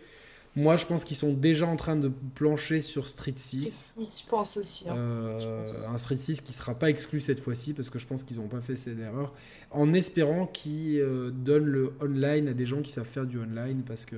Moi, 0.56 0.76
je 0.76 0.84
pense 0.84 1.04
qu'ils 1.04 1.16
sont 1.16 1.32
déjà 1.32 1.66
en 1.66 1.76
train 1.76 1.94
de 1.94 2.10
plancher 2.34 2.80
sur 2.80 3.08
Street 3.08 3.34
6. 3.36 3.98
je 4.22 4.28
pense 4.28 4.56
aussi. 4.56 4.88
Hein. 4.88 4.96
Euh, 4.96 5.64
un 5.88 5.96
Street 5.96 6.16
6 6.16 6.40
qui 6.40 6.50
ne 6.50 6.56
sera 6.56 6.74
pas 6.74 6.90
exclu 6.90 7.20
cette 7.20 7.38
fois-ci, 7.38 7.72
parce 7.72 7.88
que 7.88 8.00
je 8.00 8.06
pense 8.06 8.24
qu'ils 8.24 8.38
n'ont 8.38 8.48
pas 8.48 8.60
fait 8.60 8.74
cette 8.74 8.98
erreur, 8.98 9.32
en 9.70 9.94
espérant 9.94 10.46
qu'ils 10.46 11.00
euh, 11.00 11.30
donnent 11.30 11.66
le 11.66 11.92
online 12.00 12.48
à 12.48 12.52
des 12.52 12.66
gens 12.66 12.82
qui 12.82 12.90
savent 12.90 13.06
faire 13.06 13.26
du 13.26 13.38
online, 13.38 13.82
parce 13.86 14.06
que 14.06 14.16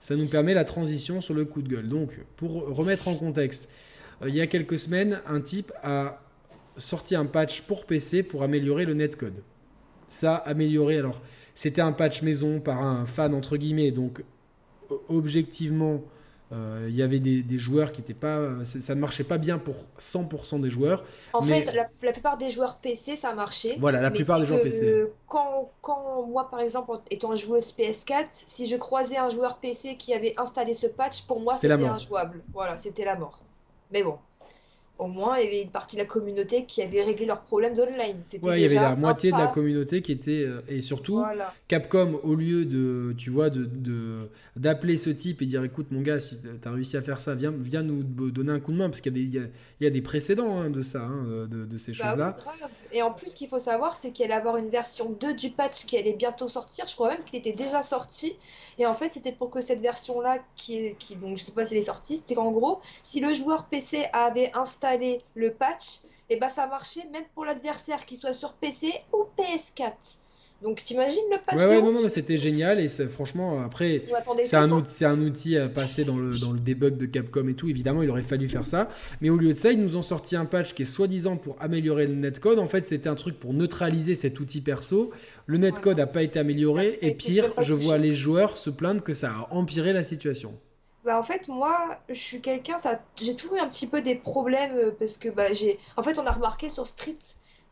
ça 0.00 0.16
nous 0.16 0.28
permet 0.28 0.52
la 0.52 0.66
transition 0.66 1.22
sur 1.22 1.32
le 1.32 1.46
coup 1.46 1.62
de 1.62 1.68
gueule. 1.68 1.88
Donc, 1.88 2.10
pour 2.36 2.66
remettre 2.68 3.08
en 3.08 3.14
contexte, 3.14 3.70
euh, 4.20 4.28
il 4.28 4.34
y 4.34 4.42
a 4.42 4.46
quelques 4.46 4.78
semaines, 4.78 5.22
un 5.26 5.40
type 5.40 5.72
a 5.82 6.22
sorti 6.76 7.14
un 7.14 7.24
patch 7.24 7.62
pour 7.62 7.86
PC 7.86 8.22
pour 8.22 8.42
améliorer 8.42 8.84
le 8.84 8.92
netcode. 8.92 9.42
Ça, 10.08 10.36
amélioré, 10.36 10.98
alors, 10.98 11.22
c'était 11.54 11.82
un 11.82 11.92
patch 11.92 12.22
maison 12.22 12.60
par 12.60 12.82
un 12.82 13.06
fan, 13.06 13.34
entre 13.34 13.56
guillemets, 13.56 13.90
donc 13.90 14.22
objectivement, 15.08 16.02
euh, 16.52 16.86
il 16.88 16.94
y 16.94 17.02
avait 17.02 17.18
des, 17.18 17.58
joueurs 17.58 17.92
qui 17.92 18.00
n'étaient 18.00 18.12
pas. 18.12 18.64
Ça 18.64 18.94
ne 18.94 19.00
marchait 19.00 19.24
pas 19.24 19.38
bien 19.38 19.58
pour 19.58 19.74
100% 19.98 20.60
des 20.60 20.68
joueurs. 20.68 21.04
En 21.32 21.40
fait, 21.40 21.72
la, 21.74 22.12
plupart 22.12 22.36
des 22.36 22.50
joueurs 22.50 22.76
PC, 22.76 23.16
ça 23.16 23.34
marchait. 23.34 23.76
Voilà, 23.78 24.02
la 24.02 24.10
plupart 24.10 24.38
des 24.38 24.46
joueurs 24.46 24.62
PC. 24.62 25.06
Quand, 25.28 25.70
quand, 25.80 26.26
moi, 26.26 26.50
par 26.50 26.60
exemple, 26.60 26.92
étant 27.10 27.34
joueuse 27.34 27.72
PS4, 27.72 28.26
si 28.28 28.68
je 28.68 28.76
croisais 28.76 29.16
un 29.16 29.30
joueur 29.30 29.58
PC 29.58 29.96
qui 29.96 30.12
avait 30.12 30.34
installé 30.36 30.74
ce 30.74 30.86
patch, 30.86 31.22
pour 31.22 31.40
moi, 31.40 31.56
c'était 31.56 31.72
injouable. 31.72 32.42
Voilà, 32.52 32.76
c'était 32.76 33.04
la 33.04 33.16
mort. 33.16 33.40
Mais 33.90 34.02
bon. 34.02 34.18
Au 34.98 35.06
moins 35.06 35.38
il 35.38 35.44
y 35.44 35.46
avait 35.48 35.62
une 35.62 35.70
partie 35.70 35.96
de 35.96 36.00
la 36.00 36.06
communauté 36.06 36.64
qui 36.64 36.82
avait 36.82 37.02
réglé 37.02 37.26
leurs 37.26 37.40
problèmes 37.40 37.74
d'online. 37.74 38.22
Ouais, 38.42 38.60
il 38.60 38.62
y 38.62 38.64
avait 38.64 38.74
la 38.74 38.94
moitié 38.94 39.32
de 39.32 39.36
la 39.36 39.48
communauté 39.48 40.02
qui 40.02 40.12
était 40.12 40.44
euh, 40.44 40.60
et 40.68 40.80
surtout 40.80 41.22
Capcom 41.68 42.20
au 42.22 42.34
lieu 42.34 42.64
de 42.64 43.14
tu 43.16 43.30
vois 43.30 43.50
de 43.50 44.30
d'appeler 44.56 44.98
ce 44.98 45.10
type 45.10 45.42
et 45.42 45.46
dire 45.46 45.64
écoute 45.64 45.88
mon 45.90 46.02
gars 46.02 46.20
si 46.20 46.40
tu 46.40 46.68
as 46.68 46.70
réussi 46.70 46.96
à 46.96 47.02
faire 47.02 47.20
ça 47.20 47.34
viens 47.34 47.52
viens 47.56 47.82
nous 47.82 48.02
donner 48.02 48.52
un 48.52 48.60
coup 48.60 48.72
de 48.72 48.76
main 48.76 48.88
parce 48.88 49.00
qu'il 49.00 49.16
y 49.16 49.36
a 49.36 49.40
des 49.40 49.50
il 49.80 49.84
y, 49.84 49.86
a, 49.86 49.90
des 49.90 50.02
précédents 50.02 50.60
hein, 50.60 50.70
de 50.70 50.82
ça 50.82 51.02
hein, 51.02 51.46
de, 51.50 51.64
de, 51.64 51.78
ces 51.78 51.92
bah 51.92 52.10
choses 52.10 52.18
là. 52.18 52.36
et 52.92 53.02
en 53.02 53.12
plus 53.12 53.30
ce 53.30 53.36
qu'il 53.36 53.48
faut 53.48 53.58
savoir 53.58 53.96
c'est 53.96 54.12
qu'il 54.12 54.24
allait 54.26 54.34
avoir 54.34 54.56
une 54.56 54.68
version 54.68 55.10
2 55.10 55.34
du 55.34 55.50
patch 55.50 55.86
qui 55.86 55.96
allait 55.96 56.12
bientôt 56.12 56.48
sortir. 56.48 56.86
Je 56.86 56.94
crois 56.94 57.08
même 57.08 57.24
qu'il 57.24 57.38
était 57.38 57.52
déjà 57.52 57.82
sorti 57.82 58.36
et 58.78 58.86
en 58.86 58.94
fait 58.94 59.12
c'était 59.12 59.32
pour 59.32 59.50
que 59.50 59.60
cette 59.60 59.80
version 59.80 60.20
là 60.20 60.38
qui 60.54 60.94
qui 60.98 61.16
donc 61.16 61.36
je 61.36 61.44
sais 61.44 61.52
pas 61.52 61.64
si 61.64 61.74
elle 61.74 61.80
est 61.80 61.86
sortie 61.86 62.18
c'était 62.18 62.34
qu'en 62.34 62.50
gros 62.50 62.80
si 63.02 63.20
le 63.20 63.32
joueur 63.34 63.64
PC 63.64 64.04
avait 64.12 64.52
installé 64.54 64.81
le 65.34 65.50
patch, 65.50 66.00
et 66.30 66.36
bah 66.36 66.48
ça 66.48 66.66
marchait 66.66 67.04
même 67.12 67.24
pour 67.34 67.44
l'adversaire, 67.44 68.04
qui 68.06 68.16
soit 68.16 68.32
sur 68.32 68.54
PC 68.54 68.92
ou 69.12 69.26
PS4. 69.38 70.18
Donc 70.62 70.84
t'imagines 70.84 71.24
le 71.30 71.38
patch 71.44 71.56
Ouais, 71.56 71.66
ouais, 71.66 71.82
non, 71.82 71.92
non, 71.92 72.08
c'était 72.08 72.36
génial 72.36 72.78
et 72.78 72.88
franchement, 72.88 73.62
après, 73.64 74.04
c'est 74.44 74.56
un, 74.56 74.70
outil, 74.70 75.04
un 75.04 75.20
outil 75.20 75.56
à 75.56 75.68
passer 75.68 76.04
dans 76.04 76.16
le, 76.16 76.38
dans 76.38 76.52
le 76.52 76.60
debug 76.60 76.96
de 76.96 77.06
Capcom 77.06 77.48
et 77.48 77.54
tout. 77.54 77.68
Évidemment, 77.68 78.02
il 78.02 78.10
aurait 78.10 78.22
fallu 78.22 78.48
faire 78.48 78.66
ça. 78.66 78.88
Mais 79.20 79.28
au 79.28 79.36
lieu 79.36 79.52
de 79.52 79.58
ça, 79.58 79.72
ils 79.72 79.80
nous 79.80 79.96
ont 79.96 80.02
sorti 80.02 80.36
un 80.36 80.44
patch 80.44 80.74
qui 80.74 80.82
est 80.82 80.86
soi-disant 80.86 81.36
pour 81.36 81.56
améliorer 81.60 82.06
le 82.06 82.14
netcode. 82.14 82.60
En 82.60 82.68
fait, 82.68 82.86
c'était 82.86 83.08
un 83.08 83.16
truc 83.16 83.40
pour 83.40 83.54
neutraliser 83.54 84.14
cet 84.14 84.38
outil 84.38 84.60
perso. 84.60 85.10
Le 85.46 85.58
netcode 85.58 85.96
n'a 85.96 86.06
pas 86.06 86.22
été 86.22 86.38
amélioré 86.38 86.98
et 87.02 87.14
pire, 87.14 87.52
je 87.58 87.74
vois 87.74 87.98
les 87.98 88.14
joueurs 88.14 88.56
se 88.56 88.70
plaindre 88.70 89.02
que 89.02 89.14
ça 89.14 89.30
a 89.30 89.48
empiré 89.50 89.92
la 89.92 90.04
situation. 90.04 90.54
Bah 91.04 91.18
en 91.18 91.22
fait 91.24 91.48
moi 91.48 91.98
je 92.08 92.14
suis 92.14 92.40
quelqu'un 92.40 92.78
ça 92.78 93.00
j'ai 93.16 93.34
toujours 93.34 93.56
eu 93.56 93.60
un 93.60 93.68
petit 93.68 93.88
peu 93.88 94.02
des 94.02 94.14
problèmes 94.14 94.74
euh, 94.76 94.90
parce 94.96 95.16
que 95.16 95.28
bah 95.28 95.52
j'ai 95.52 95.78
en 95.96 96.02
fait 96.04 96.16
on 96.18 96.26
a 96.26 96.30
remarqué 96.30 96.70
sur 96.70 96.86
Street 96.86 97.18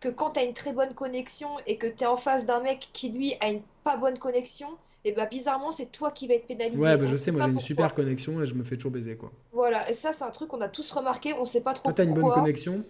que 0.00 0.08
quand 0.08 0.30
tu 0.32 0.40
as 0.40 0.44
une 0.44 0.54
très 0.54 0.72
bonne 0.72 0.94
connexion 0.94 1.48
et 1.66 1.76
que 1.76 1.86
tu 1.86 2.02
es 2.02 2.06
en 2.06 2.16
face 2.16 2.44
d'un 2.44 2.60
mec 2.60 2.88
qui 2.92 3.10
lui 3.10 3.34
a 3.40 3.50
une 3.50 3.62
pas 3.84 3.96
bonne 3.96 4.18
connexion 4.18 4.68
et 5.04 5.12
bah 5.12 5.26
bizarrement 5.26 5.70
c'est 5.70 5.92
toi 5.92 6.10
qui 6.10 6.26
vas 6.26 6.34
être 6.34 6.46
pénalisé. 6.48 6.82
Ouais 6.82 6.96
bah, 6.96 7.06
je 7.06 7.14
sais 7.14 7.30
moi 7.30 7.42
j'ai 7.44 7.50
une 7.52 7.60
super 7.60 7.94
connexion 7.94 8.42
et 8.42 8.46
je 8.46 8.54
me 8.54 8.64
fais 8.64 8.76
toujours 8.76 8.90
baiser 8.92 9.16
quoi. 9.16 9.30
Voilà 9.52 9.88
et 9.88 9.92
ça 9.92 10.12
c'est 10.12 10.24
un 10.24 10.30
truc 10.30 10.48
qu'on 10.48 10.60
a 10.60 10.68
tous 10.68 10.90
remarqué 10.90 11.32
on 11.34 11.44
sait 11.44 11.60
pas 11.60 11.74
trop 11.74 11.84
Toi 11.84 11.92
t'as 11.92 12.04
une 12.04 12.14
bonne 12.14 12.32
connexion? 12.32 12.84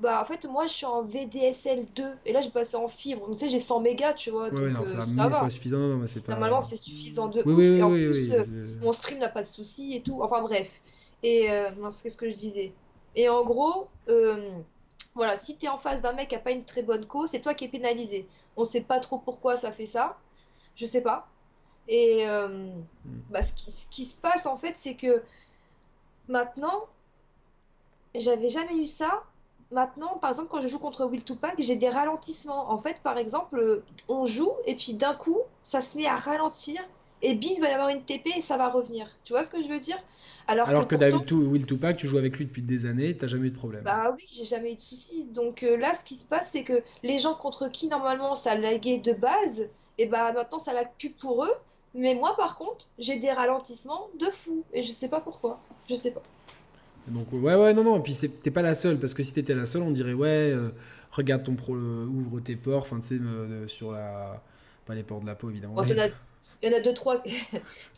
Bah, 0.00 0.20
en 0.20 0.24
fait, 0.24 0.44
moi, 0.46 0.66
je 0.66 0.72
suis 0.72 0.86
en 0.86 1.02
VDSL 1.02 1.86
2 1.94 2.04
et 2.26 2.32
là, 2.32 2.40
je 2.40 2.48
passe 2.48 2.74
en 2.74 2.88
fibre. 2.88 3.30
Tu 3.30 3.36
sais, 3.36 3.48
j'ai 3.48 3.60
100 3.60 3.80
mégas, 3.80 4.14
tu 4.14 4.30
vois. 4.30 4.48
Ouais, 4.48 4.72
donc, 4.72 4.88
non, 4.88 4.98
euh, 4.98 5.00
ça 5.02 5.28
va. 5.28 5.48
suffisant. 5.48 5.78
Non, 5.78 5.96
mais 5.96 6.06
pas... 6.26 6.32
Normalement, 6.32 6.60
c'est 6.60 6.76
suffisant 6.76 7.28
de 7.28 7.42
oui, 7.46 7.54
Oui, 7.54 7.64
et 7.78 7.82
en 7.82 7.90
plus, 7.90 8.32
euh, 8.32 8.44
mon 8.82 8.92
stream 8.92 9.20
n'a 9.20 9.28
pas 9.28 9.42
de 9.42 9.46
soucis 9.46 9.94
et 9.94 10.02
tout. 10.02 10.20
Enfin, 10.22 10.42
bref. 10.42 10.80
Et 11.22 11.48
euh, 11.50 11.70
qu'est-ce 12.02 12.16
que 12.16 12.28
je 12.28 12.34
disais 12.34 12.72
Et 13.14 13.28
en 13.28 13.44
gros, 13.44 13.88
euh, 14.08 14.50
voilà, 15.14 15.36
si 15.36 15.56
t'es 15.56 15.68
en 15.68 15.78
face 15.78 16.02
d'un 16.02 16.12
mec 16.12 16.28
qui 16.28 16.34
a 16.34 16.40
pas 16.40 16.50
une 16.50 16.64
très 16.64 16.82
bonne 16.82 17.06
co, 17.06 17.28
c'est 17.28 17.40
toi 17.40 17.54
qui 17.54 17.66
es 17.66 17.68
pénalisé. 17.68 18.26
On 18.56 18.64
sait 18.64 18.80
pas 18.80 18.98
trop 18.98 19.18
pourquoi 19.18 19.56
ça 19.56 19.70
fait 19.70 19.86
ça. 19.86 20.18
Je 20.74 20.86
sais 20.86 21.02
pas. 21.02 21.28
Et 21.86 22.26
hmm. 22.26 22.82
bah, 23.30 23.44
ce, 23.44 23.52
qui, 23.52 23.70
ce 23.70 23.86
qui 23.86 24.04
se 24.04 24.14
passe, 24.14 24.46
en 24.46 24.56
fait, 24.56 24.74
c'est 24.74 24.96
que 24.96 25.22
maintenant, 26.26 26.86
j'avais 28.16 28.48
jamais 28.48 28.76
eu 28.76 28.86
ça 28.86 29.22
maintenant, 29.74 30.16
par 30.20 30.30
exemple, 30.30 30.48
quand 30.50 30.62
je 30.62 30.68
joue 30.68 30.78
contre 30.78 31.04
Will 31.04 31.22
Tupac, 31.22 31.54
j'ai 31.58 31.76
des 31.76 31.90
ralentissements. 31.90 32.70
En 32.70 32.78
fait, 32.78 32.96
par 33.02 33.18
exemple, 33.18 33.82
on 34.08 34.24
joue 34.24 34.52
et 34.66 34.74
puis 34.74 34.94
d'un 34.94 35.14
coup, 35.14 35.40
ça 35.64 35.80
se 35.80 35.98
met 35.98 36.06
à 36.06 36.16
ralentir 36.16 36.80
et 37.22 37.34
bim, 37.34 37.48
il 37.56 37.60
va 37.60 37.70
y 37.70 37.72
avoir 37.72 37.88
une 37.88 38.02
TP 38.02 38.36
et 38.36 38.40
ça 38.40 38.56
va 38.56 38.68
revenir. 38.68 39.06
Tu 39.24 39.32
vois 39.32 39.44
ce 39.44 39.50
que 39.50 39.62
je 39.62 39.68
veux 39.68 39.78
dire? 39.78 39.96
Alors, 40.46 40.68
Alors 40.68 40.86
que, 40.86 40.94
David 40.94 41.30
Will 41.32 41.64
Tupac, 41.64 41.96
tu 41.96 42.06
joues 42.06 42.18
avec 42.18 42.36
lui 42.36 42.44
depuis 42.44 42.62
des 42.62 42.84
années, 42.84 43.16
t'as 43.16 43.26
jamais 43.26 43.48
eu 43.48 43.50
de 43.50 43.56
problème. 43.56 43.82
Bah 43.82 44.14
oui, 44.14 44.26
j'ai 44.30 44.44
jamais 44.44 44.72
eu 44.72 44.76
de 44.76 44.80
soucis. 44.80 45.24
Donc 45.24 45.62
euh, 45.62 45.76
là, 45.76 45.94
ce 45.94 46.04
qui 46.04 46.14
se 46.14 46.24
passe, 46.24 46.50
c'est 46.50 46.64
que 46.64 46.82
les 47.02 47.18
gens 47.18 47.34
contre 47.34 47.68
qui 47.68 47.88
normalement 47.88 48.34
ça 48.34 48.54
laguait 48.54 48.98
de 48.98 49.12
base, 49.14 49.68
et 49.96 50.06
bah 50.06 50.32
maintenant 50.32 50.58
ça 50.58 50.74
lag 50.74 50.88
plus 50.98 51.10
pour 51.10 51.44
eux. 51.44 51.52
Mais 51.94 52.14
moi, 52.14 52.36
par 52.36 52.58
contre, 52.58 52.88
j'ai 52.98 53.16
des 53.16 53.30
ralentissements 53.30 54.08
de 54.18 54.26
fou 54.26 54.64
et 54.72 54.82
je 54.82 54.90
sais 54.90 55.08
pas 55.08 55.20
pourquoi. 55.20 55.60
Je 55.88 55.94
sais 55.94 56.10
pas. 56.10 56.22
Donc 57.08 57.32
ouais 57.32 57.54
ouais 57.54 57.74
non 57.74 57.84
non 57.84 57.98
et 57.98 58.02
puis 58.02 58.16
t'es 58.42 58.50
pas 58.50 58.62
la 58.62 58.74
seule 58.74 58.98
parce 58.98 59.14
que 59.14 59.22
si 59.22 59.34
t'étais 59.34 59.54
la 59.54 59.66
seule 59.66 59.82
on 59.82 59.90
dirait 59.90 60.14
ouais 60.14 60.52
euh, 60.52 60.70
regarde 61.12 61.44
ton 61.44 61.54
pro 61.54 61.74
euh, 61.74 62.06
ouvre 62.06 62.40
tes 62.40 62.56
ports 62.56 62.82
enfin 62.82 62.98
tu 63.00 63.08
sais 63.08 63.20
euh, 63.20 63.68
sur 63.68 63.92
la 63.92 64.42
pas 64.86 64.94
les 64.94 65.02
ports 65.02 65.20
de 65.20 65.26
la 65.26 65.34
peau 65.34 65.50
évidemment. 65.50 65.74
Il 66.62 66.70
y 66.70 66.74
en 66.74 66.76
a 66.76 66.80
deux 66.80 66.94
trois, 66.94 67.22
il 67.26 67.32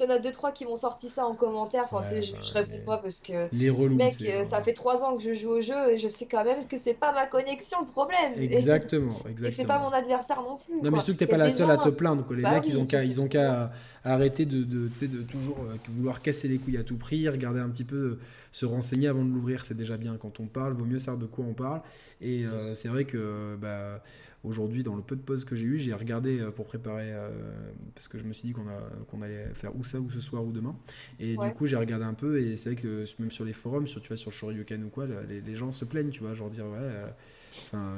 y 0.01 0.05
en 0.05 0.11
a 0.11 0.19
deux 0.19 0.33
trois 0.33 0.53
qui 0.53 0.65
m'ont 0.65 0.77
sorti 0.77 1.09
ça 1.09 1.25
en 1.25 1.35
commentaire. 1.35 1.85
Enfin, 1.85 2.03
tu 2.03 2.21
sais, 2.21 2.23
je, 2.23 2.33
bah, 2.33 2.39
réponds 2.55 2.85
pas 2.85 2.99
parce 2.99 3.21
que 3.21 3.49
les 3.53 3.71
relous, 3.71 3.97
mec, 3.97 4.17
euh, 4.23 4.45
ça 4.45 4.63
fait 4.63 4.73
trois 4.73 5.05
ans 5.05 5.17
que 5.17 5.23
je 5.23 5.35
joue 5.35 5.51
au 5.51 5.61
jeu 5.61 5.93
et 5.93 5.99
je 5.99 6.09
sais 6.09 6.27
quand 6.27 6.45
même 6.45 6.67
que 6.67 6.77
c'est 6.77 6.95
pas 6.95 7.13
ma 7.13 7.27
connexion 7.27 7.79
le 7.81 7.87
problème. 7.87 8.33
Exactement, 8.37 9.13
exactement. 9.29 9.49
Et 9.49 9.51
c'est 9.51 9.67
pas 9.67 9.79
mon 9.79 9.91
adversaire 9.91 10.43
non 10.43 10.59
plus. 10.59 10.83
Non, 10.83 10.91
mais 10.91 10.99
surtout 10.99 11.13
que 11.13 11.19
t'es 11.19 11.27
pas 11.27 11.37
la 11.37 11.51
seule 11.51 11.71
à 11.71 11.79
te 11.79 11.89
plaindre. 11.89 12.27
Les 12.33 12.43
bah 12.43 12.53
mecs, 12.53 12.67
ils 12.67 12.79
ont 12.79 12.87
qu'à, 12.87 13.05
ils 13.05 13.21
ont 13.21 13.29
qu'à 13.29 13.71
arrêter 14.05 14.47
de, 14.47 14.63
de, 14.63 14.89
de 14.89 15.23
toujours 15.23 15.59
euh, 15.61 15.77
vouloir 15.89 16.23
casser 16.23 16.49
les 16.49 16.59
couilles 16.59 16.79
à 16.79 16.85
tout 16.85 16.97
prix, 16.97 17.29
regarder 17.29 17.61
un 17.61 17.69
petit 17.69 17.85
peu, 17.85 17.97
euh, 17.97 18.21
se 18.53 18.67
renseigner 18.67 19.09
avant 19.09 19.25
de 19.25 19.31
l'ouvrir, 19.31 19.65
c'est 19.65 19.77
déjà 19.77 19.97
bien 19.97 20.17
quand 20.17 20.41
on 20.41 20.47
parle. 20.47 20.73
Vaut 20.75 20.85
mieux 20.85 20.99
savoir 20.99 21.19
de 21.19 21.27
quoi 21.27 21.45
on 21.49 21.55
parle. 21.55 21.83
Et 22.21 22.45
c'est 22.75 22.89
vrai 22.89 23.05
que 23.05 23.57
bah 23.61 24.01
Aujourd'hui, 24.47 24.85
dans 24.85 24.95
le 24.95 25.03
peu 25.03 25.17
de 25.17 25.21
pauses 25.21 25.45
que 25.45 25.57
j'ai 25.57 25.65
eu, 25.65 25.77
j'ai 25.77 25.93
regardé 25.93 26.39
euh, 26.39 26.53
pour 26.53 26.67
préparer, 26.67 27.13
euh, 27.13 27.31
parce 27.97 28.07
que 28.07 28.17
je 28.17 28.23
me 28.23 28.33
suis 28.33 28.49
dit 28.49 28.55
qu'on 28.55 29.23
allait 29.23 29.47
faire 29.55 29.75
ou 29.75 29.83
ça 29.83 29.99
ou 29.99 30.09
ce 30.09 30.21
soir 30.21 30.45
ou 30.45 30.53
demain. 30.53 30.77
Et 31.19 31.37
du 31.37 31.51
coup, 31.51 31.67
j'ai 31.67 31.77
regardé 31.77 32.05
un 32.05 32.15
peu, 32.15 32.41
et 32.41 32.57
c'est 32.57 32.71
vrai 32.71 32.81
que 32.81 33.05
même 33.19 33.33
sur 33.33 33.45
les 33.45 33.53
forums, 33.53 33.89
sur, 33.89 34.01
tu 34.01 34.09
vois, 34.09 34.17
sur 34.17 34.31
Shoryuken 34.31 34.85
ou 34.85 34.89
quoi, 34.89 35.07
les, 35.29 35.55
gens 35.57 35.73
se 35.73 35.85
plaignent, 35.85 36.11
tu 36.11 36.21
vois, 36.21 36.35
genre 36.35 36.49
dire, 36.49 36.67
ouais. 36.67 36.79
Euh, 36.79 37.09
enfin, 37.59 37.93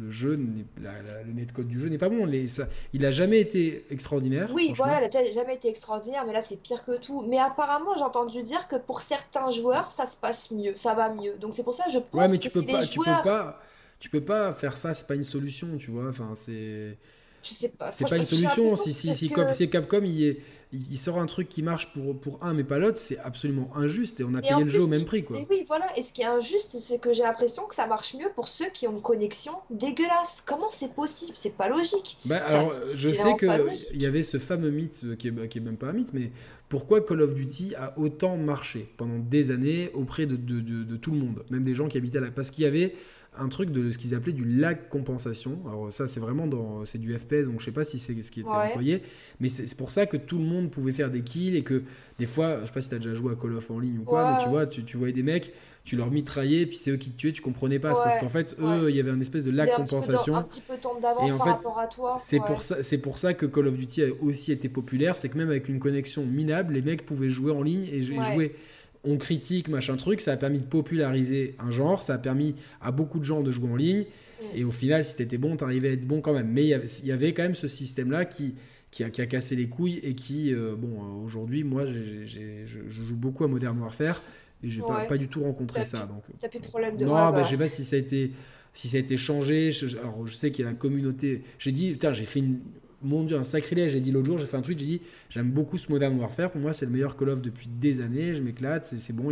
le 0.00 0.10
jeu, 0.10 0.36
le 0.80 1.32
netcode 1.32 1.68
du 1.68 1.78
jeu 1.78 1.88
n'est 1.88 1.98
pas 1.98 2.08
bon. 2.08 2.24
Les, 2.24 2.48
ça, 2.48 2.66
il 2.92 3.06
a 3.06 3.12
jamais 3.12 3.40
été 3.40 3.86
extraordinaire. 3.90 4.50
Oui, 4.52 4.72
voilà, 4.76 5.06
il 5.06 5.16
a 5.16 5.30
jamais 5.30 5.54
été 5.54 5.68
extraordinaire, 5.68 6.24
mais 6.26 6.32
là 6.32 6.42
c'est 6.42 6.60
pire 6.60 6.84
que 6.84 6.98
tout. 6.98 7.22
Mais 7.28 7.38
apparemment, 7.38 7.94
j'ai 7.96 8.02
entendu 8.02 8.42
dire 8.42 8.66
que 8.66 8.76
pour 8.76 9.00
certains 9.02 9.50
joueurs, 9.50 9.92
ça 9.92 10.06
se 10.06 10.16
passe 10.16 10.50
mieux, 10.50 10.74
ça 10.74 10.94
va 10.94 11.10
mieux. 11.10 11.36
Donc 11.38 11.52
c'est 11.54 11.62
pour 11.62 11.74
ça 11.74 11.84
que 11.84 11.92
je 11.92 11.98
pense 11.98 12.20
ouais, 12.20 12.28
mais 12.28 12.38
tu 12.38 12.48
que 12.48 12.54
peux 12.54 12.66
pas, 12.66 12.84
tu 12.84 12.98
peux 12.98 13.04
pas 13.04 13.60
tu 14.00 14.08
peux 14.08 14.22
pas 14.22 14.52
faire 14.54 14.76
ça, 14.76 14.94
c'est 14.94 15.06
pas 15.06 15.14
une 15.14 15.24
solution, 15.24 15.76
tu 15.78 15.90
vois. 15.90 16.08
Enfin, 16.08 16.32
c'est. 16.34 16.96
Je 17.42 17.48
sais 17.48 17.68
pas. 17.68 17.90
C'est 17.90 18.08
pas 18.08 18.16
une 18.16 18.24
solution. 18.24 18.74
Si, 18.76 18.92
si, 18.92 19.14
si, 19.14 19.30
Capcom 19.70 20.02
il, 20.04 20.24
est, 20.24 20.40
il, 20.72 20.98
sort 20.98 21.18
un 21.18 21.26
truc 21.26 21.48
qui 21.48 21.62
marche 21.62 21.92
pour, 21.92 22.18
pour 22.18 22.44
un 22.44 22.52
mais 22.52 22.64
pas 22.64 22.78
l'autre, 22.78 22.98
c'est 22.98 23.18
absolument 23.18 23.74
injuste 23.76 24.20
et 24.20 24.24
on 24.24 24.34
a 24.34 24.42
payé 24.42 24.62
le 24.62 24.68
jeu 24.68 24.82
au 24.82 24.86
même 24.86 25.04
prix. 25.04 25.24
Quoi. 25.24 25.38
Et 25.38 25.46
oui, 25.48 25.64
voilà. 25.66 25.86
Et 25.98 26.02
ce 26.02 26.12
qui 26.12 26.22
est 26.22 26.26
injuste, 26.26 26.76
c'est 26.78 26.98
que 26.98 27.12
j'ai 27.12 27.22
l'impression 27.22 27.64
que 27.64 27.74
ça 27.74 27.86
marche 27.86 28.14
mieux 28.14 28.28
pour 28.34 28.48
ceux 28.48 28.68
qui 28.70 28.86
ont 28.88 28.92
une 28.92 29.02
connexion 29.02 29.52
dégueulasse. 29.70 30.42
Comment 30.44 30.70
c'est 30.70 30.92
possible? 30.92 31.32
C'est 31.34 31.56
pas 31.56 31.68
logique. 31.68 32.18
Bah, 32.24 32.42
alors, 32.46 32.68
je 32.68 33.08
sais 33.08 33.36
qu'il 33.36 34.02
y 34.02 34.06
avait 34.06 34.22
ce 34.22 34.38
fameux 34.38 34.70
mythe 34.70 35.00
euh, 35.04 35.16
qui 35.16 35.28
est, 35.28 35.48
qui 35.48 35.58
est 35.58 35.62
même 35.62 35.76
pas 35.76 35.88
un 35.88 35.92
mythe, 35.92 36.12
mais 36.12 36.30
pourquoi 36.68 37.00
Call 37.00 37.20
of 37.20 37.34
Duty 37.34 37.74
a 37.74 37.98
autant 37.98 38.36
marché 38.36 38.88
pendant 38.96 39.18
des 39.18 39.50
années 39.50 39.90
auprès 39.92 40.26
de, 40.26 40.36
de, 40.36 40.60
de, 40.60 40.84
de 40.84 40.96
tout 40.96 41.10
le 41.10 41.18
monde, 41.18 41.44
même 41.50 41.64
des 41.64 41.74
gens 41.74 41.88
qui 41.88 41.98
habitaient 41.98 42.20
là? 42.20 42.30
Parce 42.30 42.50
qu'il 42.50 42.64
y 42.64 42.66
avait 42.66 42.94
un 43.38 43.48
truc 43.48 43.70
de 43.70 43.92
ce 43.92 43.98
qu'ils 43.98 44.14
appelaient 44.14 44.32
du 44.32 44.44
lag 44.44 44.88
compensation. 44.88 45.60
Alors 45.66 45.92
ça, 45.92 46.08
c'est 46.08 46.20
vraiment 46.20 46.46
dans, 46.46 46.84
c'est 46.84 46.98
du 46.98 47.16
FPS, 47.16 47.44
donc 47.46 47.60
je 47.60 47.66
sais 47.66 47.72
pas 47.72 47.84
si 47.84 47.98
c'est 47.98 48.20
ce 48.20 48.30
qui 48.30 48.40
était 48.40 48.48
employé, 48.48 49.02
mais 49.38 49.48
c'est 49.48 49.76
pour 49.76 49.90
ça 49.90 50.06
que 50.06 50.16
tout 50.16 50.38
le 50.38 50.44
monde 50.44 50.70
pouvait 50.70 50.92
faire 50.92 51.10
des 51.10 51.22
kills 51.22 51.56
et 51.56 51.62
que 51.62 51.82
des 52.18 52.26
fois, 52.26 52.60
je 52.60 52.66
sais 52.66 52.72
pas 52.72 52.80
si 52.80 52.88
tu 52.88 52.94
as 52.96 52.98
déjà 52.98 53.14
joué 53.14 53.32
à 53.32 53.36
Call 53.36 53.54
of 53.54 53.70
en 53.70 53.78
ligne 53.78 53.98
ou 53.98 54.02
quoi, 54.02 54.32
mais 54.32 54.42
tu 54.42 54.48
vois, 54.48 54.66
tu, 54.66 54.84
tu 54.84 54.96
voyais 54.96 55.12
des 55.12 55.22
mecs, 55.22 55.52
tu 55.84 55.96
leur 55.96 56.10
mitraillaient, 56.10 56.66
puis 56.66 56.76
c'est 56.76 56.90
eux 56.90 56.96
qui 56.96 57.10
te 57.10 57.16
tuaient, 57.16 57.32
tu 57.32 57.40
comprenais 57.40 57.78
pas. 57.78 57.94
C'est 57.94 58.02
parce 58.02 58.18
qu'en 58.18 58.28
fait, 58.28 58.56
eux, 58.60 58.90
il 58.90 58.96
y 58.96 59.00
avait 59.00 59.10
un 59.10 59.20
espèce 59.20 59.44
de 59.44 59.50
lag 59.50 59.70
compensation. 59.76 60.36
un 60.36 60.42
petit 60.42 60.60
peu 60.60 60.74
d'avance 61.00 61.32
par 61.32 61.46
rapport 61.46 61.78
à 61.78 61.86
toi. 61.86 62.16
C'est 62.18 62.40
pour 62.40 62.62
ça, 62.62 62.82
c'est 62.82 62.98
pour 62.98 63.18
ça 63.18 63.32
que 63.32 63.46
Call 63.46 63.68
of 63.68 63.78
Duty 63.78 64.02
a 64.02 64.06
aussi 64.20 64.52
été 64.52 64.68
populaire, 64.68 65.16
c'est 65.16 65.28
que 65.28 65.38
même 65.38 65.48
avec 65.48 65.68
une 65.68 65.78
connexion 65.78 66.26
minable, 66.26 66.74
les 66.74 66.82
mecs 66.82 67.06
pouvaient 67.06 67.30
jouer 67.30 67.52
en 67.52 67.62
ligne 67.62 67.88
et 67.90 68.02
jouer 68.02 68.56
on 69.04 69.16
critique, 69.16 69.68
machin 69.68 69.96
truc, 69.96 70.20
ça 70.20 70.32
a 70.32 70.36
permis 70.36 70.58
de 70.58 70.64
populariser 70.64 71.54
un 71.58 71.70
genre, 71.70 72.02
ça 72.02 72.14
a 72.14 72.18
permis 72.18 72.54
à 72.80 72.92
beaucoup 72.92 73.18
de 73.18 73.24
gens 73.24 73.42
de 73.42 73.50
jouer 73.50 73.70
en 73.70 73.76
ligne, 73.76 74.04
mm. 74.04 74.44
et 74.56 74.64
au 74.64 74.70
final, 74.70 75.04
si 75.04 75.16
t'étais 75.16 75.38
bon, 75.38 75.56
t'arrivais 75.56 75.88
à 75.88 75.92
être 75.92 76.06
bon 76.06 76.20
quand 76.20 76.34
même. 76.34 76.48
Mais 76.48 76.64
il 76.66 77.06
y 77.06 77.12
avait, 77.12 77.32
quand 77.32 77.42
même 77.42 77.54
ce 77.54 77.68
système-là 77.68 78.24
qui, 78.24 78.54
qui 78.90 79.04
a, 79.04 79.10
cassé 79.10 79.56
les 79.56 79.68
couilles 79.68 80.00
et 80.02 80.14
qui, 80.14 80.52
euh, 80.52 80.74
bon, 80.76 81.02
euh, 81.02 81.24
aujourd'hui, 81.24 81.64
moi, 81.64 81.86
je, 81.86 82.66
joue 82.88 83.16
beaucoup 83.16 83.44
à 83.44 83.48
Modern 83.48 83.78
Warfare 83.78 84.22
et 84.62 84.68
j'ai 84.68 84.82
pas, 84.82 85.06
pas 85.06 85.16
du 85.16 85.28
tout 85.28 85.42
rencontré 85.42 85.84
ça. 85.84 86.06
Donc, 86.06 86.22
T'as 86.38 86.48
plus 86.48 86.60
de 86.60 86.66
problème 86.66 86.96
de 86.96 87.04
Non, 87.04 87.12
bah, 87.12 87.32
bah, 87.32 87.42
je 87.44 87.50
sais 87.50 87.56
pas 87.56 87.68
si 87.68 87.84
ça 87.84 87.96
a 87.96 87.98
été, 87.98 88.32
si 88.74 88.88
ça 88.88 88.98
a 88.98 89.00
été 89.00 89.16
changé. 89.16 89.70
alors, 89.98 90.26
je 90.26 90.36
sais 90.36 90.50
qu'il 90.50 90.64
y 90.64 90.68
a 90.68 90.70
la 90.70 90.76
communauté. 90.76 91.42
J'ai 91.58 91.72
dit, 91.72 91.92
putain, 91.92 92.12
j'ai 92.12 92.26
fait 92.26 92.40
une, 92.40 92.60
mon 93.02 93.24
dieu, 93.24 93.36
un 93.36 93.44
sacrilège. 93.44 93.92
J'ai 93.92 94.00
dit 94.00 94.10
l'autre 94.10 94.26
jour, 94.26 94.38
j'ai 94.38 94.46
fait 94.46 94.56
un 94.56 94.62
tweet, 94.62 94.78
j'ai 94.78 94.86
dit 94.86 95.00
j'aime 95.28 95.50
beaucoup 95.50 95.78
ce 95.78 95.90
Modern 95.90 96.18
Warfare. 96.18 96.50
Pour 96.50 96.60
moi, 96.60 96.72
c'est 96.72 96.86
le 96.86 96.92
meilleur 96.92 97.16
Call 97.16 97.30
of 97.30 97.42
depuis 97.42 97.68
des 97.68 98.00
années. 98.00 98.34
Je 98.34 98.42
m'éclate, 98.42 98.86
c'est 98.86 99.12
bon. 99.12 99.30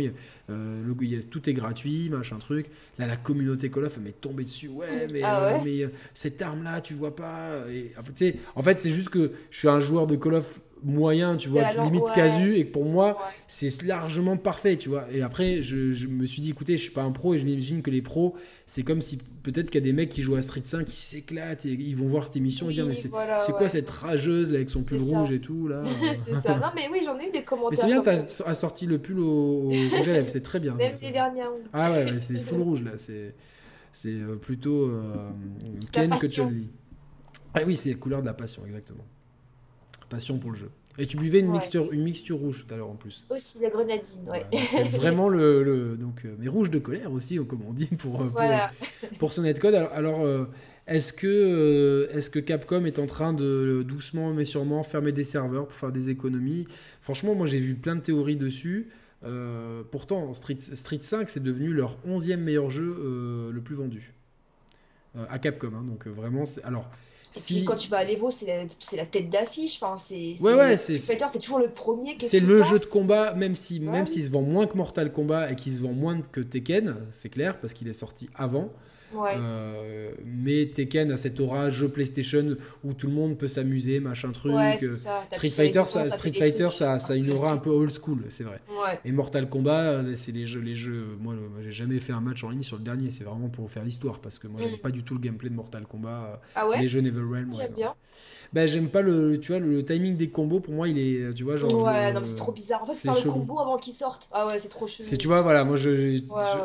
Euh, 0.49 0.83
le, 0.85 1.23
tout 1.23 1.49
est 1.49 1.53
gratuit, 1.53 2.09
machin 2.09 2.37
truc. 2.37 2.67
Là, 2.97 3.07
la 3.07 3.17
communauté 3.17 3.69
Call 3.69 3.85
of, 3.85 3.93
elle 3.97 4.03
m'est 4.03 4.21
tombée 4.21 4.43
dessus. 4.43 4.69
Ouais, 4.69 5.07
mais, 5.11 5.21
ah 5.23 5.55
euh, 5.55 5.57
mais 5.63 5.83
euh, 5.83 5.89
cette 6.13 6.41
arme-là, 6.41 6.81
tu 6.81 6.93
vois 6.93 7.15
pas. 7.15 7.63
Et, 7.69 7.91
en 8.55 8.63
fait, 8.63 8.79
c'est 8.79 8.91
juste 8.91 9.09
que 9.09 9.31
je 9.51 9.57
suis 9.57 9.67
un 9.67 9.79
joueur 9.79 10.07
de 10.07 10.15
Call 10.15 10.35
of 10.35 10.61
moyen, 10.83 11.35
tu 11.35 11.49
vois, 11.49 11.71
limite 11.71 12.11
casu, 12.13 12.55
et 12.57 12.65
que 12.65 12.71
pour 12.71 12.85
moi, 12.85 13.17
c'est 13.47 13.83
largement 13.83 14.37
parfait, 14.37 14.77
tu 14.77 14.89
vois. 14.89 15.05
Et 15.11 15.21
après, 15.21 15.61
je, 15.61 16.07
me 16.07 16.25
suis 16.25 16.41
dit, 16.41 16.51
écoutez, 16.51 16.77
je 16.77 16.83
suis 16.83 16.91
pas 16.91 17.03
un 17.03 17.11
pro, 17.11 17.33
et 17.33 17.39
je 17.39 17.45
m'imagine 17.45 17.81
que 17.81 17.91
les 17.91 18.01
pros, 18.01 18.35
c'est 18.65 18.83
comme 18.83 19.01
si 19.01 19.17
peut-être 19.43 19.69
qu'il 19.69 19.81
y 19.81 19.83
a 19.83 19.85
des 19.85 19.93
mecs 19.93 20.09
qui 20.09 20.21
jouent 20.21 20.35
à 20.35 20.41
Street 20.41 20.61
5 20.63 20.85
qui 20.85 21.01
s'éclatent, 21.01 21.65
et 21.65 21.71
ils 21.71 21.95
vont 21.95 22.07
voir 22.07 22.25
cette 22.25 22.37
émission 22.37 22.69
et 22.69 22.73
dire, 22.73 22.85
mais 22.85 22.95
c'est 22.95 23.09
quoi 23.09 23.69
cette 23.69 23.89
rageuse 23.89 24.51
là, 24.51 24.57
avec 24.57 24.69
son 24.69 24.83
pull 24.83 24.99
rouge 24.99 25.31
et 25.31 25.39
tout, 25.39 25.67
là? 25.67 25.81
C'est 26.25 26.35
ça, 26.35 26.57
non, 26.57 26.67
mais 26.75 26.83
oui, 26.91 27.01
j'en 27.05 27.17
ai 27.19 27.27
eu 27.27 27.31
des 27.31 27.43
commentaires. 27.43 27.69
Mais 27.71 27.75
c'est 27.75 27.87
bien, 27.87 28.01
t'as 28.01 28.53
sorti 28.53 28.85
le 28.85 28.97
pull 28.97 29.19
au, 29.19 29.69
rouge 29.69 30.07
à 30.07 30.13
lèvres, 30.13 30.27
c'est 30.27 30.41
très 30.41 30.59
bien. 30.59 30.75
Même 30.75 30.93
les 31.01 31.11
derniers. 31.11 31.41
Ah 31.73 31.91
ouais, 31.91 32.19
c'est 32.19 32.39
full 32.39 32.61
rouge, 32.61 32.83
là, 32.83 32.91
c'est 32.97 33.33
euh, 34.05 34.35
plutôt 34.35 34.85
euh, 34.85 35.29
Ken 35.91 36.09
que 36.17 36.27
chun 36.27 36.51
Ah 37.53 37.61
oui, 37.65 37.75
c'est 37.75 37.93
couleur 37.95 38.21
de 38.21 38.27
la 38.27 38.33
passion, 38.33 38.65
exactement 38.65 39.05
passion 40.09 40.37
pour 40.37 40.51
le 40.51 40.57
jeu. 40.57 40.69
Et 40.99 41.05
tu 41.05 41.15
buvais 41.15 41.39
une, 41.39 41.49
mixture, 41.49 41.93
une 41.93 42.03
mixture 42.03 42.37
rouge 42.37 42.65
tout 42.67 42.73
à 42.73 42.77
l'heure 42.77 42.89
en 42.89 42.95
plus. 42.95 43.25
Aussi, 43.29 43.59
la 43.61 43.69
grenadine, 43.69 44.27
ouais. 44.29 44.45
c'est 44.69 44.83
vraiment 44.89 45.29
le, 45.29 45.95
donc, 45.97 46.25
euh, 46.25 46.35
mais 46.37 46.49
rouge 46.49 46.69
de 46.69 46.77
colère 46.77 47.13
aussi, 47.13 47.37
comme 47.47 47.61
on 47.65 47.71
dit, 47.71 47.85
pour, 47.85 48.21
euh, 48.21 48.25
pour, 48.25 49.09
pour 49.17 49.33
ce 49.33 49.39
netcode. 49.39 49.75
Alors, 49.75 49.93
alors 49.93 50.21
euh, 50.25 50.45
est-ce 50.87 51.13
que, 51.13 52.09
est 52.11 52.29
que 52.29 52.39
Capcom 52.39 52.83
est 52.83 52.99
en 52.99 53.05
train 53.05 53.31
de 53.31 53.81
doucement 53.87 54.33
mais 54.33 54.43
sûrement 54.43 54.83
fermer 54.83 55.13
des 55.13 55.23
serveurs 55.23 55.67
pour 55.67 55.77
faire 55.77 55.93
des 55.93 56.09
économies? 56.09 56.67
Franchement, 56.99 57.33
moi 57.33 57.47
j'ai 57.47 57.59
vu 57.59 57.75
plein 57.75 57.95
de 57.95 58.01
théories 58.01 58.35
dessus. 58.35 58.89
pourtant, 59.91 60.33
Street, 60.33 60.57
Street 60.59 60.99
5, 61.01 61.29
c'est 61.29 61.43
devenu 61.43 61.71
leur 61.71 61.97
11e 62.05 62.37
meilleur 62.37 62.69
jeu 62.71 63.49
le 63.53 63.61
plus 63.61 63.75
vendu. 63.75 64.13
à 65.29 65.39
Capcom, 65.39 65.71
hein. 65.75 65.85
donc 65.87 66.07
vraiment, 66.07 66.43
alors 66.65 66.89
puis 67.45 67.65
quand 67.65 67.75
tu 67.75 67.89
vas 67.89 67.97
à 67.97 68.03
l'Evo, 68.03 68.29
c'est 68.31 68.45
la, 68.45 68.63
la, 68.97 69.05
tête 69.05 69.29
d'affiche. 69.29 69.79
Enfin, 69.81 69.97
c'est, 69.97 70.35
ouais, 70.41 70.53
ouais, 70.53 70.77
c'est, 70.77 70.95
c'est 70.95 71.17
toujours 71.39 71.59
le 71.59 71.69
premier. 71.69 72.17
C'est 72.19 72.39
le 72.39 72.63
jeu 72.63 72.79
de 72.79 72.85
combat, 72.85 73.33
même 73.33 73.55
si, 73.55 73.79
même 73.79 74.07
s'il 74.07 74.23
se 74.23 74.31
vend 74.31 74.41
moins 74.41 74.67
que 74.67 74.77
Mortal 74.77 75.11
Kombat 75.11 75.51
et 75.51 75.55
qu'il 75.55 75.75
se 75.75 75.81
vend 75.81 75.93
moins 75.93 76.21
que 76.21 76.41
Tekken, 76.41 76.95
c'est 77.11 77.29
clair, 77.29 77.59
parce 77.59 77.73
qu'il 77.73 77.87
est 77.87 77.93
sorti 77.93 78.29
avant. 78.35 78.69
Euh, 79.15 80.11
mais 80.25 80.67
Tekken 80.67 81.11
a 81.11 81.17
cette 81.17 81.39
aura 81.39 81.69
jeu 81.69 81.89
PlayStation 81.89 82.55
où 82.83 82.93
tout 82.93 83.07
le 83.07 83.13
monde 83.13 83.37
peut 83.37 83.47
s'amuser, 83.47 83.99
machin 83.99 84.31
truc. 84.31 84.53
Street 85.31 85.49
Fighter, 85.49 85.83
ça, 85.85 86.05
Street 86.05 86.33
Fighter, 86.33 86.69
ça, 86.71 86.99
ça 86.99 87.13
a 87.13 87.15
une 87.15 87.31
aura 87.31 87.51
un 87.51 87.57
peu 87.57 87.69
old 87.69 87.91
school, 87.91 88.23
c'est 88.29 88.43
vrai. 88.43 88.61
Et 89.05 89.11
Mortal 89.11 89.49
Kombat, 89.49 89.81
euh, 89.81 90.15
c'est 90.15 90.31
les 90.31 90.45
jeux, 90.45 90.61
les 90.61 90.75
jeux. 90.75 91.17
Moi, 91.19 91.35
j'ai 91.61 91.71
jamais 91.71 91.99
fait 91.99 92.13
un 92.13 92.21
match 92.21 92.43
en 92.43 92.49
ligne 92.49 92.63
sur 92.63 92.77
le 92.77 92.83
dernier. 92.83 93.11
C'est 93.11 93.23
vraiment 93.23 93.49
pour 93.49 93.69
faire 93.69 93.83
l'histoire 93.83 94.19
parce 94.19 94.39
que 94.39 94.47
moi, 94.47 94.61
j'aime 94.61 94.75
mm. 94.75 94.79
pas 94.79 94.91
du 94.91 95.03
tout 95.03 95.13
le 95.13 95.19
gameplay 95.19 95.49
de 95.49 95.55
Mortal 95.55 95.85
Kombat. 95.85 96.41
Ah 96.55 96.65
les 96.79 96.87
jeux 96.87 97.01
Neverrealm. 97.01 97.55
bien 97.75 97.93
ben 98.53 98.67
j'aime 98.67 98.89
pas 98.89 99.01
le 99.01 99.39
tu 99.39 99.51
vois 99.51 99.59
le, 99.59 99.85
timing 99.85 100.17
des 100.17 100.29
combos 100.29 100.59
pour 100.59 100.73
moi 100.73 100.87
il 100.87 100.97
est 100.97 101.33
tu 101.33 101.43
vois 101.43 101.55
genre 101.55 101.71
ouais 101.83 102.11
non 102.13 102.21
mais 102.21 102.25
c'est 102.25 102.35
trop 102.35 102.51
bizarre 102.51 102.83
en 102.83 102.87
fait 102.87 102.95
c'est 102.95 103.07
le 103.07 103.31
combo 103.31 103.59
avant 103.59 103.77
qu'il 103.77 103.93
sorte 103.93 104.27
ah 104.31 104.47
ouais 104.47 104.57
c'est 104.57 104.69
trop 104.69 104.87
chelou 104.87 105.07
c'est 105.07 105.17
tu 105.17 105.27
vois 105.27 105.41
voilà 105.41 105.63
moi 105.63 105.75
je, 105.75 106.19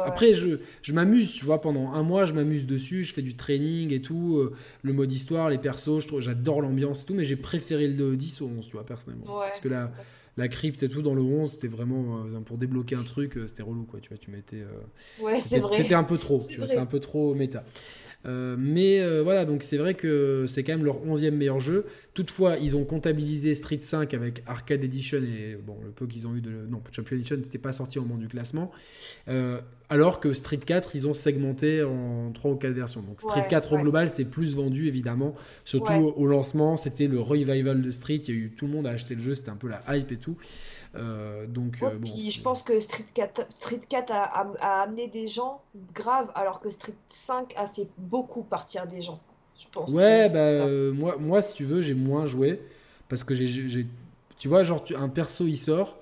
après 0.04 0.34
je, 0.34 0.58
je 0.82 0.92
m'amuse 0.92 1.32
tu 1.32 1.44
vois 1.44 1.60
pendant 1.60 1.92
un 1.92 2.02
mois 2.02 2.24
je 2.26 2.32
m'amuse 2.34 2.66
dessus 2.66 3.04
je 3.04 3.14
fais 3.14 3.22
du 3.22 3.34
training 3.34 3.92
et 3.92 4.00
tout 4.00 4.38
euh, 4.38 4.54
le 4.82 4.92
mode 4.92 5.12
histoire 5.12 5.50
les 5.50 5.58
persos 5.58 6.00
je 6.00 6.08
trouve 6.08 6.20
j'adore 6.20 6.60
l'ambiance 6.60 7.02
et 7.02 7.06
tout 7.06 7.14
mais 7.14 7.24
j'ai 7.24 7.36
préféré 7.36 7.88
le 7.88 8.16
10 8.16 8.42
au 8.42 8.46
11 8.58 8.66
tu 8.66 8.72
vois 8.72 8.86
personnellement. 8.86 9.40
Parce 9.40 9.60
que 9.60 9.68
la 9.68 9.92
la 10.36 10.48
crypte 10.48 10.82
et 10.82 10.88
tout 10.88 11.00
dans 11.00 11.14
le 11.14 11.22
11 11.22 11.52
c'était 11.52 11.68
vraiment 11.68 12.24
euh, 12.24 12.40
pour 12.40 12.58
débloquer 12.58 12.96
un 12.96 13.04
truc 13.04 13.36
euh, 13.36 13.46
c'était 13.46 13.62
relou 13.62 13.84
quoi 13.84 14.00
tu 14.00 14.08
vois 14.08 14.18
tu 14.18 14.30
mettais 14.30 14.64
ouais 15.20 15.38
c'est 15.40 15.60
vrai. 15.60 15.76
c'était 15.76 15.94
un 15.94 16.04
peu 16.04 16.18
trop 16.18 16.38
c'était 16.38 16.76
un 16.76 16.86
peu 16.86 17.00
trop 17.00 17.34
méta 17.34 17.64
euh, 18.26 18.56
mais 18.58 19.00
euh, 19.00 19.22
voilà, 19.22 19.44
donc 19.44 19.62
c'est 19.62 19.76
vrai 19.76 19.94
que 19.94 20.46
c'est 20.48 20.64
quand 20.64 20.72
même 20.72 20.84
leur 20.84 21.04
11e 21.04 21.32
meilleur 21.32 21.60
jeu. 21.60 21.84
Toutefois, 22.14 22.56
ils 22.60 22.74
ont 22.76 22.84
comptabilisé 22.84 23.54
Street 23.54 23.80
5 23.80 24.14
avec 24.14 24.42
Arcade 24.46 24.82
Edition 24.82 25.18
et 25.18 25.56
bon, 25.56 25.76
le 25.84 25.90
peu 25.90 26.06
qu'ils 26.06 26.26
ont 26.26 26.34
eu 26.34 26.40
de. 26.40 26.50
Non, 26.68 26.80
Champion 26.90 27.16
Edition 27.16 27.36
n'était 27.36 27.58
pas 27.58 27.72
sorti 27.72 27.98
au 27.98 28.02
moment 28.02 28.16
du 28.16 28.28
classement. 28.28 28.70
Euh, 29.28 29.60
alors 29.90 30.20
que 30.20 30.32
Street 30.32 30.58
4, 30.58 30.96
ils 30.96 31.06
ont 31.06 31.12
segmenté 31.12 31.82
en 31.82 32.30
3 32.32 32.52
ou 32.52 32.56
4 32.56 32.72
versions. 32.72 33.02
Donc 33.02 33.20
Street 33.20 33.46
4 33.48 33.74
au 33.74 33.78
global, 33.78 34.08
c'est 34.08 34.24
plus 34.24 34.54
vendu 34.54 34.88
évidemment. 34.88 35.34
Surtout 35.64 35.92
au 35.92 36.26
lancement, 36.26 36.76
c'était 36.76 37.06
le 37.06 37.20
revival 37.20 37.82
de 37.82 37.90
Street. 37.90 38.20
Il 38.28 38.34
y 38.34 38.36
a 38.36 38.40
eu 38.40 38.50
tout 38.50 38.66
le 38.66 38.72
monde 38.72 38.86
a 38.86 38.90
acheté 38.90 39.14
le 39.14 39.20
jeu, 39.20 39.34
c'était 39.34 39.50
un 39.50 39.56
peu 39.56 39.68
la 39.68 39.82
hype 39.94 40.10
et 40.10 40.16
tout. 40.16 40.36
Euh, 40.96 41.46
donc, 41.46 41.78
euh, 41.82 41.90
puis 42.02 42.30
je 42.30 42.40
pense 42.40 42.62
que 42.62 42.78
Street 42.78 43.06
4, 43.14 43.46
Street 43.50 43.80
4 43.88 44.12
a, 44.12 44.22
a, 44.60 44.82
amené 44.82 45.08
des 45.08 45.26
gens 45.26 45.60
graves, 45.94 46.30
alors 46.34 46.60
que 46.60 46.70
Street 46.70 46.94
5 47.08 47.52
a 47.56 47.66
fait 47.66 47.88
beaucoup 47.98 48.42
partir 48.42 48.86
des 48.86 49.00
gens. 49.00 49.20
Je 49.58 49.66
pense 49.72 49.92
ouais, 49.92 50.28
bah, 50.32 50.38
euh, 50.38 50.92
moi, 50.92 51.16
moi, 51.18 51.42
si 51.42 51.54
tu 51.54 51.64
veux, 51.64 51.80
j'ai 51.80 51.94
moins 51.94 52.26
joué. 52.26 52.60
Parce 53.08 53.24
que 53.24 53.34
j'ai. 53.34 53.86
Tu 54.38 54.48
vois, 54.48 54.64
genre, 54.64 54.84
un 54.96 55.08
perso 55.08 55.46
il 55.46 55.56
sort. 55.56 55.98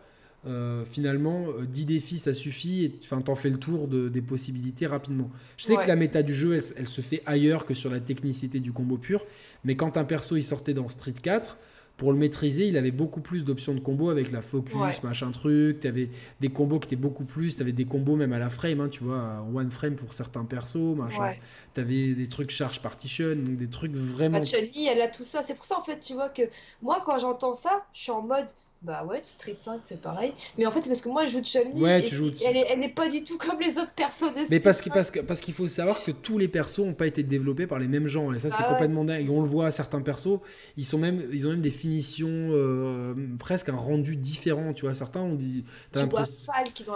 finalement, 0.87 1.47
10 1.69 1.87
défis 1.87 2.19
ça 2.19 2.33
suffit 2.33 2.85
et 2.85 2.91
t'en 2.91 3.35
fais 3.35 3.51
le 3.51 3.59
tour 3.59 3.89
de, 3.89 4.09
des 4.09 4.23
possibilités 4.23 4.87
rapidement. 4.87 5.31
Je 5.57 5.67
sais 5.67 5.77
que 5.77 5.89
la 5.89 5.97
méta 5.97 6.23
du 6.23 6.35
jeu 6.35 6.55
elle, 6.55 6.63
elle, 6.77 6.89
se 6.89 7.01
fait 7.01 7.23
ailleurs 7.27 7.67
que 7.67 7.75
sur 7.75 7.91
la 7.91 8.01
technicité 8.01 8.61
du 8.61 8.73
combo 8.73 8.97
pur, 8.99 9.25
mais 9.65 9.77
quand 9.77 9.97
un 9.97 10.05
perso 10.05 10.37
il 10.37 10.43
sortait 10.43 10.75
dans 10.75 10.89
Street 10.89 11.15
4, 11.21 11.59
pour 11.97 12.13
le 12.13 12.19
maîtriser, 12.19 12.67
il 12.67 12.77
avait 12.77 12.91
beaucoup 12.91 13.21
plus 13.21 13.45
d'options 13.45 13.75
de 13.75 13.81
combos 13.81 14.11
avec 14.11 14.33
la 14.33 14.41
focus, 14.41 15.03
machin 15.03 15.31
truc. 15.31 15.81
Tu 15.81 15.89
avais 15.89 16.09
des 16.41 16.49
combos 16.49 16.79
qui 16.79 16.87
étaient 16.87 16.97
beaucoup 16.97 17.25
plus. 17.25 17.57
Tu 17.57 17.63
avais 17.63 17.73
des 17.73 17.85
combos 17.85 18.17
même 18.17 18.33
à 18.33 18.39
la 18.39 18.51
frame, 18.51 18.81
hein, 18.81 18.89
tu 18.89 19.05
vois, 19.05 19.47
one 19.55 19.71
frame 19.71 19.95
pour 19.95 20.13
certains 20.13 20.45
persos, 20.45 20.97
machin. 20.97 21.35
Tu 21.75 21.81
avais 21.81 22.15
des 22.15 22.27
trucs 22.29 22.51
charge 22.51 22.81
partition, 22.81 23.37
donc 23.37 23.57
des 23.57 23.69
trucs 23.69 23.95
vraiment. 23.95 24.39
Bah, 24.39 24.45
Chun-Li, 24.45 24.87
elle 24.87 25.01
a 25.01 25.09
tout 25.09 25.25
ça. 25.25 25.43
C'est 25.43 25.55
pour 25.55 25.65
ça, 25.65 25.79
en 25.79 25.83
fait, 25.83 26.01
tu 26.01 26.15
vois, 26.15 26.29
que 26.29 26.43
moi, 26.83 27.03
quand 27.05 27.19
j'entends 27.19 27.55
ça, 27.55 27.85
je 27.93 28.01
suis 28.01 28.11
en 28.11 28.23
mode 28.23 28.47
bah 28.83 29.05
ouais, 29.05 29.21
Street 29.23 29.55
5 29.57 29.81
c'est 29.83 30.01
pareil. 30.01 30.33
Mais 30.59 30.67
en 30.67 30.73
fait, 30.73 30.83
c'est 30.83 30.89
parce 30.89 31.03
que 31.03 31.09
moi 31.09 31.25
je 31.27 31.33
joue 31.33 31.43
Chun-Li. 31.45 31.81
Ouais, 31.81 32.05
elle, 32.45 32.57
est, 32.57 32.67
elle 32.69 32.83
est 32.83 32.89
pas 32.89 33.09
du 33.09 33.23
tout 33.23 33.39
comme 33.39 33.61
les 33.61 33.79
autres 33.79 33.93
persos 33.93 34.33
de 34.33 34.41
Street 34.41 34.47
Mais 34.51 34.59
parce 34.59 34.83
qu'il 34.83 34.91
parce, 34.91 35.13
que, 35.13 35.21
parce 35.21 35.41
qu'il 35.41 35.55
faut 35.55 35.69
savoir 35.69 36.03
que 36.03 36.11
tous 36.11 36.37
les 36.37 36.49
persos 36.49 36.81
n'ont 36.81 36.95
pas 36.95 37.07
été 37.07 37.23
développés 37.23 37.69
par 37.69 37.79
les 37.79 37.87
mêmes 37.87 38.09
gens. 38.09 38.33
Et 38.33 38.41
ça, 38.41 38.51
c'est 38.51 38.63
bah 38.63 38.71
complètement 38.71 39.05
dingue. 39.05 39.31
On 39.31 39.41
le 39.41 39.47
voit, 39.47 39.71
certains 39.71 40.01
persos, 40.01 40.41
ils, 40.77 40.85
sont 40.85 40.99
même, 40.99 41.23
ils 41.33 41.47
ont 41.47 41.51
même 41.51 41.61
des 41.61 41.71
finitions, 41.71 42.29
euh, 42.29 43.15
presque 43.39 43.69
un 43.69 43.77
rendu 43.77 44.17
différent. 44.17 44.73
Tu 44.73 44.85
vois, 44.85 44.95
certains 44.95 45.21
ont 45.21 45.37
dit. 45.37 45.65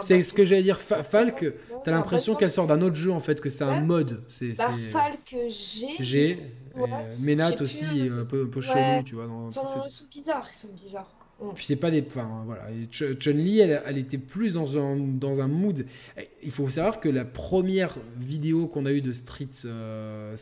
C'est 0.00 0.22
ce 0.22 0.32
que 0.32 0.44
j'allais 0.44 0.64
dire. 0.64 0.80
Falk, 0.80 1.52
t'as 1.84 1.92
l'impression 1.92 2.34
qu'elle 2.34 2.50
sort 2.50 2.66
d'un 2.66 2.82
autre 2.82 2.96
jeu 2.96 3.12
en 3.12 3.20
fait, 3.20 3.40
que 3.40 3.48
c'est 3.48 3.64
un 3.64 3.80
mode. 3.80 4.24
C'est, 4.26 4.56
bah, 4.56 4.72
Falk, 4.92 5.36
G. 5.48 5.86
G. 6.00 6.52
Ouais. 6.74 6.90
Ménat 7.20 7.52
aussi, 7.60 7.86
un 8.12 8.24
peu, 8.24 8.50
peu 8.50 8.60
chelou, 8.60 9.02
tu 9.04 9.14
vois. 9.14 9.28
Dans 9.28 9.48
ils, 9.48 9.52
sont, 9.52 9.66
ils 9.86 9.90
sont 9.90 10.04
bizarres, 10.10 10.48
ils 10.52 10.56
sont 10.56 10.68
bizarres. 10.74 11.08
Mm. 11.40 11.50
Puis 11.54 11.66
c'est 11.66 11.76
pas 11.76 11.90
des. 11.90 12.02
Enfin 12.06 12.42
voilà. 12.46 12.64
Chun-Li, 12.90 13.60
elle, 13.60 13.82
elle, 13.86 13.98
était 13.98 14.18
plus 14.18 14.54
dans 14.54 14.78
un, 14.78 14.96
dans 14.96 15.40
un 15.40 15.48
mood. 15.48 15.84
Il 16.42 16.50
faut 16.50 16.68
savoir 16.70 17.00
que 17.00 17.08
la 17.08 17.24
première 17.24 17.96
vidéo 18.18 18.66
qu'on 18.66 18.86
a 18.86 18.92
eue 18.92 19.02
de 19.02 19.12
Street 19.12 19.48
5, 19.52 19.66
euh, 19.66 20.34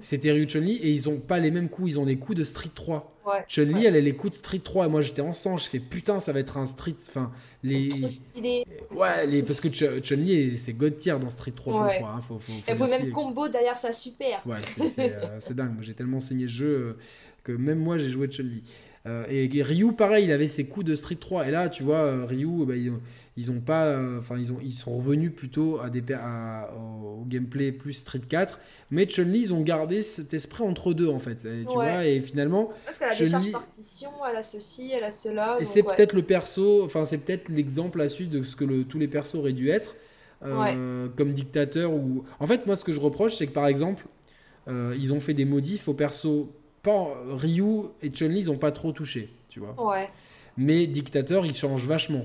c'était 0.00 0.32
Ryu 0.32 0.48
Chun-Li 0.48 0.74
et 0.76 0.90
ils 0.90 1.08
ont 1.08 1.18
pas 1.18 1.38
les 1.38 1.52
mêmes 1.52 1.68
coups. 1.68 1.90
Ils 1.90 2.00
ont 2.00 2.06
des 2.06 2.16
coups 2.16 2.38
de 2.38 2.44
Street 2.44 2.70
3. 2.74 3.16
Chun-Li, 3.46 3.86
elle 3.86 3.94
a 3.94 4.00
les 4.00 4.16
coups 4.16 4.32
de 4.32 4.36
Street 4.36 4.58
3. 4.58 4.86
Et 4.86 4.88
moi 4.88 5.02
j'étais 5.02 5.22
en 5.22 5.32
sang, 5.32 5.56
je 5.56 5.68
fais 5.68 5.78
putain, 5.78 6.18
ça 6.18 6.32
va 6.32 6.40
être 6.40 6.56
un 6.56 6.66
Street. 6.66 6.96
Enfin, 7.08 7.30
les. 7.62 7.90
Trop 7.90 8.08
stylé. 8.08 8.64
Ouais, 8.90 9.24
les... 9.28 9.44
parce 9.44 9.60
que 9.60 9.68
Chun-Li, 9.68 10.58
c'est 10.58 10.72
God 10.72 10.96
tier 10.96 11.14
dans 11.20 11.30
Street 11.30 11.52
3. 11.52 11.86
Ouais. 11.86 12.02
Hein, 12.02 12.20
faut, 12.22 12.40
faut, 12.40 12.52
faut 12.52 12.86
même 12.88 13.12
combo 13.12 13.46
derrière 13.46 13.76
ça 13.76 13.92
super. 13.92 14.42
Ouais, 14.46 14.58
c'est 14.62 15.14
euh, 15.14 15.54
dingue. 15.54 15.74
Moi 15.74 15.82
j'ai 15.82 15.94
tellement 15.94 16.18
saigné 16.18 16.42
le 16.42 16.48
jeu 16.48 16.66
euh, 16.66 16.98
que 17.44 17.52
même 17.52 17.78
moi 17.78 17.98
j'ai 17.98 18.08
joué 18.08 18.26
Chun-Li. 18.26 18.64
Euh, 19.06 19.24
et 19.30 19.62
Ryu, 19.62 19.92
pareil, 19.92 20.26
il 20.26 20.32
avait 20.32 20.48
ses 20.48 20.66
coups 20.66 20.84
de 20.84 20.94
Street 20.94 21.16
3. 21.16 21.48
Et 21.48 21.50
là, 21.50 21.68
tu 21.68 21.82
vois, 21.82 22.02
euh, 22.02 22.26
Ryu, 22.26 22.66
bah, 22.66 22.74
ils, 23.36 23.50
ont 23.50 23.60
pas, 23.60 23.86
euh, 23.86 24.18
enfin, 24.18 24.36
ils, 24.38 24.52
ont, 24.52 24.58
ils 24.62 24.74
sont 24.74 24.94
revenus 24.94 25.32
plutôt 25.34 25.80
à 25.80 25.88
des, 25.88 26.02
au 26.76 27.24
gameplay 27.26 27.72
plus 27.72 27.94
Street 27.94 28.20
4. 28.28 28.58
Mais 28.90 29.06
Chun-Li, 29.06 29.40
ils 29.40 29.54
ont 29.54 29.62
gardé 29.62 30.02
cet 30.02 30.34
esprit 30.34 30.64
entre 30.64 30.92
deux, 30.92 31.08
en 31.08 31.18
fait. 31.18 31.46
Et, 31.46 31.64
tu 31.66 31.74
vois, 31.74 32.04
et 32.06 32.20
finalement. 32.20 32.72
Parce 32.84 32.98
qu'elle 32.98 33.08
a 33.08 33.14
des 33.14 33.30
charges 33.30 33.52
partitions, 33.52 34.10
elle 34.28 34.36
a 34.36 34.42
ceci, 34.42 34.92
elle 34.92 35.04
a 35.04 35.12
cela. 35.12 35.56
Et 35.60 35.64
c'est 35.64 35.82
peut-être 35.82 36.12
le 36.12 36.22
perso, 36.22 36.84
enfin, 36.84 37.06
c'est 37.06 37.18
peut-être 37.18 37.48
l'exemple 37.48 38.00
à 38.02 38.08
suivre 38.08 38.30
de 38.30 38.42
ce 38.42 38.54
que 38.54 38.64
le, 38.64 38.84
tous 38.84 38.98
les 38.98 39.08
persos 39.08 39.34
auraient 39.36 39.52
dû 39.54 39.70
être. 39.70 39.96
comme 40.42 41.32
dictateur 41.32 41.92
ou 41.92 42.24
en 42.38 42.46
fait 42.46 42.66
moi 42.66 42.74
ce 42.74 42.82
que 42.82 42.92
je 42.92 43.00
reproche 43.00 43.36
c'est 43.36 43.46
que 43.46 43.52
par 43.52 43.66
exemple 43.66 44.06
ils 44.68 45.12
ont 45.12 45.20
fait 45.20 45.34
des 45.34 45.44
modifs 45.44 45.86
aux 45.86 45.92
persos 45.92 46.46
pas, 46.82 47.16
Ryu 47.28 47.88
et 48.02 48.10
Chun-Li, 48.10 48.40
ils 48.40 48.50
ont 48.50 48.58
pas 48.58 48.72
trop 48.72 48.92
touché, 48.92 49.30
tu 49.48 49.60
vois. 49.60 49.74
Ouais. 49.82 50.08
Mais 50.56 50.86
Dictateur, 50.86 51.46
il 51.46 51.54
change 51.54 51.86
vachement. 51.86 52.24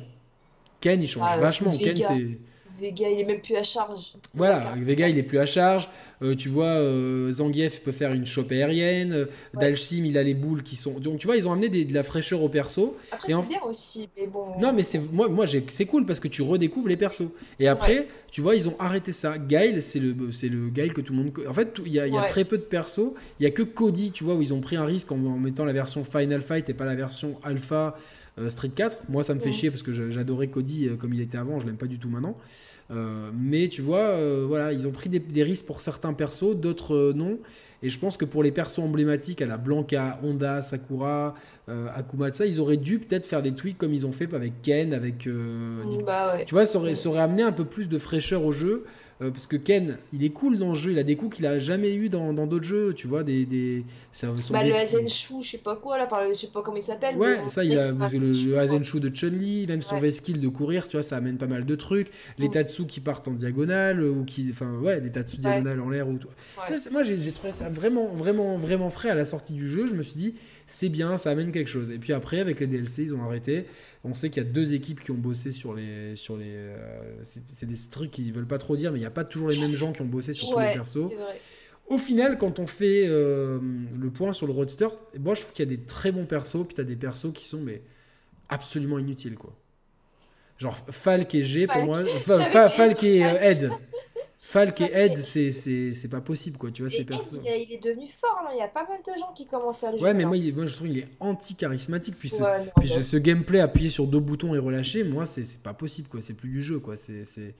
Ken, 0.82 1.01
il 1.01 1.08
change 1.08 1.30
ah, 1.32 1.38
vachement. 1.38 1.72
Ken, 1.78 1.97
c'est. 1.97 2.39
Vega, 2.80 3.09
il 3.09 3.19
est 3.19 3.26
même 3.26 3.41
plus 3.41 3.55
à 3.55 3.63
charge. 3.63 4.13
Voilà, 4.34 4.73
Vega, 4.78 5.07
il 5.07 5.17
est 5.17 5.23
plus 5.23 5.39
à 5.39 5.45
charge. 5.45 5.89
Euh, 6.21 6.36
tu 6.36 6.49
vois, 6.49 6.65
euh, 6.65 7.32
Zangief 7.32 7.82
peut 7.82 7.91
faire 7.91 8.13
une 8.13 8.26
chope 8.26 8.51
aérienne. 8.51 9.11
Euh, 9.11 9.26
Dalsim, 9.53 10.05
il 10.05 10.17
a 10.17 10.23
les 10.23 10.34
boules 10.34 10.63
qui 10.63 10.76
sont. 10.76 10.99
Donc, 10.99 11.19
tu 11.19 11.28
vois, 11.28 11.36
ils 11.36 11.47
ont 11.47 11.51
amené 11.51 11.69
de 11.69 11.93
la 11.93 12.03
fraîcheur 12.03 12.41
au 12.41 12.49
perso. 12.49 12.97
Après, 13.11 13.34
c'est 13.34 13.49
bien 13.49 13.61
aussi, 13.67 14.09
mais 14.17 14.28
bon. 14.28 14.45
Non, 14.59 14.71
mais 14.73 14.84
c'est 14.84 14.99
moi, 15.11 15.28
moi 15.28 15.45
c'est 15.67 15.86
cool 15.86 16.05
parce 16.05 16.19
que 16.19 16.28
tu 16.28 16.41
redécouvres 16.41 16.88
les 16.88 16.97
persos. 16.97 17.30
Et 17.59 17.67
après, 17.67 18.07
tu 18.32 18.41
vois, 18.41 18.55
ils 18.55 18.69
ont 18.69 18.76
arrêté 18.80 19.11
ça. 19.11 19.38
Gail, 19.38 19.82
c'est 19.82 19.99
le, 19.99 20.32
c'est 20.32 20.49
le 20.49 20.69
Gail 20.69 20.89
que 20.89 21.01
tout 21.01 21.13
le 21.13 21.19
monde. 21.19 21.32
En 21.47 21.53
fait, 21.53 21.80
il 21.86 21.91
y 21.91 21.99
a, 21.99 22.07
y 22.07 22.17
a 22.17 22.23
très 22.23 22.45
peu 22.45 22.57
de 22.57 22.63
persos. 22.63 23.13
Il 23.39 23.43
y 23.43 23.45
a 23.45 23.51
que 23.51 23.63
Cody, 23.63 24.11
tu 24.11 24.23
vois, 24.23 24.36
où 24.36 24.41
ils 24.41 24.53
ont 24.53 24.61
pris 24.61 24.78
un 24.78 24.86
risque 24.86 25.11
en, 25.11 25.17
mettant 25.17 25.65
la 25.65 25.73
version 25.73 26.03
Final 26.05 26.41
Fight 26.41 26.69
et 26.69 26.73
pas 26.73 26.86
la 26.86 26.95
version 26.95 27.38
Alpha. 27.43 27.97
Street 28.49 28.71
4, 28.75 29.03
moi 29.09 29.23
ça 29.23 29.33
me 29.33 29.39
fait 29.39 29.51
chier 29.51 29.69
parce 29.69 29.81
que 29.81 29.91
j'adorais 29.91 30.47
Cody 30.47 30.89
comme 30.99 31.13
il 31.13 31.21
était 31.21 31.38
avant, 31.38 31.59
je 31.59 31.65
l'aime 31.65 31.77
pas 31.77 31.88
du 31.88 31.99
tout 31.99 32.09
maintenant. 32.09 32.38
Euh, 32.91 33.31
mais 33.33 33.67
tu 33.67 33.81
vois, 33.81 33.99
euh, 33.99 34.45
voilà, 34.47 34.71
ils 34.71 34.88
ont 34.88 34.91
pris 34.91 35.09
des, 35.09 35.43
risques 35.43 35.65
pour 35.65 35.81
certains 35.81 36.13
persos, 36.13 36.55
d'autres 36.55 36.95
euh, 36.95 37.13
non. 37.13 37.39
Et 37.83 37.89
je 37.89 37.99
pense 37.99 38.17
que 38.17 38.25
pour 38.25 38.41
les 38.41 38.51
persos 38.51 38.79
emblématiques, 38.79 39.41
à 39.41 39.45
la 39.45 39.57
Blanca, 39.57 40.19
Honda, 40.23 40.61
Sakura, 40.61 41.36
Akumatsu, 41.67 42.47
ils 42.47 42.59
auraient 42.59 42.77
dû 42.77 42.99
peut-être 42.99 43.25
faire 43.25 43.43
des 43.43 43.51
tweaks 43.53 43.77
comme 43.77 43.93
ils 43.93 44.07
ont 44.07 44.11
fait 44.11 44.33
avec 44.33 44.61
Ken, 44.63 44.93
avec. 44.93 45.27
Bah 46.05 46.38
tu 46.45 46.55
vois, 46.55 46.65
ça 46.65 46.79
aurait, 46.79 46.95
ça 46.95 47.09
aurait, 47.09 47.21
amené 47.21 47.43
un 47.43 47.51
peu 47.51 47.65
plus 47.65 47.88
de 47.88 47.99
fraîcheur 47.99 48.43
au 48.43 48.51
jeu. 48.51 48.86
Euh, 49.22 49.32
parce 49.32 49.47
que 49.47 49.55
Ken, 49.55 49.97
il 50.11 50.26
est 50.26 50.30
cool 50.30 50.57
dans 50.57 50.70
le 50.70 50.76
jeu, 50.76 50.91
il 50.91 50.99
a 50.99 51.03
des 51.03 51.16
coups 51.16 51.38
qu'il 51.38 51.45
a 51.45 51.57
jamais 51.57 51.93
eu 51.93 52.09
dans 52.09 52.34
d'autres 52.34 52.66
jeux, 52.66 52.93
tu 52.93 53.07
vois, 53.07 53.24
des... 53.24 53.45
des 53.45 53.86
bah, 54.49 54.63
le 54.63 54.74
Azenshu, 54.74 55.41
je 55.41 55.51
sais 55.51 55.57
pas 55.57 55.76
quoi, 55.76 55.97
là, 55.97 56.07
je 56.30 56.38
sais 56.38 56.47
pas 56.47 56.61
comment 56.61 56.78
il 56.78 56.84
s'appelle. 56.84 57.16
Ouais, 57.16 57.39
ça, 57.47 57.63
il 57.63 57.78
a 57.78 57.91
le, 57.91 58.49
le 58.51 58.57
Azenshu 58.57 58.99
de 58.99 59.09
Chun-Li, 59.13 59.68
même 59.68 59.82
son 59.82 59.99
V-Skill 59.99 60.39
de 60.39 60.47
courir, 60.49 60.88
tu 60.88 60.97
vois, 60.97 61.03
ça 61.03 61.18
amène 61.18 61.38
pas 61.38 61.47
mal 61.47 61.66
de 61.66 61.76
trucs. 61.76 62.11
Les. 62.38 62.49
Tatsu 62.55 62.86
qui 62.86 63.01
partent 63.01 63.28
en 63.28 63.32
diagonale, 63.32 64.01
ou 64.01 64.24
qui... 64.24 64.47
Enfin, 64.49 64.72
ouais, 64.80 65.01
des 65.01 65.11
Tatsu 65.11 65.38
diagonales 65.38 65.82
en 65.82 65.89
l'air. 65.89 66.07
ou 66.07 66.18
tout. 66.18 66.30
moi, 66.91 67.03
j'ai 67.03 67.32
trouvé 67.32 67.51
ça 67.51 67.70
vraiment, 67.70 68.07
vraiment, 68.07 68.57
vraiment 68.57 68.89
frais 68.89 69.09
à 69.09 69.16
la 69.16 69.26
sortie 69.26 69.53
du 69.53 69.68
jeu, 69.68 69.88
je 69.88 69.95
me 69.95 70.03
suis 70.03 70.18
dit, 70.18 70.36
c'est 70.68 70.89
bien, 70.89 71.18
ça 71.18 71.32
amène 71.32 71.51
quelque 71.51 71.70
chose. 71.70 71.91
Et 71.91 71.99
puis 71.99 72.13
après, 72.13 72.39
avec 72.39 72.59
les 72.59 72.68
DLC, 72.68 73.03
ils 73.03 73.13
ont 73.13 73.24
arrêté. 73.24 73.66
On 74.03 74.13
sait 74.13 74.30
qu'il 74.30 74.43
y 74.43 74.45
a 74.45 74.49
deux 74.49 74.74
équipes 74.74 74.99
qui 74.99 75.11
ont 75.11 75.16
bossé 75.16 75.51
sur 75.51 75.74
les. 75.74 76.16
Sur 76.16 76.38
les 76.38 76.45
euh, 76.47 76.78
c'est 77.24 77.66
des 77.66 77.76
trucs 77.89 78.11
qu'ils 78.11 78.32
veulent 78.34 78.47
pas 78.47 78.57
trop 78.57 78.76
dire, 78.76 78.91
mais 78.91 78.97
il 78.97 79.01
n'y 79.01 79.07
a 79.07 79.11
pas 79.11 79.26
toujours 79.26 79.49
les 79.49 79.57
mêmes 79.57 79.76
gens 79.76 79.93
qui 79.93 80.01
ont 80.01 80.05
bossé 80.05 80.34
sur 80.34 80.49
tous 80.49 80.59
les 80.59 80.74
persos. 80.74 81.11
Au 81.88 81.99
final, 81.99 82.39
quand 82.39 82.57
on 82.57 82.66
fait 82.66 83.05
euh, 83.07 83.59
le 83.99 84.09
point 84.09 84.34
sur 84.34 84.47
le 84.47 84.53
roadster, 84.53 84.88
moi 85.20 85.36
je 85.36 85.41
trouve 85.41 85.53
qu'il 85.53 85.70
y 85.70 85.74
a 85.74 85.78
des 85.78 85.84
très 85.84 86.11
bons 86.11 86.26
persos, 86.26 86.66
puis 86.66 86.74
tu 86.74 86.82
as 86.82 86.84
des 86.84 86.95
persos 86.95 87.32
qui 87.32 87.45
sont 87.45 87.61
mais 87.61 87.82
absolument 88.49 88.97
inutiles 88.97 89.36
quoi. 89.36 89.55
Genre 90.57 90.76
Falk 90.89 91.36
et 91.36 91.43
G 91.43 91.68
pour 91.68 91.84
moi. 91.84 92.03
Falk 92.70 93.03
et 93.03 93.24
euh, 93.24 93.39
Ed. 93.39 93.70
Falk 94.48 94.80
et 94.80 94.91
Ed, 94.93 95.18
c'est 95.18 96.08
pas 96.08 96.22
possible, 96.22 96.60
quoi, 96.60 96.70
tu 96.70 96.84
vois, 96.84 96.91
ces 96.91 97.04
persos. 97.04 97.41
Il, 97.43 97.74
est 97.74 97.84
devenu 97.84 98.08
fort, 98.08 98.48
il 98.54 98.60
y 98.60 98.62
a 98.62 98.68
pas 98.68 98.86
mal 98.88 99.00
de 99.00 99.20
gens 99.20 99.34
qui 99.34 99.48
commencent 99.48 99.84
à 99.84 99.91
le 99.91 99.98
jouer. 99.98 100.10
Ouais, 100.10 100.14
mais 100.14 100.24
moi, 100.24 100.38
moi, 100.56 100.68
je 100.68 100.76
trouve 100.76 100.88
qu'il 100.88 101.00
est 101.00 101.08
anti-charismatique. 101.20 102.16
Puis, 102.20 102.30
ce, 102.30 102.43
puis 102.80 102.88
ce 102.88 103.18
gameplay 103.18 103.60
appuyé 103.60 103.89
sur 103.89 104.06
deux 104.06 104.20
boutons 104.20 104.54
et 104.54 104.60
relâché, 104.60 105.04
moi, 105.04 105.26
c'est 105.26 105.64
pas 105.64 105.74
possible, 105.74 106.10
quoi, 106.10 106.22
c'est 106.22 106.36
plus 106.36 106.50
du 106.50 106.62
jeu, 106.62 106.78
quoi. 106.78 106.96
c'est 106.96 107.56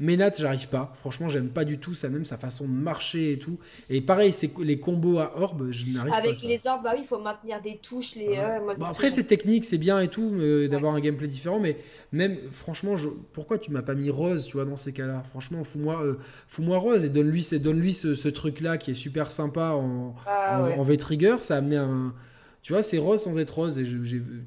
Ménat, 0.00 0.32
j'arrive 0.38 0.66
pas. 0.68 0.92
Franchement, 0.94 1.28
j'aime 1.28 1.50
pas 1.50 1.66
du 1.66 1.78
tout 1.78 1.92
ça, 1.92 2.08
même 2.08 2.24
sa 2.24 2.38
façon 2.38 2.64
de 2.64 2.72
marcher 2.72 3.32
et 3.32 3.38
tout. 3.38 3.58
Et 3.90 4.00
pareil, 4.00 4.32
c'est 4.32 4.50
les 4.58 4.80
combos 4.80 5.18
à 5.18 5.38
orbes, 5.38 5.70
je 5.70 5.92
n'arrive 5.92 6.10
pas. 6.10 6.16
Avec 6.18 6.42
les 6.42 6.66
orbes, 6.66 6.82
bah 6.82 6.92
oui, 6.94 7.02
il 7.02 7.06
faut 7.06 7.18
maintenir 7.18 7.60
des 7.60 7.76
touches. 7.76 8.14
Les, 8.14 8.40
bon, 8.78 8.86
après, 8.86 9.10
c'est 9.10 9.24
technique, 9.24 9.66
c'est 9.66 9.76
bien 9.76 10.00
et 10.00 10.08
tout, 10.08 10.32
euh, 10.32 10.68
d'avoir 10.68 10.94
un 10.94 11.00
gameplay 11.00 11.26
différent, 11.26 11.60
mais 11.60 11.76
même, 12.12 12.38
franchement, 12.50 12.96
je... 12.96 13.08
pourquoi 13.34 13.58
tu 13.58 13.70
m'as 13.72 13.82
pas 13.82 13.94
mis 13.94 14.08
Rose, 14.08 14.46
tu 14.46 14.54
vois, 14.54 14.64
dans 14.64 14.78
ces 14.78 14.94
cas-là? 14.94 15.22
Franchement, 15.28 15.64
fous-moi 15.64 16.02
euh, 16.02 16.14
fous 16.46 16.64
Rose 16.66 17.04
et 17.04 17.10
donne-lui 17.10 17.46
donne 17.60 17.80
-lui 17.82 17.92
ce, 17.92 18.14
ce 18.14 18.28
truc-là 18.28 18.78
qui 18.78 18.92
est 18.92 18.94
super 18.94 19.30
sympa 19.30 19.72
en, 19.72 20.14
ah, 20.26 20.62
en, 20.78 20.82
V-Trigger. 20.82 21.36
Ça 21.40 21.56
a 21.56 21.58
amené 21.58 21.76
un. 21.76 22.14
Tu 22.62 22.72
vois, 22.72 22.82
c'est 22.82 22.98
Rose 22.98 23.20
sans 23.20 23.38
être 23.38 23.54
Rose. 23.54 23.78
Et 23.78 23.84
je, 23.84 23.98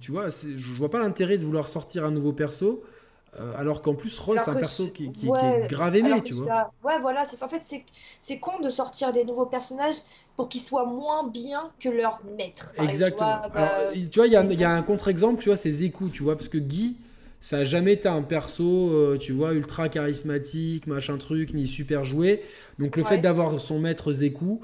tu 0.01 0.11
vois, 0.11 0.29
je 0.29 0.71
vois 0.77 0.89
pas 0.89 0.99
l'intérêt 0.99 1.37
de 1.37 1.45
vouloir 1.45 1.69
sortir 1.69 2.05
un 2.05 2.11
nouveau 2.11 2.33
perso. 2.33 2.83
Euh, 3.39 3.53
alors 3.57 3.81
qu'en 3.81 3.95
plus, 3.95 4.17
Rose, 4.19 4.39
c'est 4.43 4.51
un 4.51 4.55
perso 4.55 4.87
qui, 4.87 5.11
qui, 5.11 5.27
est 5.27 5.67
grave 5.67 5.95
aimé, 5.95 6.21
tu 6.23 6.33
vois. 6.33 6.71
Ouais, 6.83 6.99
voilà, 7.01 7.23
en 7.41 7.47
fait, 7.47 7.83
c'est 8.19 8.39
con 8.39 8.59
de 8.59 8.69
sortir 8.69 9.11
des 9.11 9.25
nouveaux 9.25 9.45
personnages 9.45 9.95
pour 10.35 10.49
qu'ils 10.49 10.61
soient 10.61 10.85
moins 10.85 11.27
bien 11.27 11.71
que 11.79 11.89
leur 11.89 12.19
maître. 12.37 12.73
Exactement. 12.77 13.41
Bah, 13.53 13.71
tu 13.93 14.19
vois, 14.19 14.27
il 14.27 14.33
y 14.33 14.35
a, 14.35 14.43
y 14.43 14.63
a, 14.63 14.71
un 14.71 14.83
contre-exemple, 14.83 15.41
tu 15.41 15.49
vois, 15.49 15.57
c'est 15.57 15.71
Zeku, 15.71 16.09
tu 16.09 16.23
vois, 16.23 16.35
parce 16.35 16.49
que 16.49 16.59
Guy, 16.59 16.95
ça 17.43 17.57
a 17.57 17.63
jamais 17.63 17.93
été 17.93 18.07
un 18.07 18.21
perso, 18.21 18.63
euh, 18.63 19.17
tu 19.19 19.33
vois, 19.33 19.53
ultra 19.53 19.89
charismatique, 19.89 20.87
machin 20.87 21.17
truc, 21.17 21.53
ni 21.53 21.67
super 21.67 22.05
joué. 22.05 22.41
Donc 22.79 22.95
le 22.95 23.03
fait 23.03 23.17
d'avoir 23.17 23.59
son 23.59 23.79
maître 23.79 24.13
Zeku, 24.13 24.61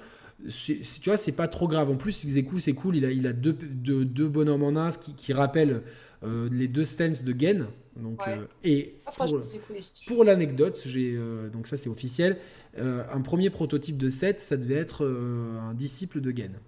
tu 0.47 0.81
vois, 1.05 1.17
c'est 1.17 1.33
pas 1.33 1.47
trop 1.47 1.67
grave. 1.67 1.89
En 1.89 1.95
plus, 1.95 2.25
Zeku, 2.25 2.59
c'est 2.59 2.73
cool, 2.73 2.95
il 2.95 3.05
a, 3.05 3.11
il 3.11 3.27
a 3.27 3.33
deux, 3.33 3.51
deux, 3.53 4.27
bonhommes 4.27 4.63
en 4.63 4.75
un 4.77 4.91
qui, 4.91 5.13
qui 5.13 5.33
rappellent 5.33 5.81
euh, 6.23 6.47
les 6.51 6.69
deux 6.69 6.85
stances 6.85 7.23
de 7.23 7.37
Gen. 7.37 7.67
Donc, 8.01 8.19
euh, 8.27 8.45
et 8.63 8.95
ah, 9.05 9.11
pour, 10.07 10.23
l'anecdote, 10.23 10.81
j'ai 10.85 11.19
donc 11.51 11.67
ça 11.67 11.77
c'est 11.77 11.89
officiel. 11.89 12.37
un 12.77 13.21
premier 13.21 13.49
prototype 13.49 13.97
de 13.97 14.09
7, 14.09 14.41
ça 14.41 14.57
devait 14.57 14.75
être 14.75 15.05
un 15.05 15.73
disciple 15.73 16.21
de 16.21 16.35
Gen. 16.35 16.59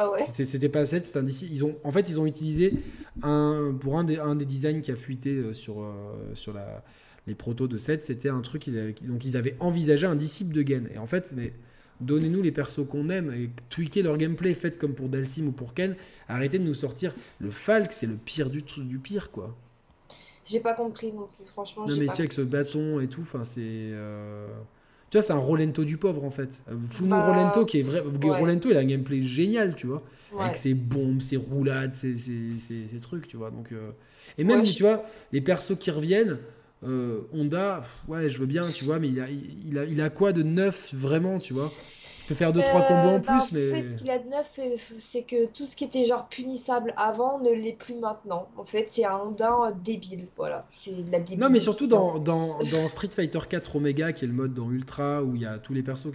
Ah 0.00 0.12
ouais. 0.12 0.24
C'était 0.32 0.68
pas 0.68 0.86
7, 0.86 1.06
c'était 1.06 1.18
un 1.18 1.26
Ils 1.26 1.64
ont, 1.64 1.76
en 1.82 1.90
fait, 1.90 2.08
ils 2.08 2.20
ont 2.20 2.26
utilisé 2.26 2.72
un, 3.22 3.74
pour 3.80 3.98
un 3.98 4.04
des, 4.04 4.18
un 4.18 4.36
des 4.36 4.44
designs 4.44 4.80
qui 4.80 4.92
a 4.92 4.96
fuité 4.96 5.30
euh, 5.30 5.54
sur, 5.54 5.82
euh, 5.82 6.14
sur 6.34 6.52
la, 6.52 6.84
les 7.26 7.34
protos 7.34 7.66
de 7.66 7.76
7, 7.76 8.04
c'était 8.04 8.28
un 8.28 8.40
truc, 8.40 8.68
ils 8.68 8.78
avaient, 8.78 8.94
donc 9.02 9.24
ils 9.24 9.36
avaient 9.36 9.56
envisagé 9.58 10.06
un 10.06 10.14
disciple 10.14 10.54
de 10.54 10.64
Gen. 10.64 10.88
Et 10.94 10.98
en 10.98 11.06
fait, 11.06 11.34
mais 11.36 11.52
donnez-nous 12.00 12.42
les 12.42 12.52
persos 12.52 12.86
qu'on 12.88 13.10
aime 13.10 13.32
et 13.32 13.50
tweaker 13.70 14.04
leur 14.04 14.18
gameplay, 14.18 14.54
faites 14.54 14.78
comme 14.78 14.94
pour 14.94 15.08
Dalsim 15.08 15.48
ou 15.48 15.52
pour 15.52 15.74
Ken. 15.74 15.96
Arrêtez 16.28 16.60
de 16.60 16.64
nous 16.64 16.74
sortir. 16.74 17.12
Le 17.40 17.50
Falk, 17.50 17.90
c'est 17.90 18.06
le 18.06 18.16
pire 18.16 18.50
du, 18.50 18.62
du 18.62 18.98
pire, 18.98 19.32
quoi. 19.32 19.56
J'ai 20.48 20.60
pas 20.60 20.74
compris 20.74 21.12
non 21.12 21.28
plus, 21.36 21.46
franchement. 21.46 21.86
Non, 21.86 21.96
mais 21.96 22.06
tu 22.06 22.20
avec 22.20 22.32
ce 22.32 22.40
bâton 22.40 23.00
et 23.00 23.08
tout, 23.08 23.20
enfin, 23.22 23.44
c'est. 23.44 23.60
Euh, 23.62 24.46
tu 25.10 25.16
vois, 25.16 25.22
c'est 25.22 25.32
un 25.32 25.38
Rolento 25.38 25.84
du 25.84 25.96
pauvre 25.96 26.24
en 26.24 26.30
fait. 26.30 26.62
Fumo 26.90 27.10
bah, 27.10 27.26
Rolento 27.26 27.64
qui 27.64 27.80
est 27.80 27.82
vrai. 27.82 28.00
Rolento, 28.00 28.70
il 28.70 28.76
a 28.76 28.80
un 28.80 28.84
gameplay 28.84 29.22
génial, 29.22 29.74
tu 29.74 29.86
vois. 29.86 30.02
Avec 30.38 30.56
ses 30.56 30.74
bombes, 30.74 31.22
ses 31.22 31.36
roulades, 31.36 31.94
ses, 31.94 32.14
ses, 32.16 33.00
trucs, 33.00 33.26
tu 33.28 33.36
vois. 33.36 33.50
Donc, 33.50 33.72
euh, 33.72 33.90
Et 34.36 34.44
même, 34.44 34.62
tu 34.62 34.82
vois, 34.82 35.04
les 35.32 35.40
persos 35.40 35.76
qui 35.78 35.90
reviennent, 35.90 36.38
euh, 36.86 37.20
Honda, 37.32 37.82
ouais, 38.06 38.28
je 38.28 38.38
veux 38.38 38.46
bien, 38.46 38.68
tu 38.70 38.84
vois, 38.84 38.98
mais 38.98 39.08
il 39.08 39.20
a, 39.20 39.26
il 39.30 39.78
a, 39.78 39.84
il 39.84 40.00
a 40.00 40.10
quoi 40.10 40.32
de 40.32 40.42
neuf 40.42 40.94
vraiment, 40.94 41.38
tu 41.38 41.54
vois? 41.54 41.72
Peut 42.28 42.34
faire 42.34 42.52
2-3 42.52 42.86
combos 42.86 43.08
en 43.08 43.14
euh, 43.14 43.18
bah, 43.18 43.38
plus, 43.38 43.52
mais. 43.52 43.72
En 43.72 43.82
fait, 43.82 43.88
ce 43.88 43.96
qu'il 43.96 44.10
a 44.10 44.18
de 44.18 44.28
neuf, 44.28 44.50
euh, 44.58 44.76
c'est 44.98 45.22
que 45.22 45.46
tout 45.46 45.64
ce 45.64 45.74
qui 45.74 45.84
était 45.84 46.04
genre 46.04 46.28
punissable 46.28 46.92
avant 46.96 47.40
ne 47.40 47.50
l'est 47.50 47.72
plus 47.72 47.94
maintenant. 47.94 48.48
En 48.56 48.64
fait, 48.64 48.86
c'est 48.88 49.06
un 49.06 49.16
Honda 49.16 49.72
débile. 49.82 50.26
Voilà, 50.36 50.66
c'est 50.68 51.04
de 51.04 51.10
la 51.10 51.20
débile. 51.20 51.40
Non, 51.40 51.48
mais 51.48 51.60
surtout 51.60 51.86
dans, 51.86 52.18
dans, 52.18 52.58
dans, 52.58 52.88
Street 52.88 53.08
Fighter 53.08 53.40
4 53.48 53.76
Omega, 53.76 54.12
qui 54.12 54.24
est 54.24 54.28
le 54.28 54.34
mode 54.34 54.54
dans 54.54 54.70
Ultra, 54.70 55.22
où 55.22 55.34
il 55.34 55.42
y 55.42 55.46
a 55.46 55.58
tous 55.58 55.72
les 55.72 55.82
persos. 55.82 56.08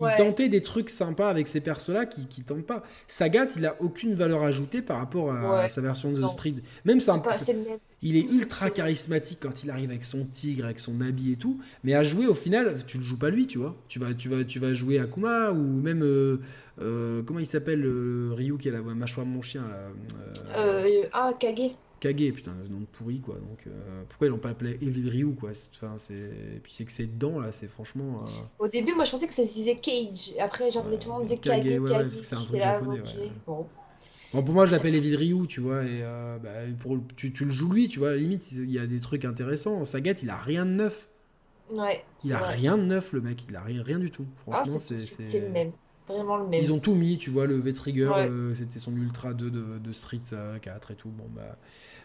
Il 0.00 0.16
tentait 0.16 0.48
des 0.48 0.62
trucs 0.62 0.90
sympas 0.90 1.28
avec 1.28 1.46
ces 1.46 1.60
persos-là 1.60 2.06
qui, 2.06 2.26
qui 2.26 2.42
tentent 2.42 2.66
pas. 2.66 2.82
Sagat, 3.06 3.48
il 3.56 3.66
a 3.66 3.76
aucune 3.80 4.14
valeur 4.14 4.42
ajoutée 4.42 4.82
par 4.82 4.98
rapport 4.98 5.32
à, 5.32 5.68
sa 5.68 5.80
version 5.80 6.10
de 6.10 6.20
The 6.20 6.28
Street. 6.28 6.54
Même 6.84 6.98
un. 7.06 7.22
Il 8.02 8.16
est 8.16 8.24
ultra 8.24 8.70
charismatique 8.70 9.40
quand 9.42 9.62
il 9.62 9.70
arrive 9.70 9.90
avec 9.90 10.04
son 10.04 10.24
tigre, 10.24 10.64
avec 10.64 10.80
son 10.80 11.02
habit 11.02 11.32
et 11.32 11.36
tout. 11.36 11.60
Mais 11.84 11.94
à 11.94 12.02
jouer, 12.02 12.26
au 12.26 12.34
final, 12.34 12.76
tu 12.86 12.96
le 12.96 13.04
joues 13.04 13.18
pas 13.18 13.28
lui, 13.28 13.46
tu 13.46 13.58
vois. 13.58 13.76
Tu 13.88 13.98
vas, 13.98 14.14
tu 14.14 14.30
vas, 14.30 14.42
tu 14.42 14.58
vas 14.58 14.72
jouer 14.72 14.98
Akuma 14.98 15.50
ou 15.50 15.59
même. 15.60 16.02
Euh, 16.02 16.38
euh, 16.80 17.22
comment 17.22 17.38
il 17.38 17.46
s'appelle 17.46 17.86
Ryu 18.32 18.56
qui 18.58 18.68
a 18.68 18.72
la 18.72 18.80
mâchoire 18.80 19.26
de 19.26 19.30
mon 19.30 19.42
chien 19.42 19.62
là, 19.68 20.58
euh, 20.58 21.04
Ah, 21.12 21.32
Kage. 21.38 21.72
Kage, 22.00 22.32
putain, 22.32 22.52
le 22.62 22.68
nom 22.68 22.86
pourri 22.92 23.20
quoi. 23.20 23.34
Donc 23.34 23.66
pourquoi 24.08 24.26
ils 24.26 24.30
l'ont 24.30 24.38
pas 24.38 24.50
appelé 24.50 24.78
Evil 24.80 25.08
Ryu 25.10 25.34
quoi? 25.34 25.50
Enfin 25.74 25.94
c'est 25.98 26.30
puis 26.62 26.72
c'est 26.74 26.84
que 26.84 26.92
c'est 26.92 27.06
dedans 27.06 27.40
là, 27.40 27.52
c'est 27.52 27.68
franchement. 27.68 28.24
Au 28.58 28.68
début, 28.68 28.94
moi 28.94 29.04
je 29.04 29.10
pensais 29.10 29.26
que 29.26 29.34
ça 29.34 29.44
se 29.44 29.52
disait 29.52 29.76
Cage. 29.76 30.32
Après, 30.38 30.70
j'entendais 30.70 30.98
tout 30.98 31.08
le 31.08 31.14
monde 31.14 31.24
dire 31.24 31.40
Kage, 31.40 31.62
Kage, 31.62 31.80
parce 31.80 32.20
que 32.20 32.26
c'est 32.26 32.36
un 32.36 32.40
truc 32.40 32.60
japonais. 32.60 33.02
Bon. 33.46 33.66
Bon, 34.32 34.44
pour 34.44 34.54
moi, 34.54 34.64
je 34.64 34.70
l'appelle 34.70 34.94
Evil 34.94 35.16
Ryu, 35.16 35.46
tu 35.48 35.60
vois, 35.60 35.82
et 35.82 36.02
euh, 36.02 36.38
bah, 36.38 36.50
pour, 36.78 36.98
tu, 37.16 37.32
tu, 37.32 37.44
le 37.44 37.50
joues 37.50 37.72
lui, 37.72 37.88
tu 37.88 37.98
vois, 37.98 38.10
à 38.10 38.12
la 38.12 38.18
limite, 38.18 38.52
il 38.52 38.70
y 38.70 38.78
a 38.78 38.86
des 38.86 39.00
trucs 39.00 39.24
intéressants. 39.24 39.84
Sagat, 39.84 40.14
il 40.22 40.30
a 40.30 40.36
rien 40.36 40.64
de 40.64 40.70
neuf. 40.70 41.08
Ouais. 41.76 42.04
Il 42.24 42.32
a 42.32 42.38
rien 42.38 42.76
de 42.76 42.82
neuf, 42.82 43.12
le 43.12 43.20
mec, 43.20 43.44
il 43.48 43.56
a 43.56 43.62
rien, 43.62 43.82
rien 43.82 43.98
du 43.98 44.10
tout. 44.10 44.26
Ah, 44.50 44.62
Franchement, 44.64 44.78
c'est 44.78 45.40
le 45.40 45.48
même. 45.50 45.72
Vraiment 46.06 46.36
le 46.38 46.46
même. 46.46 46.62
Ils 46.62 46.72
ont 46.72 46.80
tout 46.80 46.94
mis, 46.94 47.18
tu 47.18 47.30
vois, 47.30 47.46
le 47.46 47.58
V-Trigger, 47.58 48.10
euh, 48.16 48.52
c'était 48.54 48.78
son 48.80 48.96
Ultra 48.96 49.32
2 49.32 49.50
de, 49.50 49.78
de 49.78 49.92
Street 49.92 50.20
4 50.60 50.90
et 50.90 50.94
tout. 50.94 51.10
Bon, 51.10 51.26
bah. 51.34 51.56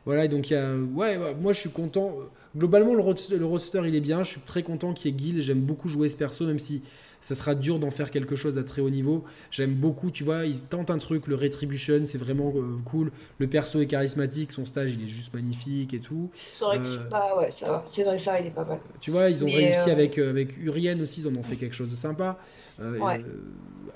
Voilà, 0.05 0.27
donc 0.27 0.51
il 0.51 0.53
y 0.53 0.55
a, 0.55 0.75
ouais, 0.77 1.17
moi 1.41 1.51
je 1.53 1.59
suis 1.61 1.71
content. 1.71 2.15
Globalement, 2.55 2.93
le 2.93 3.01
roster, 3.01 3.37
le 3.37 3.45
roster 3.45 3.81
il 3.87 3.95
est 3.95 4.01
bien. 4.01 4.21
Je 4.21 4.31
suis 4.31 4.41
très 4.41 4.61
content 4.61 4.93
qu'il 4.93 5.11
y 5.11 5.13
ait 5.13 5.17
Guil. 5.17 5.41
J'aime 5.41 5.61
beaucoup 5.61 5.89
jouer 5.89 6.09
ce 6.09 6.15
perso, 6.17 6.45
même 6.45 6.59
si 6.59 6.83
ça 7.25 7.33
sera 7.33 7.55
dur 7.55 7.79
d'en 7.79 7.89
faire 7.89 8.11
quelque 8.11 8.35
chose 8.35 8.59
à 8.59 8.63
très 8.63 8.83
haut 8.83 8.91
niveau. 8.91 9.23
J'aime 9.49 9.73
beaucoup, 9.73 10.11
tu 10.11 10.23
vois, 10.23 10.45
ils 10.45 10.61
tentent 10.61 10.91
un 10.91 10.99
truc, 10.99 11.25
le 11.25 11.33
Retribution, 11.33 12.03
c'est 12.05 12.19
vraiment 12.19 12.53
euh, 12.55 12.77
cool. 12.85 13.11
Le 13.39 13.47
perso 13.47 13.81
est 13.81 13.87
charismatique, 13.87 14.51
son 14.51 14.63
stage, 14.63 14.93
il 14.93 15.03
est 15.03 15.07
juste 15.07 15.33
magnifique 15.33 15.95
et 15.95 15.99
tout. 15.99 16.29
C'est 16.53 16.65
vrai, 16.65 16.77
euh, 16.77 17.09
bah 17.09 17.35
ouais, 17.35 17.49
ça 17.49 17.65
va. 17.65 17.83
C'est 17.87 18.03
vrai, 18.03 18.19
ça, 18.19 18.39
il 18.39 18.45
est 18.45 18.51
pas 18.51 18.63
mal. 18.63 18.77
Tu 19.01 19.09
vois, 19.09 19.31
ils 19.31 19.43
ont 19.43 19.47
réussi 19.47 19.89
euh, 19.89 19.93
avec, 19.93 20.19
avec 20.19 20.55
Urien 20.59 20.99
aussi, 20.99 21.21
ils 21.21 21.27
en 21.27 21.35
ont 21.35 21.41
fait 21.41 21.55
quelque 21.55 21.73
chose 21.73 21.89
de 21.89 21.95
sympa. 21.95 22.37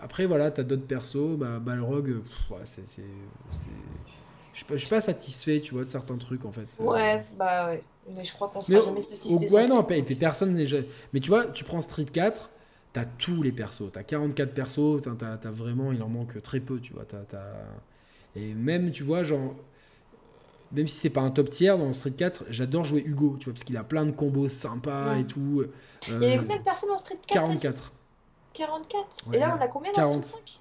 après, 0.01 0.25
voilà, 0.25 0.49
t'as 0.49 0.63
d'autres 0.63 0.87
persos, 0.87 1.37
bah, 1.37 1.59
Balrog, 1.59 2.23
c'est. 2.63 3.03
Je 4.53 4.75
suis 4.75 4.89
pas 4.89 5.01
satisfait, 5.01 5.59
tu 5.59 5.75
vois, 5.75 5.83
de 5.83 5.89
certains 5.89 6.17
trucs 6.17 6.45
en 6.45 6.51
fait. 6.51 6.67
Ouais, 6.79 7.23
bah 7.37 7.67
ouais. 7.67 7.81
Mais 8.15 8.25
je 8.25 8.33
crois 8.33 8.49
qu'on 8.49 8.61
sera 8.61 8.81
jamais 8.81 9.01
satisfait. 9.01 9.53
Ouais, 9.53 9.67
non, 9.67 9.83
personne 10.19 10.55
n'est. 10.55 10.65
Mais 11.13 11.19
tu 11.19 11.29
vois, 11.29 11.45
tu 11.45 11.63
prends 11.63 11.81
Street 11.81 12.05
4, 12.05 12.49
t'as 12.93 13.05
tous 13.05 13.41
les 13.41 13.51
persos. 13.51 13.91
T'as 13.91 14.03
44 14.03 14.53
persos, 14.53 15.01
t'as 15.01 15.37
as, 15.43 15.51
vraiment, 15.51 15.91
il 15.91 16.01
en 16.03 16.09
manque 16.09 16.41
très 16.41 16.59
peu, 16.59 16.79
tu 16.79 16.93
vois. 16.93 17.05
Et 18.35 18.53
même, 18.53 18.91
tu 18.91 19.03
vois, 19.03 19.23
genre, 19.23 19.55
même 20.71 20.87
si 20.87 20.99
c'est 20.99 21.09
pas 21.09 21.21
un 21.21 21.31
top 21.31 21.49
tiers 21.49 21.77
dans 21.77 21.93
Street 21.93 22.11
4, 22.11 22.45
j'adore 22.49 22.85
jouer 22.85 23.01
Hugo, 23.05 23.37
tu 23.39 23.45
vois, 23.45 23.53
parce 23.53 23.63
qu'il 23.63 23.77
a 23.77 23.83
plein 23.83 24.05
de 24.05 24.11
combos 24.11 24.49
sympas 24.49 25.17
et 25.17 25.25
tout. 25.25 25.65
il 26.07 26.13
y 26.13 26.25
avait 26.25 26.37
combien 26.37 26.57
de 26.57 26.63
persos 26.63 26.87
dans 26.87 26.97
Street 26.97 27.19
4 27.27 27.45
44. 27.45 27.93
44 28.53 29.33
Et 29.33 29.39
là, 29.39 29.55
on 29.57 29.61
a 29.61 29.67
combien 29.67 29.91
dans 29.91 30.01
40. 30.01 30.23
Street 30.23 30.41
5 30.45 30.59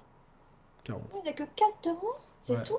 40. 0.85 1.15
Il 1.15 1.23
n'y 1.23 1.29
a 1.29 1.33
que 1.33 1.43
4 1.43 1.49
de 1.83 1.89
moins, 1.89 2.17
c'est 2.41 2.63
tout 2.63 2.77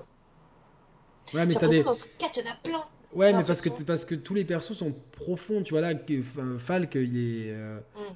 Ouais, 1.35 1.47
mais 1.47 1.55
t'as 1.55 1.69
des. 1.69 1.83
Dans 1.83 1.95
Street 1.95 2.11
4, 2.19 2.37
il 2.39 2.45
y 2.45 2.49
en 2.49 2.53
a 2.53 2.57
plein. 2.57 2.85
Ouais, 3.13 3.33
mais 3.33 3.45
parce 3.45 3.61
que, 3.61 3.69
parce 3.83 4.05
que 4.05 4.15
tous 4.15 4.35
les 4.35 4.45
persos 4.45 4.73
sont 4.73 4.95
profonds, 5.13 5.63
tu 5.63 5.75
vois, 5.75 5.81
là, 5.81 5.93
Falk, 6.59 6.95
il 6.95 7.17
est. 7.17 7.53
Euh, 7.53 7.81
mm. 7.97 8.15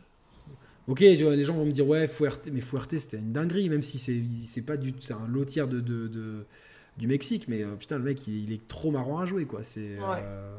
Ok, 0.87 1.01
les 1.01 1.45
gens 1.45 1.55
vont 1.55 1.65
me 1.65 1.73
dire 1.73 1.87
ouais, 1.89 2.07
Fuerte, 2.07 2.49
mais 2.53 2.61
Fuerte 2.61 2.99
c'était 2.99 3.17
une 3.17 3.33
dinguerie, 3.33 3.71
même 3.71 3.83
si 3.83 3.99
c'est 3.99 4.63
pas 4.63 4.77
du 4.77 4.93
c'est 5.01 5.15
un 5.15 5.27
lotière 5.27 5.67
de, 5.67 5.81
de, 5.81 6.09
de, 6.09 6.45
du 6.99 7.07
Mexique, 7.07 7.47
mais 7.49 7.63
euh, 7.63 7.75
putain 7.79 7.97
le 7.97 8.05
mec 8.05 8.27
il, 8.29 8.53
est 8.53 8.69
trop 8.69 8.91
marrant 8.91 9.19
à 9.19 9.25
jouer 9.25 9.47
quoi. 9.47 9.63
C'est 9.63 9.97
euh, 9.99 10.57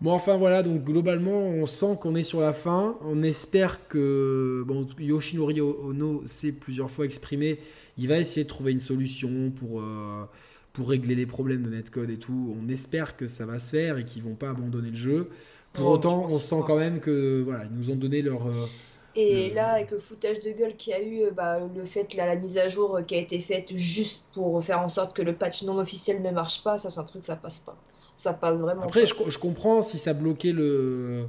bon 0.00 0.12
enfin 0.12 0.38
voilà 0.38 0.62
donc 0.62 0.82
globalement 0.82 1.40
on 1.40 1.66
sent 1.66 1.98
qu'on 2.00 2.14
est 2.14 2.22
sur 2.22 2.40
la 2.40 2.54
fin. 2.54 2.96
On 3.02 3.22
espère 3.22 3.86
que 3.86 4.64
bon 4.66 4.86
Yoshinori 4.98 5.60
Ono 5.60 6.22
s'est 6.24 6.52
plusieurs 6.52 6.90
fois 6.90 7.04
exprimé, 7.04 7.60
il 7.98 8.08
va 8.08 8.18
essayer 8.18 8.44
de 8.44 8.48
trouver 8.48 8.72
une 8.72 8.80
solution 8.80 9.50
pour 9.50 9.82
euh, 9.82 10.24
pour 10.72 10.88
régler 10.88 11.14
les 11.14 11.26
problèmes 11.26 11.62
de 11.62 11.68
netcode 11.68 12.08
et 12.08 12.18
tout. 12.18 12.56
On 12.58 12.66
espère 12.70 13.18
que 13.18 13.26
ça 13.26 13.44
va 13.44 13.58
se 13.58 13.68
faire 13.68 13.98
et 13.98 14.06
qu'ils 14.06 14.22
vont 14.22 14.36
pas 14.36 14.48
abandonner 14.48 14.88
le 14.88 14.96
jeu. 14.96 15.28
Pour 15.74 15.86
autant, 15.90 16.26
on 16.30 16.38
sent 16.38 16.62
quand 16.66 16.78
même 16.78 17.00
que 17.00 17.42
voilà, 17.42 17.64
ils 17.64 17.76
nous 17.76 17.90
ont 17.90 17.96
donné 17.96 18.22
leur 18.22 18.46
et 19.14 19.50
là, 19.50 19.72
avec 19.72 19.90
le 19.90 19.98
foutage 19.98 20.40
de 20.40 20.50
gueule 20.50 20.76
qu'il 20.76 20.92
y 20.92 20.96
a 20.96 21.02
eu, 21.02 21.30
bah, 21.30 21.58
le 21.58 21.84
fait, 21.84 22.14
là, 22.14 22.26
la 22.26 22.36
mise 22.36 22.58
à 22.58 22.68
jour 22.68 23.00
qui 23.06 23.14
a 23.14 23.18
été 23.18 23.40
faite 23.40 23.74
juste 23.74 24.24
pour 24.32 24.62
faire 24.64 24.80
en 24.80 24.88
sorte 24.88 25.14
que 25.14 25.22
le 25.22 25.34
patch 25.34 25.62
non 25.64 25.78
officiel 25.78 26.22
ne 26.22 26.30
marche 26.30 26.62
pas, 26.62 26.78
ça 26.78 26.90
c'est 26.90 27.00
un 27.00 27.04
truc, 27.04 27.24
ça 27.24 27.36
passe 27.36 27.58
pas. 27.58 27.76
Ça 28.16 28.32
passe 28.32 28.60
vraiment 28.60 28.82
Après, 28.82 29.06
Je, 29.06 29.14
je, 29.28 29.38
comprends 29.38 29.82
si 29.82 29.98
ça 29.98 30.12
bloquait 30.12 30.52
le. 30.52 31.26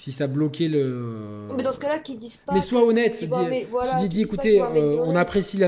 Si 0.00 0.12
ça 0.12 0.26
bloquait 0.26 0.68
le. 0.68 1.46
Mais 1.54 1.62
dans 1.62 1.72
ce 1.72 1.78
cas-là, 1.78 1.98
qu'ils 1.98 2.16
disent 2.16 2.38
pas. 2.38 2.54
Mais 2.54 2.62
sois 2.62 2.86
honnête, 2.86 3.22
dis, 3.98 4.08
dis, 4.08 4.22
écoutez, 4.22 4.58
euh, 4.58 4.96
on 5.04 5.14
apprécie 5.14 5.58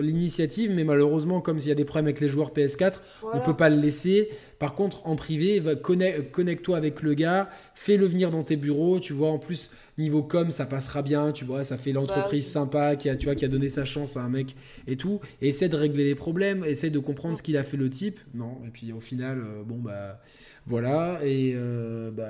l'initiative, 0.00 0.70
mais 0.72 0.84
malheureusement, 0.84 1.40
comme 1.40 1.58
il 1.58 1.66
y 1.66 1.72
a 1.72 1.74
des 1.74 1.84
problèmes 1.84 2.06
avec 2.06 2.20
les 2.20 2.28
joueurs 2.28 2.52
PS4, 2.52 3.00
on 3.24 3.30
on 3.34 3.40
peut 3.40 3.56
pas 3.56 3.68
le 3.68 3.74
laisser. 3.74 4.30
Par 4.60 4.74
contre, 4.74 5.08
en 5.08 5.16
privé, 5.16 5.60
connecte-toi 5.82 6.76
avec 6.76 7.02
le 7.02 7.14
gars, 7.14 7.50
fais-le 7.74 8.06
venir 8.06 8.30
dans 8.30 8.44
tes 8.44 8.54
bureaux, 8.54 9.00
tu 9.00 9.12
vois, 9.12 9.30
en 9.30 9.38
plus 9.38 9.70
niveau 9.98 10.22
com 10.22 10.50
ça 10.50 10.66
passera 10.66 11.02
bien 11.02 11.30
tu 11.30 11.44
vois 11.44 11.62
ça 11.62 11.76
fait 11.76 11.92
l'entreprise 11.92 12.46
bah 12.46 12.52
sympa 12.52 12.96
qui 12.96 13.10
a 13.10 13.16
tu 13.16 13.26
vois 13.26 13.34
qui 13.34 13.44
a 13.44 13.48
donné 13.48 13.68
sa 13.68 13.84
chance 13.84 14.16
à 14.16 14.22
un 14.22 14.28
mec 14.28 14.56
et 14.86 14.96
tout 14.96 15.20
et 15.42 15.48
essaie 15.48 15.68
de 15.68 15.76
régler 15.76 16.04
les 16.04 16.14
problèmes 16.14 16.64
essaie 16.64 16.90
de 16.90 16.98
comprendre 16.98 17.36
ce 17.36 17.42
qu'il 17.42 17.56
a 17.56 17.62
fait 17.62 17.76
le 17.76 17.90
type 17.90 18.18
non 18.34 18.58
et 18.66 18.70
puis 18.70 18.92
au 18.92 19.00
final 19.00 19.42
euh, 19.44 19.62
bon 19.62 19.76
bah 19.76 20.20
voilà 20.66 21.18
et 21.22 21.52
euh, 21.54 22.10
bah 22.10 22.28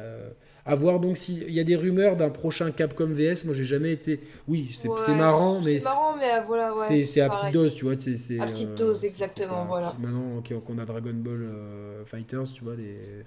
à 0.67 0.75
voir 0.75 1.01
donc 1.01 1.17
s'il 1.17 1.51
y 1.51 1.59
a 1.59 1.65
des 1.65 1.77
rumeurs 1.77 2.17
d'un 2.17 2.31
prochain 2.31 2.71
Capcom 2.71 3.07
VS. 3.07 3.45
Moi, 3.45 3.55
j'ai 3.55 3.65
jamais 3.65 3.93
été. 3.93 4.21
Oui, 4.47 4.71
c'est 4.73 4.89
marrant, 5.17 5.61
mais. 5.65 5.81
C'est 5.81 5.85
marrant, 5.85 6.17
mais 6.17 6.33
euh, 6.33 6.41
voilà. 6.47 6.75
Ouais, 6.75 7.01
c'est 7.01 7.21
à 7.21 7.29
petite 7.29 7.53
dose, 7.53 7.75
tu 7.75 7.87
vois. 7.87 7.95
C'est, 7.99 8.39
à 8.39 8.47
petite 8.47 8.75
dose, 8.75 9.05
exactement, 9.05 9.65
voilà. 9.67 9.95
Maintenant 9.99 10.43
qu'on 10.65 10.79
a 10.79 10.85
Dragon 10.85 11.15
Ball 11.15 11.43
euh, 11.43 12.05
Fighters, 12.05 12.53
tu 12.53 12.65
vois. 12.65 12.75
Les... 12.77 13.25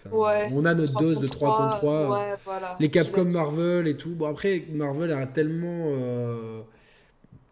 on 0.54 0.66
a 0.66 0.74
notre 0.74 0.97
dose 0.99 1.20
de 1.20 1.28
3 1.28 1.58
contre 1.58 1.78
3. 1.80 2.38
Voilà, 2.45 2.78
les 2.80 2.89
Capcom 2.89 3.26
Marvel 3.26 3.88
et 3.88 3.97
tout. 3.97 4.12
Bon, 4.12 4.28
après, 4.28 4.64
Marvel 4.72 5.12
a 5.12 5.26
tellement 5.26 5.88
euh, 5.88 6.62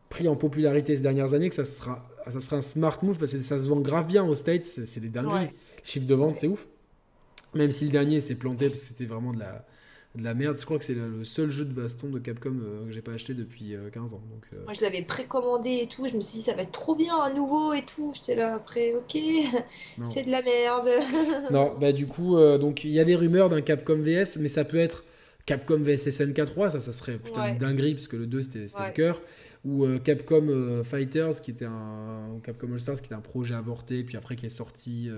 pris 0.09 0.27
en 0.27 0.35
popularité 0.35 0.95
ces 0.95 1.01
dernières 1.01 1.33
années 1.33 1.49
que 1.49 1.55
ça 1.55 1.65
sera, 1.65 2.07
ça 2.29 2.39
sera 2.39 2.57
un 2.57 2.61
smart 2.61 2.97
move 3.01 3.17
parce 3.17 3.33
que 3.33 3.41
ça 3.41 3.57
se 3.57 3.67
vend 3.67 3.79
grave 3.79 4.07
bien 4.07 4.23
aux 4.23 4.35
States. 4.35 4.65
C'est 4.65 4.99
des 4.99 5.09
dingueries. 5.09 5.49
Chiffre 5.83 6.05
de 6.05 6.15
vente, 6.15 6.35
c'est 6.35 6.47
ouf. 6.47 6.67
Même 7.53 7.71
si 7.71 7.85
le 7.85 7.91
dernier 7.91 8.21
s'est 8.21 8.35
planté 8.35 8.69
parce 8.69 8.79
que 8.79 8.87
c'était 8.87 9.05
vraiment 9.05 9.33
de 9.33 9.39
la 9.39 9.65
de 10.15 10.23
la 10.23 10.33
merde. 10.33 10.57
Je 10.59 10.65
crois 10.65 10.77
que 10.77 10.83
c'est 10.83 10.95
le 10.95 11.23
seul 11.23 11.49
jeu 11.49 11.65
de 11.65 11.73
baston 11.73 12.09
de 12.09 12.19
Capcom 12.19 12.59
euh, 12.61 12.85
que 12.85 12.91
j'ai 12.91 13.01
pas 13.01 13.13
acheté 13.13 13.33
depuis 13.33 13.75
15 13.93 14.13
euh, 14.13 14.15
ans. 14.15 14.21
Donc, 14.29 14.43
euh. 14.53 14.63
Moi, 14.65 14.73
je 14.73 14.81
l'avais 14.81 15.01
précommandé 15.01 15.79
et 15.83 15.87
tout. 15.87 16.07
Je 16.07 16.17
me 16.17 16.21
suis 16.21 16.39
dit, 16.39 16.43
ça 16.43 16.53
va 16.53 16.63
être 16.63 16.71
trop 16.71 16.95
bien 16.95 17.17
à 17.17 17.33
nouveau 17.33 17.73
et 17.73 17.83
tout. 17.83 18.13
J'étais 18.15 18.35
là 18.35 18.55
après, 18.55 18.93
ok, 18.93 19.17
c'est 20.03 20.25
de 20.25 20.31
la 20.31 20.41
merde. 20.41 20.89
non, 21.51 21.73
bah 21.79 21.91
du 21.91 22.07
coup, 22.07 22.37
donc 22.57 22.83
il 22.83 22.91
y 22.91 22.99
a 22.99 23.03
des 23.03 23.15
rumeurs 23.15 23.49
d'un 23.49 23.61
Capcom 23.61 23.97
VS, 23.97 24.37
mais 24.39 24.49
ça 24.49 24.65
peut 24.65 24.77
être 24.77 25.03
Capcom 25.45 25.79
VS 25.79 26.11
SNK 26.11 26.45
3, 26.45 26.71
ça, 26.71 26.79
ça 26.79 26.91
serait 26.91 27.17
putain 27.17 27.53
une 27.53 27.57
dinguerie, 27.57 27.93
parce 27.95 28.07
que 28.07 28.15
le 28.15 28.25
2 28.25 28.41
c'était 28.43 28.59
le 28.59 28.93
cœur 28.93 29.21
ou 29.63 29.85
Capcom 29.99 30.83
Fighters 30.83 31.41
qui 31.41 31.51
était 31.51 31.65
un 31.65 32.39
Capcom 32.43 32.71
All 32.73 32.79
Stars 32.79 32.95
qui 32.95 33.05
était 33.05 33.15
un 33.15 33.21
projet 33.21 33.53
avorté 33.53 34.03
puis 34.03 34.17
après 34.17 34.35
qui 34.35 34.47
est 34.47 34.49
sorti 34.49 35.09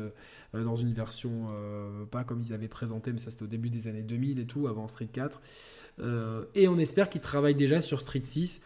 euh, 0.55 0.63
dans 0.63 0.75
une 0.75 0.93
version 0.93 1.47
euh, 1.51 2.05
pas 2.05 2.23
comme 2.23 2.41
ils 2.41 2.53
avaient 2.53 2.67
présenté, 2.67 3.11
mais 3.11 3.17
ça 3.17 3.31
c'était 3.31 3.43
au 3.43 3.47
début 3.47 3.69
des 3.69 3.87
années 3.87 4.03
2000 4.03 4.39
et 4.39 4.45
tout, 4.45 4.67
avant 4.67 4.87
Street 4.87 5.09
4. 5.11 5.41
Euh, 5.99 6.45
et 6.53 6.67
on 6.67 6.77
espère 6.77 7.09
qu'ils 7.09 7.21
travaillent 7.21 7.55
déjà 7.55 7.81
sur 7.81 7.99
Street 7.99 8.21
6 8.21 8.61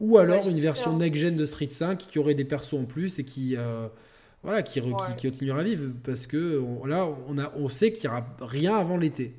ou 0.00 0.18
alors 0.18 0.48
une 0.48 0.58
version 0.58 0.96
next-gen 0.96 1.36
de 1.36 1.44
Street 1.44 1.68
5 1.70 1.98
qui 1.98 2.18
aurait 2.18 2.34
des 2.34 2.44
persos 2.44 2.74
en 2.74 2.84
plus 2.84 3.18
et 3.18 3.24
qui 3.24 3.56
voilà, 4.42 4.62
qui, 4.62 4.80
qui, 4.80 5.28
continuera 5.28 5.60
à 5.60 5.62
vivre 5.62 5.92
parce 6.02 6.26
que 6.26 6.62
là, 6.86 7.06
on, 7.28 7.36
a, 7.36 7.52
on 7.56 7.68
sait 7.68 7.92
qu'il 7.92 8.08
n'y 8.08 8.16
aura 8.16 8.26
rien 8.40 8.76
avant 8.76 8.96
l'été. 8.96 9.34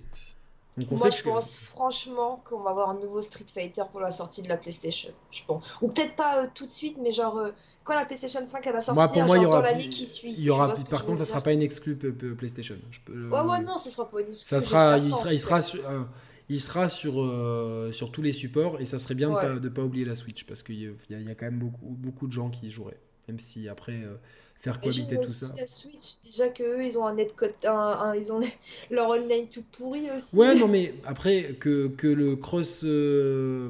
Moi, 0.77 1.09
je 1.09 1.23
pense 1.23 1.57
franchement 1.57 2.41
qu'on 2.45 2.61
va 2.61 2.71
avoir 2.71 2.89
un 2.89 2.99
nouveau 2.99 3.21
Street 3.21 3.45
Fighter 3.53 3.83
pour 3.91 3.99
la 3.99 4.11
sortie 4.11 4.41
de 4.41 4.47
la 4.47 4.57
PlayStation. 4.57 5.11
Je 5.29 5.41
pense. 5.45 5.65
Ou 5.81 5.89
peut-être 5.89 6.15
pas 6.15 6.47
tout 6.47 6.65
de 6.65 6.71
suite, 6.71 6.97
mais 7.01 7.11
genre 7.11 7.51
quand 7.83 7.95
la 7.95 8.05
PlayStation 8.05 8.45
5 8.45 8.65
elle 8.65 8.73
va 8.73 8.81
sortir, 8.81 8.93
moi, 8.93 9.07
pour 9.07 9.23
moi, 9.23 9.37
il 9.37 9.43
y 9.43 9.45
aura, 9.45 9.57
dans 9.57 9.63
l'année 9.63 9.89
qui 9.89 10.05
suit. 10.05 10.33
Il 10.37 10.43
y 10.43 10.49
aura, 10.49 10.73
par 10.89 11.05
contre, 11.05 11.19
ça 11.19 11.25
sera 11.25 11.41
pas 11.41 11.53
une 11.53 11.61
exclue 11.61 11.97
PlayStation. 11.97 12.75
Je 12.91 12.99
peux, 13.03 13.29
ouais, 13.29 13.41
ouais, 13.41 13.61
non, 13.63 13.77
ce 13.77 13.89
sera 13.89 14.07
pas 14.07 14.21
une 14.21 14.27
exclue. 14.27 14.47
Ça 14.47 14.61
sera, 14.61 14.97
il 14.97 15.13
sera, 15.15 15.33
il 15.33 15.39
sera, 15.39 15.61
sur, 15.61 15.89
euh, 15.89 16.03
il 16.49 16.61
sera 16.61 16.89
sur, 16.89 17.21
euh, 17.21 17.91
sur 17.91 18.11
tous 18.11 18.21
les 18.21 18.33
supports 18.33 18.79
et 18.79 18.85
ça 18.85 18.99
serait 18.99 19.15
bien 19.15 19.29
de, 19.29 19.59
ne 19.59 19.69
pas, 19.69 19.81
oublier 19.83 20.05
la 20.05 20.15
Switch 20.15 20.45
parce 20.45 20.61
qu'il 20.63 20.75
y, 20.75 21.13
y, 21.13 21.31
a 21.31 21.35
quand 21.35 21.45
même 21.45 21.59
beaucoup, 21.59 21.85
beaucoup 21.85 22.27
de 22.27 22.33
gens 22.33 22.49
qui 22.49 22.67
y 22.67 22.69
joueraient. 22.69 22.99
Même 23.27 23.39
si 23.39 23.69
après, 23.69 24.03
euh, 24.03 24.17
faire 24.61 24.79
cohabiter 24.79 25.17
tout 25.17 25.25
ça. 25.25 25.53
la 25.57 25.65
Switch, 25.65 26.19
déjà 26.23 26.49
qu'eux, 26.49 26.83
ils 26.85 26.97
ont 26.97 27.05
un 27.05 27.15
netcode, 27.15 27.53
un, 27.65 28.13
ils 28.15 28.31
ont 28.31 28.39
leur 28.91 29.09
online 29.09 29.47
tout 29.47 29.63
pourri 29.71 30.09
aussi. 30.11 30.35
Ouais, 30.35 30.55
non, 30.55 30.67
mais 30.69 30.93
après, 31.05 31.55
que, 31.59 31.87
que 31.87 32.07
le 32.07 32.35
cross. 32.35 32.81
Euh, 32.83 33.69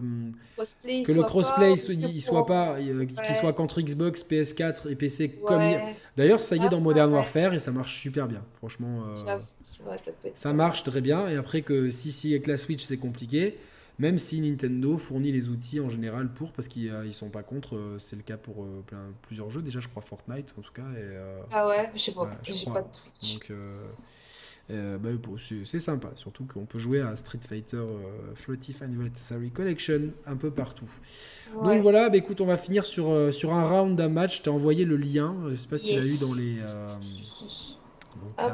crossplay 0.55 1.03
que 1.03 1.13
le 1.13 1.23
crossplay 1.23 1.77
soit, 1.77 1.93
il 1.93 2.21
soit 2.21 2.45
pas, 2.45 2.75
euh, 2.77 3.05
qu'il 3.05 3.35
soit 3.35 3.53
qu'entre 3.53 3.81
Xbox, 3.81 4.23
PS4 4.23 4.89
et 4.89 4.95
PC 4.95 5.29
comme. 5.29 5.61
D'ailleurs, 6.17 6.43
ça 6.43 6.57
y 6.57 6.65
est 6.65 6.69
dans 6.69 6.81
Modern 6.81 7.11
Warfare 7.13 7.53
et 7.53 7.59
ça 7.59 7.71
marche 7.71 8.01
super 8.01 8.27
bien. 8.27 8.43
Franchement. 8.57 9.03
Euh, 9.05 9.37
vrai, 9.85 9.97
ça, 9.97 10.11
peut 10.11 10.27
être 10.27 10.37
ça 10.37 10.51
marche 10.51 10.83
très 10.83 11.01
bien. 11.01 11.29
Et 11.29 11.37
après, 11.37 11.61
que 11.61 11.89
si, 11.89 12.11
si 12.11 12.31
avec 12.31 12.47
la 12.47 12.57
Switch 12.57 12.83
c'est 12.83 12.97
compliqué, 12.97 13.57
même 13.99 14.17
si 14.17 14.41
Nintendo 14.41 14.97
fournit 14.97 15.31
les 15.31 15.49
outils 15.49 15.79
en 15.79 15.89
général 15.89 16.33
pour, 16.33 16.51
parce 16.51 16.67
qu'ils 16.67 16.91
ne 16.91 17.11
sont 17.11 17.29
pas 17.29 17.43
contre, 17.43 17.75
euh, 17.75 17.99
c'est 17.99 18.15
le 18.15 18.23
cas 18.23 18.37
pour 18.37 18.63
euh, 18.63 18.83
plein, 18.85 19.13
plusieurs 19.21 19.49
jeux, 19.49 19.61
déjà 19.61 19.79
je 19.79 19.87
crois 19.87 20.01
Fortnite 20.01 20.53
en 20.57 20.61
tout 20.61 20.73
cas. 20.73 20.89
Et, 20.93 20.97
euh, 20.97 21.41
ah 21.51 21.67
ouais, 21.67 21.91
je 21.93 21.99
sais 21.99 22.13
pas, 22.13 22.29
j'ai 22.43 22.71
pas 22.71 22.81
de 22.81 22.87
Switch. 22.91 23.49
Donc 23.49 23.53
bah, 24.69 25.09
c'est 25.65 25.79
sympa, 25.79 26.11
surtout 26.15 26.45
qu'on 26.45 26.65
peut 26.65 26.79
jouer 26.79 27.01
à 27.01 27.15
Street 27.15 27.39
Fighter 27.45 27.83
Floaty 28.35 28.75
Anniversary 28.81 29.51
Collection 29.51 30.11
un 30.25 30.35
peu 30.35 30.49
partout. 30.49 30.89
Donc 31.63 31.81
voilà, 31.81 32.09
bah, 32.09 32.17
écoute, 32.17 32.39
on 32.41 32.45
va 32.45 32.57
finir 32.57 32.85
sur, 32.85 33.33
sur 33.33 33.53
un 33.53 33.67
round 33.67 33.97
d'un 33.97 34.09
match. 34.09 34.37
Je 34.37 34.43
t'ai 34.43 34.49
envoyé 34.49 34.85
le 34.85 34.95
lien, 34.95 35.35
je 35.49 35.55
sais 35.55 35.67
pas 35.67 35.77
si 35.77 35.89
tu 35.89 35.99
l'as 35.99 36.07
eu 36.07 36.17
dans 36.19 36.33
les... 36.35 36.57
Donc, 38.21 38.51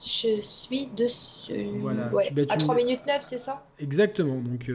je 0.00 0.40
suis 0.40 0.86
dessus. 0.86 1.66
Voilà. 1.80 2.10
à 2.48 2.56
3 2.56 2.74
minutes 2.74 3.00
9, 3.06 3.24
c'est 3.28 3.38
ça? 3.38 3.64
Exactement. 3.78 4.40
Donc, 4.40 4.70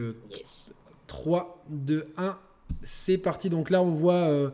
3, 1.06 1.64
2, 1.68 2.06
1, 2.16 2.38
c'est 2.82 3.18
parti. 3.18 3.50
Donc 3.50 3.70
là, 3.70 3.82
on 3.82 3.90
voit. 3.90 4.14
Euh, 4.14 4.50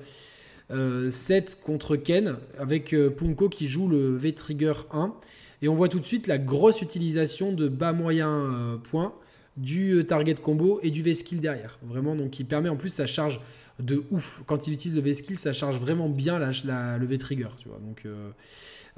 7 1.10 1.60
contre 1.62 1.94
Ken, 1.94 2.38
avec 2.58 2.92
Punko 3.16 3.48
qui 3.48 3.68
joue 3.68 3.86
le 3.86 4.16
V-Trigger 4.16 4.72
1. 4.90 5.14
Et 5.62 5.68
on 5.68 5.76
voit 5.76 5.88
tout 5.88 6.00
de 6.00 6.04
suite 6.04 6.26
la 6.26 6.38
grosse 6.38 6.82
utilisation 6.82 7.52
de 7.52 7.68
bas 7.68 7.92
moyen 7.92 8.80
point 8.90 9.14
du 9.56 10.04
target 10.08 10.34
combo 10.34 10.80
et 10.82 10.90
du 10.90 11.02
V-Skill 11.02 11.40
derrière. 11.40 11.78
Vraiment, 11.84 12.16
donc 12.16 12.40
il 12.40 12.46
permet 12.46 12.68
en 12.68 12.74
plus, 12.74 12.88
ça 12.88 13.06
charge 13.06 13.40
de 13.78 14.02
ouf. 14.10 14.42
Quand 14.46 14.66
il 14.66 14.72
utilise 14.72 14.96
le 14.96 15.02
V-Skill, 15.02 15.38
ça 15.38 15.52
charge 15.52 15.78
vraiment 15.78 16.08
bien 16.08 16.40
la, 16.40 16.98
le 16.98 17.06
V-Trigger, 17.06 17.50
tu 17.58 17.68
vois. 17.68 17.78
Donc... 17.78 18.04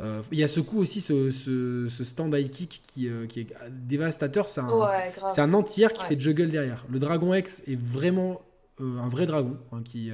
Euh, 0.01 0.22
il 0.30 0.38
y 0.38 0.44
a 0.44 0.49
ce 0.49 0.61
coup 0.61 0.78
aussi, 0.78 1.01
ce, 1.01 1.30
ce, 1.30 2.05
stand 2.05 2.32
high 2.34 2.51
kick 2.51 2.82
qui, 2.86 3.09
euh, 3.09 3.26
qui 3.26 3.40
est 3.40 3.49
dévastateur. 3.70 4.49
C'est 4.49 4.61
un, 4.61 4.70
c'est 5.26 5.40
un 5.40 5.55
entier 5.55 5.88
qui 5.92 6.05
fait 6.05 6.18
juggle 6.18 6.51
derrière. 6.51 6.84
Le 6.88 6.99
Dragon 6.99 7.34
X 7.34 7.62
est 7.66 7.78
vraiment 7.78 8.40
euh, 8.80 8.99
un 8.99 9.09
vrai 9.09 9.26
dragon 9.26 9.57
hein, 9.72 9.82
qui, 9.84 10.12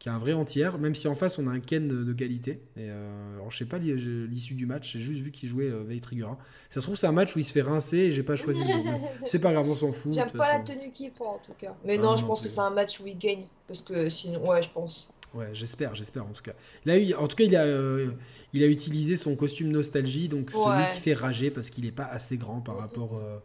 qui 0.00 0.08
a 0.08 0.12
un 0.12 0.18
vrai 0.18 0.32
entier, 0.32 0.68
même 0.80 0.96
si 0.96 1.06
en 1.06 1.14
face 1.14 1.38
on 1.38 1.46
a 1.46 1.52
un 1.52 1.60
Ken 1.60 1.86
de, 1.86 2.12
qualité. 2.12 2.60
Et, 2.76 2.90
alors 2.90 3.52
je 3.52 3.58
sais 3.58 3.66
pas 3.66 3.78
l'issue 3.78 4.54
du 4.54 4.66
match, 4.66 4.94
j'ai 4.94 4.98
juste 4.98 5.20
vu 5.20 5.30
qu'il 5.30 5.48
jouait 5.48 5.70
Veil 5.84 6.00
Trigger. 6.00 6.26
Ça 6.68 6.80
se 6.80 6.86
trouve, 6.86 6.96
c'est 6.96 7.06
un 7.06 7.12
match 7.12 7.36
où 7.36 7.38
il 7.38 7.44
se 7.44 7.52
fait 7.52 7.62
rincer 7.62 7.98
et 7.98 8.10
j'ai 8.10 8.24
pas 8.24 8.34
choisi. 8.34 8.62
c'est 9.26 9.38
pas 9.38 9.52
grave, 9.52 9.68
on 9.70 9.76
s'en 9.76 9.92
fout. 9.92 10.12
J'aime 10.12 10.30
pas 10.32 10.58
la 10.58 10.60
tenue 10.60 10.90
qu'il 10.90 11.12
prend 11.12 11.34
en 11.36 11.40
tout 11.46 11.54
cas. 11.56 11.76
Mais 11.84 11.98
non, 11.98 12.16
je 12.16 12.26
pense 12.26 12.40
que 12.40 12.48
c'est 12.48 12.58
un 12.58 12.70
match 12.70 12.98
où 12.98 13.06
il 13.06 13.16
gagne. 13.16 13.46
Parce 13.68 13.80
que 13.80 14.08
sinon, 14.08 14.48
ouais, 14.48 14.60
je 14.60 14.70
pense. 14.70 15.08
Ouais, 15.34 15.48
j'espère, 15.52 15.94
j'espère 15.94 16.24
en 16.24 16.32
tout 16.32 16.42
cas. 16.42 16.52
Là, 16.84 16.94
en 17.18 17.26
tout 17.26 17.36
cas, 17.36 17.44
il 17.44 17.56
a, 17.56 17.66
il 18.52 18.62
a 18.62 18.66
utilisé 18.66 19.16
son 19.16 19.34
costume 19.34 19.70
nostalgie, 19.70 20.28
donc 20.28 20.50
celui 20.50 20.94
qui 20.94 21.00
fait 21.00 21.14
rager 21.14 21.50
parce 21.50 21.70
qu'il 21.70 21.84
n'est 21.84 21.90
pas 21.90 22.04
assez 22.04 22.36
grand 22.36 22.60
par 22.60 22.78
rapport. 22.78 23.16
Euh, 23.16 23.38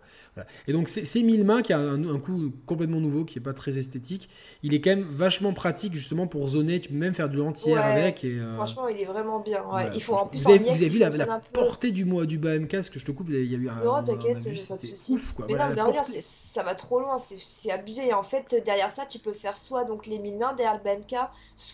et 0.67 0.73
donc, 0.73 0.89
c'est 0.89 1.23
mille 1.23 1.45
mains 1.45 1.61
qui 1.61 1.73
a 1.73 1.79
un, 1.79 2.19
coup 2.19 2.51
complètement 2.65 2.99
nouveau, 2.99 3.23
qui 3.23 3.37
n'est 3.37 3.43
pas 3.43 3.53
très 3.53 3.77
esthétique. 3.77 4.29
Il 4.63 4.73
est 4.73 4.81
quand 4.81 4.89
même 4.91 5.07
vachement 5.09 5.53
pratique 5.53 5.93
justement 5.93 6.27
pour 6.27 6.47
zoner. 6.47 6.79
Tu 6.79 6.89
peux 6.89 6.95
même 6.95 7.13
faire 7.13 7.29
du 7.29 7.39
entière 7.39 7.83
avec. 7.83 8.23
Et, 8.23 8.37
euh, 8.39 8.55
Franchement, 8.55 8.87
il 8.87 8.99
est 8.99 9.05
vraiment 9.05 9.39
bien. 9.39 9.63
Il 9.93 10.01
faut 10.01 10.13
en 10.13 10.27
plus 10.27 10.43
vous, 10.43 10.49
avez, 10.49 10.59
vous 10.59 10.69
avez 10.69 10.89
vu 10.89 10.99
la, 10.99 11.09
portée 11.53 11.91
du, 11.91 12.03
du 12.03 12.37
bas 12.37 12.59
MK, 12.59 12.83
ce 12.83 12.91
que 12.91 12.99
je 12.99 13.05
te 13.05 13.11
coupe, 13.11 13.27
il 13.29 13.45
y 13.45 13.55
a 13.55 13.57
eu 13.57 13.69
un. 13.69 13.83
Non, 13.83 14.03
t'inquiète, 14.03 14.43
pas 14.43 14.49
de 14.49 14.55
soucis. 14.55 15.17
Mais 15.47 15.55
non, 15.55 15.69
mais 15.73 15.81
regarde, 15.81 16.07
ça 16.21 16.63
va 16.63 16.75
trop 16.75 16.99
loin, 16.99 17.17
c'est 17.17 17.71
abusé. 17.71 18.07
Et 18.07 18.13
en 18.13 18.23
fait, 18.23 18.61
derrière 18.65 18.89
ça, 18.89 19.05
tu 19.05 19.19
peux 19.19 19.33
faire 19.33 19.55
soit 19.55 19.85
donc 19.85 20.05
les 20.05 20.19
mille 20.19 20.37
mains 20.37 20.53
derrière 20.53 20.77
le 20.77 20.83
bas 20.83 20.95
MK, 20.95 21.15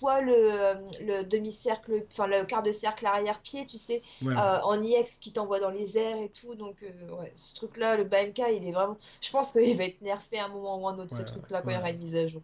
soit 0.03 0.21
le, 0.21 0.75
le 1.01 1.23
demi-cercle, 1.23 2.05
enfin 2.11 2.27
le 2.27 2.45
quart 2.45 2.63
de 2.63 2.71
cercle 2.71 3.05
arrière-pied, 3.05 3.65
tu 3.65 3.77
sais, 3.77 4.01
euh, 4.37 4.59
en 4.63 4.81
IX 4.83 5.19
qui 5.19 5.31
t'envoie 5.33 5.59
dans 5.59 5.69
les 5.69 5.97
airs 5.97 6.17
et 6.21 6.29
tout. 6.29 6.55
Donc, 6.55 6.83
euh, 6.83 7.09
ouais, 7.19 7.31
ce 7.35 7.53
truc-là, 7.55 7.97
le 7.97 8.03
bas 8.03 8.23
MK, 8.23 8.39
il 8.51 8.67
est 8.67 8.71
vraiment. 8.71 8.97
Je 9.21 9.31
pense 9.31 9.51
qu'il 9.51 9.77
va 9.77 9.85
être 9.85 10.01
nerfé 10.01 10.39
à 10.39 10.45
un 10.45 10.49
moment 10.49 10.79
ou 10.81 10.87
un 10.87 10.97
autre, 10.99 11.13
ce 11.13 11.23
truc-là, 11.23 11.61
quand 11.61 11.71
il 11.71 11.75
y 11.75 11.77
aura 11.77 11.91
une 11.91 11.99
mise 11.99 12.15
à 12.15 12.27
jour. 12.27 12.41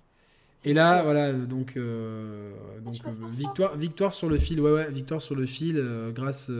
Et 0.66 0.74
là, 0.74 1.04
voilà, 1.04 1.32
donc, 1.32 1.78
euh, 1.78 2.52
donc 2.82 2.96
victoire, 3.30 3.78
victoire 3.78 4.14
sur 4.14 4.28
le 4.30 4.38
fil, 4.38 4.60
ouais, 4.60 4.72
ouais, 4.72 4.92
victoire 4.92 5.22
sur 5.22 5.36
le 5.36 5.46
fil 5.46 5.82
grâce 6.14 6.52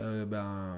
euh, 0.00 0.24
ben, 0.24 0.76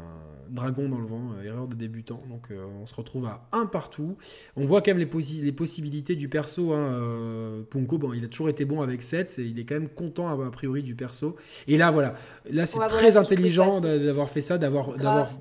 dragon 0.50 0.88
dans 0.88 0.98
le 0.98 1.06
vent, 1.06 1.30
euh, 1.38 1.44
erreur 1.44 1.68
de 1.68 1.74
débutant. 1.74 2.20
Donc 2.28 2.48
euh, 2.50 2.64
on 2.82 2.86
se 2.86 2.94
retrouve 2.94 3.26
à 3.26 3.46
un 3.52 3.66
partout. 3.66 4.16
On 4.56 4.64
voit 4.64 4.82
quand 4.82 4.94
même 4.94 4.98
les, 4.98 5.42
les 5.42 5.52
possibilités 5.52 6.16
du 6.16 6.28
perso. 6.28 6.72
Hein, 6.72 7.64
Punko, 7.70 7.98
bon, 7.98 8.12
il 8.12 8.24
a 8.24 8.28
toujours 8.28 8.48
été 8.48 8.64
bon 8.64 8.82
avec 8.82 9.02
7, 9.02 9.38
et 9.38 9.42
il 9.42 9.58
est 9.60 9.64
quand 9.64 9.74
même 9.74 9.88
content 9.88 10.28
a 10.28 10.50
priori 10.50 10.82
du 10.82 10.94
perso. 10.94 11.36
Et 11.68 11.76
là, 11.76 11.90
voilà, 11.90 12.14
là 12.50 12.66
c'est 12.66 12.80
très 12.88 13.16
intelligent 13.16 13.80
d'avoir 13.80 14.28
fait 14.28 14.40
ça, 14.40 14.58
d'avoir 14.58 14.92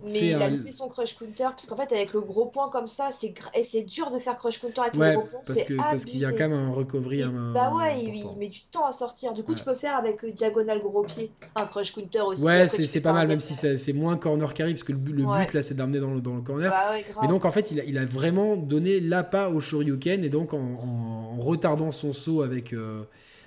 Mais 0.06 0.20
fait 0.20 0.28
il 0.28 0.36
a 0.36 0.50
loupé 0.50 0.72
son 0.72 0.88
crush 0.88 1.18
counter, 1.18 1.50
parce 1.50 1.66
qu'en 1.66 1.76
fait 1.76 1.92
avec 1.92 2.14
le 2.14 2.22
gros 2.22 2.46
point 2.46 2.70
comme 2.70 2.88
ça, 2.88 3.10
c'est 3.12 3.34
c'est 3.64 3.84
dur 3.84 4.12
de 4.12 4.20
faire 4.20 4.38
crush 4.38 4.60
counter 4.60 4.82
avec 4.82 4.94
le 4.94 5.14
gros 5.14 5.28
point. 5.28 5.42
Parce 5.78 6.06
qu'il 6.06 6.20
y 6.20 6.26
a 6.26 6.32
quand 6.32 6.50
même 6.50 6.54
un 6.54 6.72
recovery. 6.72 7.24
bah 7.54 7.74
ouais, 7.74 8.04
il, 8.04 8.26
met 8.38 8.48
du 8.48 8.62
temps 8.66 8.86
à 8.86 8.92
sortir. 8.92 9.34
Du 9.34 9.44
coup, 9.44 9.56
tu 9.56 9.64
peux 9.64 9.76
faire 9.76 9.96
avec 9.96 10.24
diagonale 10.36 10.82
gros 10.82 11.04
pied 11.04 11.32
un 11.56 11.66
crush 11.66 11.94
counter 11.94 12.22
aussi. 12.22 12.44
Ouais, 12.44 12.68
c'est 12.68 13.02
pas 13.02 13.14
mal, 13.14 13.28
même 13.28 13.40
si 13.40 13.56
c'est 13.56 13.71
c'est 13.76 13.94
moins 13.94 14.18
corner 14.18 14.54
carry, 14.54 14.74
parce 14.74 14.84
que 14.84 14.92
le, 14.92 14.98
but 14.98 15.54
là 15.54 15.62
c'est 15.62 15.76
d'amener 15.76 16.00
dans 16.00 16.14
le, 16.14 16.22
dans 16.22 16.36
le 16.36 16.42
corner. 16.42 16.70
Bah 16.70 16.96
mais 17.22 17.28
donc 17.28 17.46
en 17.46 17.52
fait, 17.52 17.72
il 17.72 17.80
a, 17.80 17.84
il 17.84 17.98
a 17.98 18.06
vraiment 18.06 18.56
donné 18.56 19.00
l'appât 19.00 19.50
au 19.50 19.60
Shoryuken, 19.60 20.24
et 20.24 20.30
donc 20.30 20.54
en, 20.54 21.38
retardant 21.40 21.92
son 21.92 22.14
saut 22.14 22.42
avec, 22.42 22.74
euh, 22.74 23.04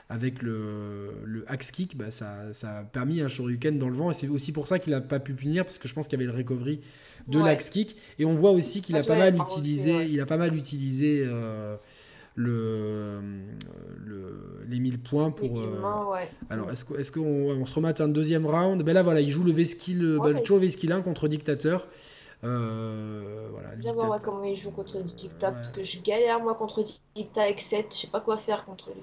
avec 0.08 0.42
le, 0.42 1.10
le 1.24 1.44
axe 1.50 1.70
kick, 1.70 1.96
bah, 1.96 2.10
ça, 2.10 2.52
ça, 2.52 2.78
a 2.78 2.82
permis 2.82 3.20
un 3.20 3.28
Shoryuken 3.28 3.78
dans 3.78 3.88
le 3.88 3.96
vent, 3.96 4.10
et 4.10 4.14
c'est 4.14 4.28
aussi 4.28 4.52
pour 4.52 4.66
ça 4.66 4.78
qu'il 4.78 4.94
a 4.94 5.00
pas 5.00 5.20
pu 5.20 5.34
punir, 5.34 5.64
parce 5.64 5.78
que 5.78 5.88
je 5.88 5.94
pense 5.94 6.08
qu'il 6.08 6.20
y 6.20 6.22
avait 6.22 6.32
le 6.32 6.36
recovery 6.36 6.80
de 7.28 7.38
l'axe 7.38 7.70
kick. 7.70 7.96
Et 8.18 8.24
on 8.24 8.34
voit 8.34 8.50
aussi 8.50 8.82
qu'il 8.82 8.96
a, 8.96 9.00
a, 9.00 9.02
pas 9.02 9.18
mal 9.18 9.36
utilisé, 9.36 10.06
il 10.10 10.20
a 10.20 10.26
pas 10.26 10.36
mal 10.36 10.54
utilisé 10.54 11.26
le, 12.34 13.20
le, 14.04 14.64
les 14.68 14.80
1000 14.80 14.98
points 15.00 15.30
pour. 15.30 15.60
Euh, 15.60 16.24
alors, 16.50 16.70
est-ce 16.70 16.84
qu'on 17.12 17.22
est 17.22 17.52
on 17.52 17.66
se 17.66 17.74
remet 17.74 18.00
à 18.00 18.04
un 18.04 18.08
deuxième 18.08 18.46
round? 18.46 18.82
Ben 18.82 18.92
là, 18.92 19.02
voilà, 19.02 19.20
il 19.20 19.30
joue 19.30 19.44
le 19.44 19.52
V-Skill, 19.52 20.18
bah, 20.20 20.40
toujours 20.40 20.58
V-Skill 20.58 20.92
1 20.92 21.02
contre 21.02 21.28
Dictateur. 21.28 21.86
Euh, 22.44 23.48
voilà, 23.52 23.92
voir 23.92 24.20
comment 24.22 24.44
il 24.44 24.56
joue 24.56 24.70
contre 24.70 25.00
Dicta, 25.02 25.50
parce 25.50 25.68
que 25.70 25.82
je 25.82 25.98
galère 26.00 26.40
moi 26.40 26.54
contre 26.54 26.84
Dicta 27.14 27.42
avec 27.42 27.60
7, 27.60 27.86
je 27.90 27.96
sais 27.96 28.06
pas 28.08 28.20
quoi 28.20 28.36
faire 28.36 28.64
contre 28.64 28.90
lui. 28.90 29.00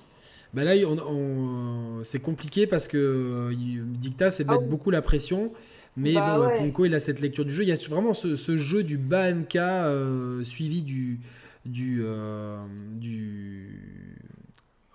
Ben 0.53 0.63
là, 0.63 0.73
on, 0.85 2.01
c'est 2.03 2.19
compliqué 2.19 2.67
parce 2.67 2.87
que 2.87 2.97
euh, 2.97 3.85
Dicta, 3.85 4.29
c'est 4.29 4.43
mettre 4.43 4.63
ah 4.65 4.69
beaucoup 4.69 4.91
la 4.91 5.01
pression. 5.01 5.51
Mais 5.97 6.13
bah 6.13 6.37
bon, 6.37 6.57
Punko, 6.57 6.85
il 6.85 6.93
a 6.93 6.99
cette 6.99 7.19
lecture 7.19 7.45
du 7.45 7.51
jeu. 7.51 7.63
Il 7.63 7.69
y 7.69 7.71
a 7.71 7.89
vraiment 7.89 8.13
ce, 8.13 8.35
ce 8.35 8.57
jeu 8.57 8.83
du 8.83 8.97
bas 8.97 9.33
MK 9.33 9.55
euh, 9.55 10.43
suivi 10.43 10.83
du, 10.83 11.19
du, 11.65 12.01
euh, 12.03 12.65
du, 12.93 14.17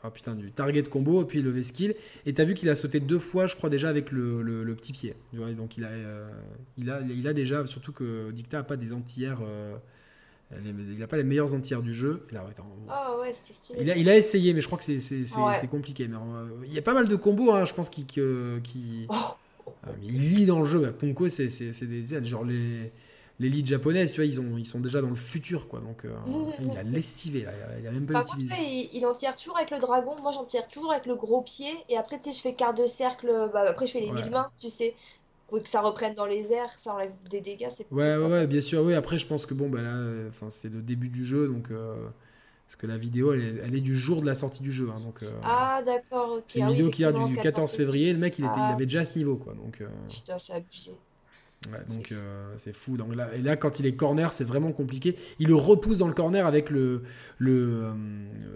oh 0.05 0.11
putain, 0.11 0.35
du 0.35 0.51
target 0.51 0.85
combo 0.85 1.23
et 1.23 1.27
puis 1.27 1.43
le 1.43 1.51
V-skill. 1.51 1.95
Et 2.25 2.35
tu 2.35 2.41
as 2.41 2.45
vu 2.45 2.55
qu'il 2.55 2.69
a 2.69 2.75
sauté 2.75 3.01
deux 3.01 3.19
fois, 3.19 3.47
je 3.47 3.57
crois, 3.57 3.71
déjà 3.71 3.89
avec 3.89 4.11
le, 4.11 4.43
le, 4.43 4.75
petit 4.75 4.93
pied. 4.93 5.15
Donc 5.33 5.77
il 5.77 5.85
a, 5.85 5.89
euh, 5.89 6.29
il, 6.77 6.91
a, 6.91 7.01
il 7.01 7.27
a 7.29 7.33
déjà, 7.33 7.67
surtout 7.67 7.93
que 7.93 8.31
Dicta 8.31 8.59
n'a 8.59 8.65
pas 8.65 8.77
des 8.77 8.93
entières. 8.93 9.41
Euh, 9.43 9.77
il 10.65 10.99
n'a 10.99 11.09
pas 11.09 11.17
les 11.17 11.25
meilleurs 11.25 11.55
entières 11.55 11.83
du 11.83 11.93
jeu. 11.93 12.25
Il 12.31 12.37
a, 12.37 12.45
oh, 12.89 13.21
ouais, 13.21 13.33
il, 13.81 13.91
a, 13.91 13.97
il 13.97 14.09
a, 14.09 14.17
essayé, 14.17 14.55
mais 14.55 14.61
je 14.61 14.67
crois 14.67 14.79
que 14.79 14.85
c'est 14.85 15.69
compliqué. 15.69 16.07
Mais, 16.07 16.17
il 16.65 16.73
y 16.73 16.79
a 16.79 16.83
pas 16.83 16.95
mal 16.95 17.09
de 17.09 17.17
combos, 17.17 17.53
hein, 17.53 17.65
je 17.65 17.75
pense, 17.75 17.91
qui. 17.91 18.05
qui... 18.05 19.07
Oh. 19.09 19.71
il 20.03 20.31
lit 20.31 20.47
dans 20.47 20.61
le 20.61 20.67
jeu. 20.67 20.93
Ponko, 20.93 21.29
c'est 21.29 21.49
des. 21.83 22.25
Genre 22.25 22.45
les 22.45 22.93
l'élite 23.39 23.67
japonaise, 23.67 24.13
tu 24.13 24.17
vois, 24.17 24.25
ils, 24.25 24.41
ont, 24.41 24.57
ils 24.57 24.67
sont 24.67 24.81
déjà 24.81 25.01
dans 25.01 25.11
le 25.11 25.17
futur, 25.17 25.69
quoi. 25.69 25.81
Donc, 25.81 26.05
euh, 26.05 26.15
il 26.61 26.77
a 26.77 26.83
lessivé, 26.83 27.43
là. 27.43 27.53
Il 27.81 27.87
a 27.87 27.91
même 27.91 28.07
pas 28.07 28.23
utilisé. 28.23 28.91
il, 28.93 29.07
en 29.07 29.15
tire 29.15 29.37
toujours 29.37 29.57
avec 29.57 29.71
le 29.71 29.79
dragon. 29.79 30.15
Moi, 30.23 30.33
j'en 30.33 30.45
tire 30.45 30.69
toujours 30.69 30.93
avec 30.93 31.07
le 31.07 31.15
gros 31.15 31.43
pied. 31.43 31.71
Et 31.89 31.97
après, 31.97 32.19
tu 32.19 32.31
sais, 32.31 32.37
je 32.37 32.43
fais 32.43 32.55
quart 32.55 32.75
de 32.75 32.87
cercle. 32.87 33.51
Bah, 33.53 33.65
après, 33.69 33.87
je 33.87 33.93
fais 33.93 34.01
les 34.01 34.11
mille 34.11 34.31
mains, 34.31 34.51
tu 34.59 34.69
sais. 34.69 34.95
Que 35.51 35.69
ça 35.69 35.81
reprenne 35.81 36.15
dans 36.15 36.27
les 36.27 36.53
airs, 36.53 36.73
ça 36.77 36.93
enlève 36.95 37.13
des 37.31 37.41
dégâts. 37.41 37.69
Ouais, 37.93 38.17
ouais, 38.17 38.27
ouais, 38.27 38.47
bien 38.49 38.61
sûr. 38.61 38.83
Oui, 38.83 38.95
après, 38.95 39.17
je 39.17 39.29
pense 39.29 39.47
que 39.47 39.55
bon, 39.55 39.69
bah 39.69 39.81
là, 39.81 39.95
enfin, 40.29 40.51
c'est 40.51 40.69
le 40.69 40.83
début 40.83 41.09
du 41.09 41.25
jeu, 41.25 41.47
donc. 41.47 41.71
Euh, 41.71 41.95
parce 42.67 42.75
que 42.75 42.89
la 42.89 42.97
vidéo, 42.97 43.33
elle 43.33 43.77
est, 43.77 43.81
du 43.81 43.95
jour 43.95 44.21
de 44.21 44.27
la 44.27 44.35
sortie 44.35 44.65
du 44.65 44.73
jeu. 44.73 44.91
Hein, 44.91 44.99
donc, 44.99 45.23
euh, 45.23 45.31
ah, 45.45 45.83
d'accord, 45.87 46.41
C'est 46.49 46.59
une 46.59 46.65
ah 46.65 46.71
vidéo 46.71 46.91
qui 46.91 47.05
a 47.05 47.13
du 47.13 47.37
14 47.37 47.71
février. 47.71 48.13
Le 48.13 48.19
mec, 48.19 48.41
il, 48.41 48.45
était, 48.45 48.55
il 48.57 48.61
ah. 48.61 48.73
avait 48.75 48.87
déjà 48.87 49.05
ce 49.05 49.17
niveau, 49.17 49.37
quoi. 49.37 49.55
Donc, 49.55 49.85
Putain, 50.09 50.37
c'est 50.37 50.55
abusé 50.55 50.91
donc 51.89 52.13
euh, 52.13 52.53
c'est 52.57 52.75
fou. 52.75 52.97
Donc 52.97 53.15
là, 53.15 53.31
et 53.35 53.43
là, 53.43 53.57
quand 53.57 53.81
il 53.81 53.87
est 53.87 53.93
corner, 53.93 54.33
c'est 54.33 54.45
vraiment 54.45 54.73
compliqué. 54.73 55.17
Il 55.39 55.49
le 55.49 55.55
repousse 55.55 55.99
dans 55.99 56.09
le 56.09 56.15
corner 56.15 56.47
avec 56.47 56.71
le, 56.71 57.03
le, 57.39 57.83
euh, 57.85 57.93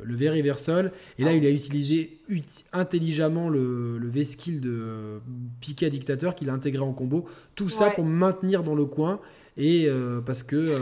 le 0.04 0.14
very 0.14 0.42
versol. 0.42 0.92
Et 1.18 1.24
là, 1.24 1.30
ah. 1.32 1.36
il 1.36 1.46
a 1.46 1.50
utilisé 1.50 2.18
intelligemment 2.72 3.48
le, 3.48 3.98
le 3.98 4.08
V-skill 4.08 4.60
de 4.60 5.20
Piquet 5.60 5.90
Dictateur 5.90 6.34
qu'il 6.34 6.50
a 6.50 6.52
intégré 6.52 6.82
en 6.82 6.92
combo. 6.92 7.26
Tout 7.54 7.68
ça 7.68 7.90
pour 7.90 8.04
maintenir 8.04 8.62
dans 8.62 8.74
le 8.74 8.84
coin. 8.84 9.20
Et 9.56 9.86
euh, 9.88 10.20
parce 10.20 10.42
que 10.42 10.76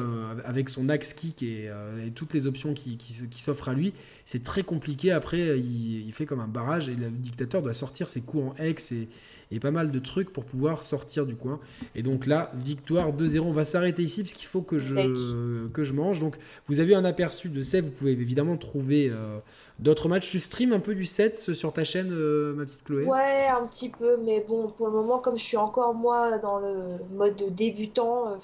avec 0.45 0.69
son 0.69 0.89
axe 0.89 1.15
kick 1.15 1.43
et, 1.43 1.71
toutes 2.15 2.35
les 2.35 2.47
options 2.47 2.75
qui, 2.75 2.97
qui, 2.97 3.41
s'offrent 3.41 3.71
à 3.71 3.75
lui, 3.75 3.95
c'est 4.25 4.43
très 4.43 4.63
compliqué. 4.63 5.11
Après, 5.11 5.59
il, 5.59 6.07
il, 6.07 6.13
fait 6.13 6.27
comme 6.27 6.41
un 6.41 6.47
barrage 6.49 6.89
et 6.89 6.95
le 6.95 7.11
dictateur 7.11 7.63
doit 7.63 7.73
sortir 7.73 8.09
ses 8.09 8.21
coups 8.21 8.45
en 8.45 8.65
X 8.65 8.93
et, 8.93 9.09
et 9.51 9.61
pas 9.61 9.71
mal 9.71 9.91
de 9.91 9.99
trucs 9.99 10.33
pour 10.33 10.45
pouvoir 10.45 10.83
sortir 10.83 11.27
du 11.27 11.35
coin. 11.35 11.59
Et 11.95 12.03
donc 12.03 12.27
là, 12.27 12.51
victoire 12.55 13.13
2-0. 13.13 13.41
On 13.41 13.53
va 13.53 13.65
s'arrêter 13.65 14.03
ici 14.03 14.23
parce 14.23 14.35
qu'il 14.35 14.47
faut 14.47 14.63
que 14.63 14.79
je, 14.79 15.69
que 15.69 15.85
je 15.85 15.93
mange. 15.95 16.21
Donc 16.21 16.37
vous 16.67 16.81
avez 16.81 16.95
un 16.95 17.05
aperçu 17.05 17.49
de 17.49 17.63
7. 17.63 17.85
Vous 17.85 17.91
pouvez 17.91 18.13
évidemment 18.13 18.57
trouver 18.57 19.11
euh, 19.11 19.39
d'autres 19.79 20.09
matchs. 20.09 20.31
Tu 20.31 20.41
stream 20.41 20.73
un 20.73 20.81
peu 20.81 20.95
du 20.95 21.07
7 21.07 21.55
sur 21.55 21.73
ta 21.73 21.85
chaîne, 21.85 22.11
euh, 22.13 22.55
ma 22.55 22.65
petite 22.65 22.85
Chloé? 22.85 23.05
Ouais, 23.05 23.47
un 23.49 23.67
petit 23.67 23.91
peu. 23.91 24.19
Mais 24.25 24.45
bon, 24.47 24.69
pour 24.69 24.89
le 24.89 24.93
moment, 24.93 25.19
comme 25.19 25.39
je 25.39 25.45
suis 25.45 25.57
encore 25.57 25.95
moi 25.95 26.39
dans 26.39 26.59
le 26.59 26.99
mode 27.15 27.55
débutant, 27.55 28.33
euh, 28.33 28.37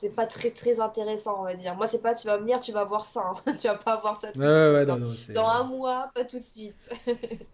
c'est 0.00 0.10
pas 0.10 0.26
très 0.26 0.50
très 0.50 0.78
intéressant 0.78 1.40
on 1.40 1.44
va 1.44 1.54
dire. 1.54 1.74
Moi 1.74 1.88
c'est 1.88 2.00
pas 2.00 2.14
tu 2.14 2.26
vas 2.26 2.36
venir 2.36 2.60
tu 2.60 2.70
vas 2.70 2.84
voir 2.84 3.04
ça 3.04 3.32
hein. 3.46 3.52
tu 3.60 3.66
vas 3.66 3.74
pas 3.74 4.00
voir 4.00 4.20
ça 4.20 4.30
tout 4.30 4.38
dans, 4.38 5.48
un 5.48 5.64
mois 5.64 6.10
pas 6.14 6.24
tout 6.24 6.38
de 6.38 6.44
suite. 6.44 6.88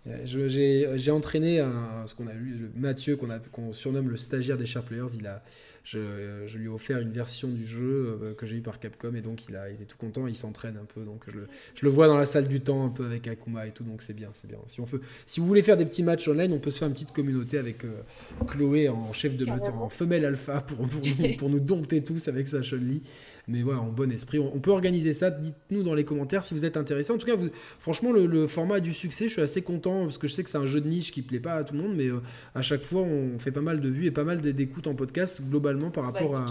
j'ai 0.24 1.10
entraîné 1.10 1.60
un, 1.60 2.06
ce 2.06 2.14
qu'on 2.14 2.26
a 2.26 2.34
vu 2.34 2.70
Mathieu 2.76 3.16
qu'on 3.16 3.28
qu'on 3.50 3.72
surnomme 3.72 4.10
le 4.10 4.16
stagiaire 4.18 4.58
des 4.58 4.66
Sharp 4.66 4.86
Players 4.86 5.14
il 5.18 5.26
a 5.26 5.42
je, 5.84 6.56
lui 6.56 6.64
ai 6.64 6.68
offert 6.68 6.98
une 6.98 7.12
version 7.12 7.48
du 7.48 7.66
jeu 7.66 8.18
euh, 8.22 8.34
que 8.34 8.46
j'ai 8.46 8.56
eu 8.56 8.60
par 8.62 8.78
Capcom 8.78 9.14
et 9.14 9.20
donc 9.20 9.40
il 9.48 9.54
a 9.54 9.68
été 9.68 9.84
tout 9.84 9.98
content, 9.98 10.26
il 10.26 10.34
s'entraîne 10.34 10.78
un 10.78 10.86
peu, 10.86 11.02
donc 11.02 11.24
je 11.28 11.84
le, 11.84 11.90
vois 11.90 12.06
dans 12.06 12.16
la 12.16 12.24
salle 12.24 12.48
du 12.48 12.60
temps 12.60 12.86
un 12.86 12.88
peu 12.88 13.04
avec 13.04 13.28
Akuma 13.28 13.66
et 13.66 13.70
tout, 13.70 13.84
donc 13.84 14.00
c'est 14.00 14.14
bien, 14.14 14.30
c'est 14.32 14.48
bien. 14.48 14.58
Si, 14.66 14.80
on 14.80 14.86
fait, 14.86 14.96
si 15.26 15.40
vous 15.40 15.46
voulez 15.46 15.62
faire 15.62 15.76
des 15.76 15.84
petits 15.84 16.02
matchs 16.02 16.26
online, 16.26 16.52
on 16.54 16.58
peut 16.58 16.70
se 16.70 16.78
faire 16.78 16.88
une 16.88 16.94
petite 16.94 17.12
communauté 17.12 17.58
avec 17.58 17.84
euh, 17.84 18.00
Chloé 18.46 18.88
en 18.88 19.12
chef 19.12 19.36
de 19.36 19.44
meute, 19.44 19.68
en 19.68 19.90
femelle 19.90 20.24
alpha 20.24 20.62
pour, 20.62 20.88
pour, 20.88 21.02
nous, 21.02 21.36
pour 21.36 21.50
nous 21.50 21.60
dompter 21.60 22.02
tous 22.02 22.28
avec 22.28 22.48
sa 22.48 22.62
Chun-Li 22.62 23.02
mais 23.46 23.62
voilà, 23.62 23.80
en 23.80 23.90
bon 23.90 24.10
esprit. 24.10 24.38
On, 24.38 24.58
peut 24.58 24.70
organiser 24.70 25.12
ça. 25.12 25.30
Dites-nous 25.30 25.82
dans 25.82 25.94
les 25.94 26.04
commentaires 26.04 26.44
si 26.44 26.54
vous 26.54 26.64
êtes 26.64 26.78
intéressé. 26.78 27.12
En 27.12 27.18
tout 27.18 27.26
cas, 27.26 27.36
vous, 27.36 27.50
franchement, 27.78 28.10
le, 28.10 28.46
format 28.46 28.76
a 28.76 28.80
du 28.80 28.94
succès. 28.94 29.26
Je 29.26 29.32
suis 29.34 29.42
assez 29.42 29.60
content 29.60 30.04
parce 30.04 30.16
que 30.16 30.26
je 30.26 30.32
sais 30.32 30.42
que 30.42 30.48
c'est 30.48 30.58
un 30.58 30.66
jeu 30.66 30.80
de 30.80 30.88
niche 30.88 31.12
qui 31.12 31.20
plaît 31.20 31.40
pas 31.40 31.54
à 31.54 31.64
tout 31.64 31.74
le 31.74 31.82
monde, 31.82 31.94
mais 31.94 32.08
euh, 32.08 32.20
à 32.54 32.62
chaque 32.62 32.82
fois, 32.82 33.02
on 33.02 33.38
fait 33.38 33.52
pas 33.52 33.60
mal 33.60 33.80
de 33.80 33.88
vues 33.88 34.06
et 34.06 34.10
pas 34.10 34.24
mal 34.24 34.40
d'écoutes 34.40 34.86
en 34.86 34.94
podcast 34.94 35.42
globalement 35.42 35.90
par 35.90 36.04
rapport 36.04 36.36
à, 36.36 36.46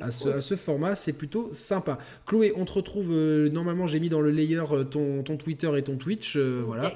à, 0.00 0.10
ce, 0.10 0.56
format. 0.56 0.96
C'est 0.96 1.12
plutôt 1.12 1.48
sympa. 1.52 1.98
Chloé, 2.26 2.52
on 2.56 2.64
te 2.64 2.72
retrouve. 2.72 3.10
Euh, 3.12 3.48
normalement, 3.48 3.86
j'ai 3.86 4.00
mis 4.00 4.08
dans 4.08 4.20
le 4.20 4.30
layer 4.30 4.64
euh, 4.72 4.82
ton, 4.82 5.22
ton, 5.22 5.36
Twitter 5.36 5.70
et 5.76 5.82
ton 5.82 5.96
Twitch. 5.96 6.36
voilà. 6.36 6.92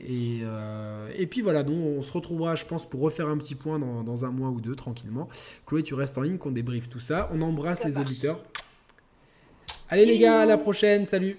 Et, 0.00 0.40
et, 1.16 1.26
puis 1.26 1.42
voilà, 1.42 1.62
donc 1.62 1.76
on 1.76 2.02
se 2.02 2.12
retrouvera, 2.12 2.56
je 2.56 2.66
pense, 2.66 2.88
pour 2.88 3.00
refaire 3.00 3.28
un 3.28 3.38
petit 3.38 3.54
point 3.54 3.78
dans, 3.78 4.02
dans, 4.02 4.24
un 4.24 4.30
mois 4.30 4.48
ou 4.48 4.60
deux 4.60 4.74
tranquillement. 4.74 5.28
Chloé, 5.66 5.84
tu 5.84 5.94
restes 5.94 6.18
en 6.18 6.22
ligne, 6.22 6.38
qu'on 6.38 6.50
débriefe 6.50 6.88
tout 6.88 6.98
ça. 6.98 7.30
On 7.32 7.40
embrasse 7.42 7.84
les 7.84 7.96
auditeurs. 7.96 8.40
Allez 9.92 10.06
les 10.06 10.18
gars, 10.18 10.42
à 10.42 10.46
la 10.46 10.56
prochaine, 10.56 11.04
salut 11.08 11.36